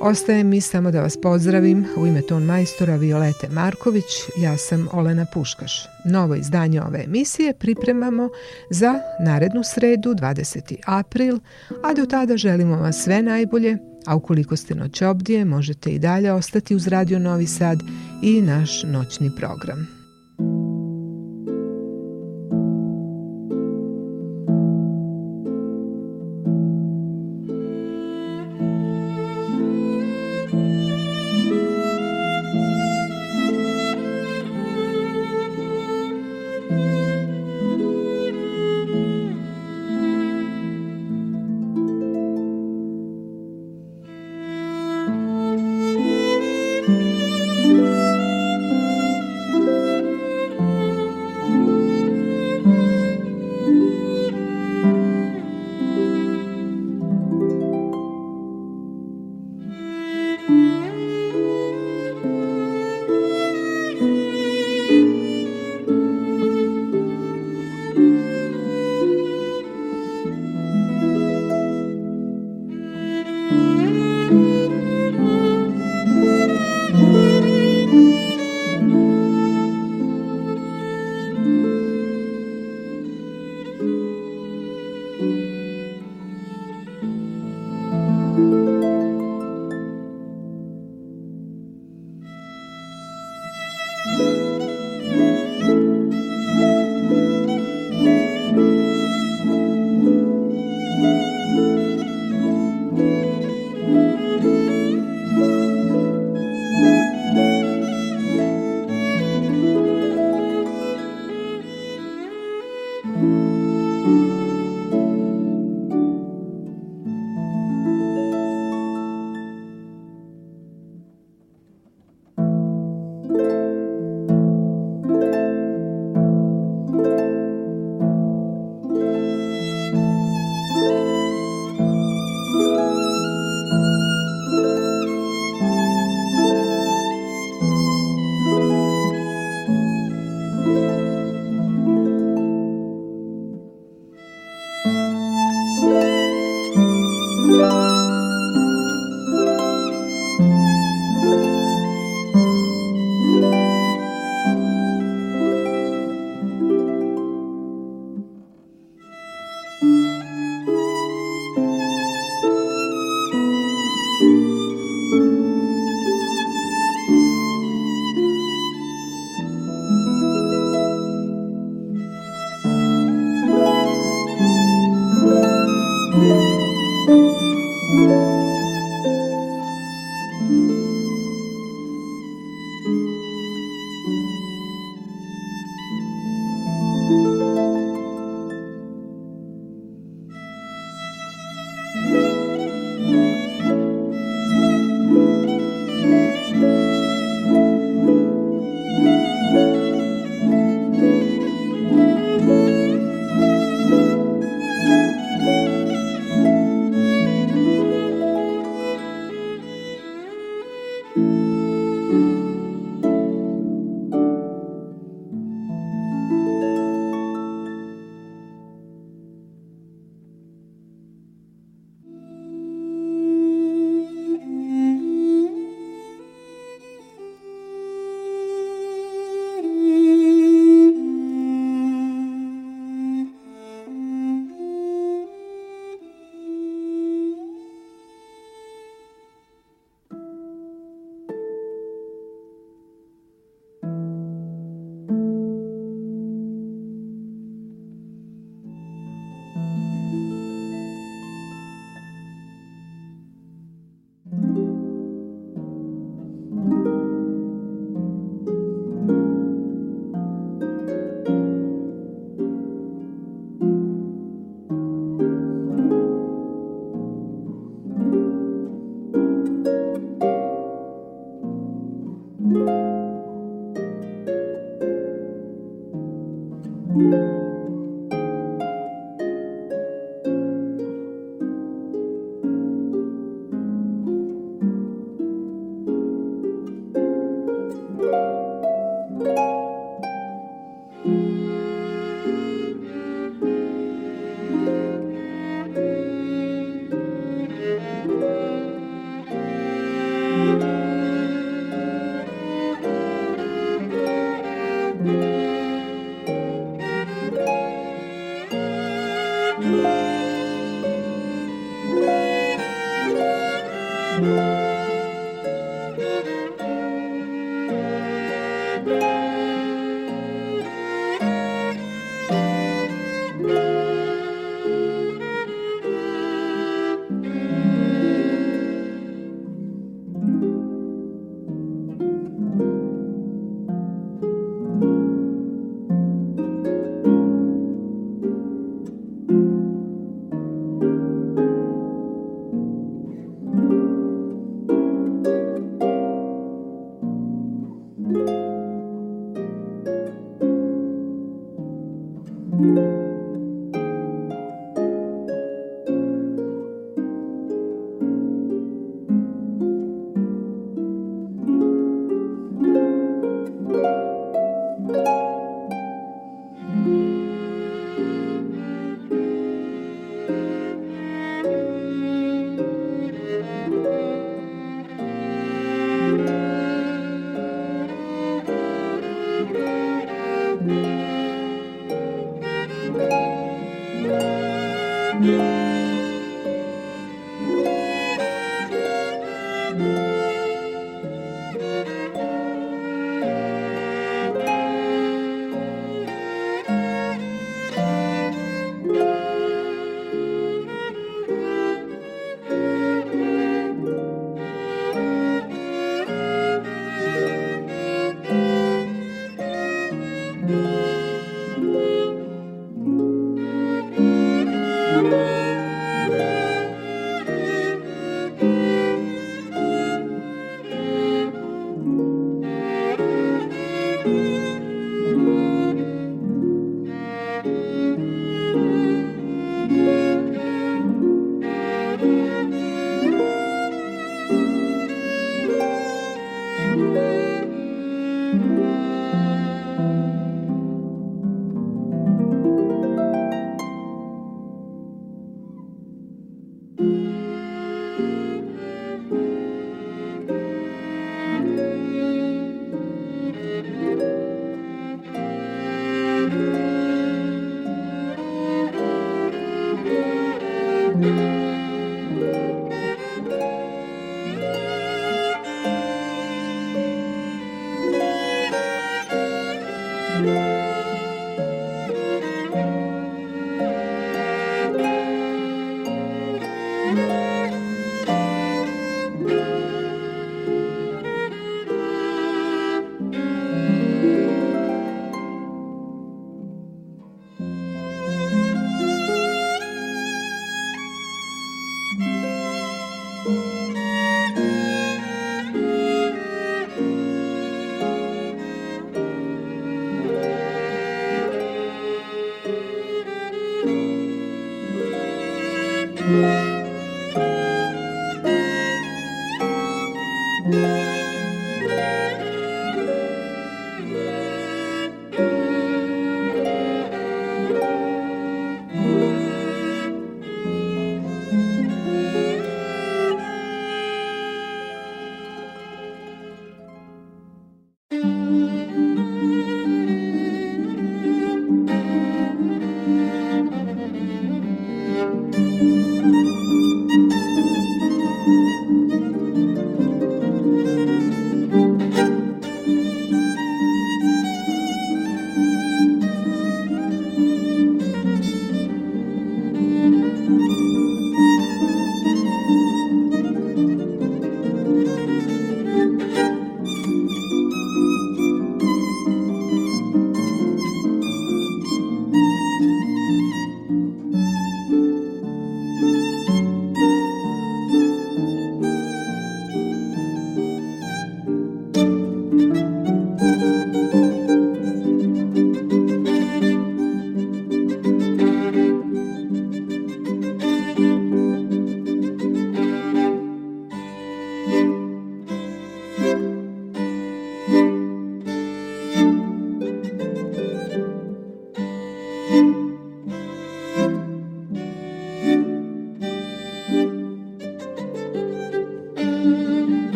Ostaje 0.00 0.44
mi 0.44 0.60
samo 0.60 0.90
da 0.90 1.00
vas 1.00 1.16
pozdravim 1.22 1.86
u 1.96 2.06
ime 2.06 2.22
ton 2.22 2.42
majstora 2.42 2.96
Violete 2.96 3.48
Marković, 3.48 4.04
ja 4.38 4.56
sam 4.56 4.88
Olena 4.92 5.26
Puškaš. 5.34 5.86
Novo 6.04 6.34
izdanje 6.34 6.82
ove 6.82 7.04
emisije 7.04 7.54
pripremamo 7.54 8.28
za 8.70 8.94
narednu 9.20 9.62
sredu 9.74 10.10
20. 10.10 10.76
april, 10.86 11.38
a 11.82 11.94
do 11.94 12.06
tada 12.06 12.36
želimo 12.36 12.76
vam 12.76 12.92
sve 12.92 13.22
najbolje, 13.22 13.78
a 14.06 14.16
ukoliko 14.16 14.56
ste 14.56 14.74
noćobdije 14.74 15.44
možete 15.44 15.90
i 15.90 15.98
dalje 15.98 16.32
ostati 16.32 16.74
uz 16.74 16.86
Radio 16.86 17.18
Novi 17.18 17.46
Sad 17.46 17.78
i 18.22 18.42
naš 18.42 18.82
noćni 18.82 19.30
program. 19.30 20.03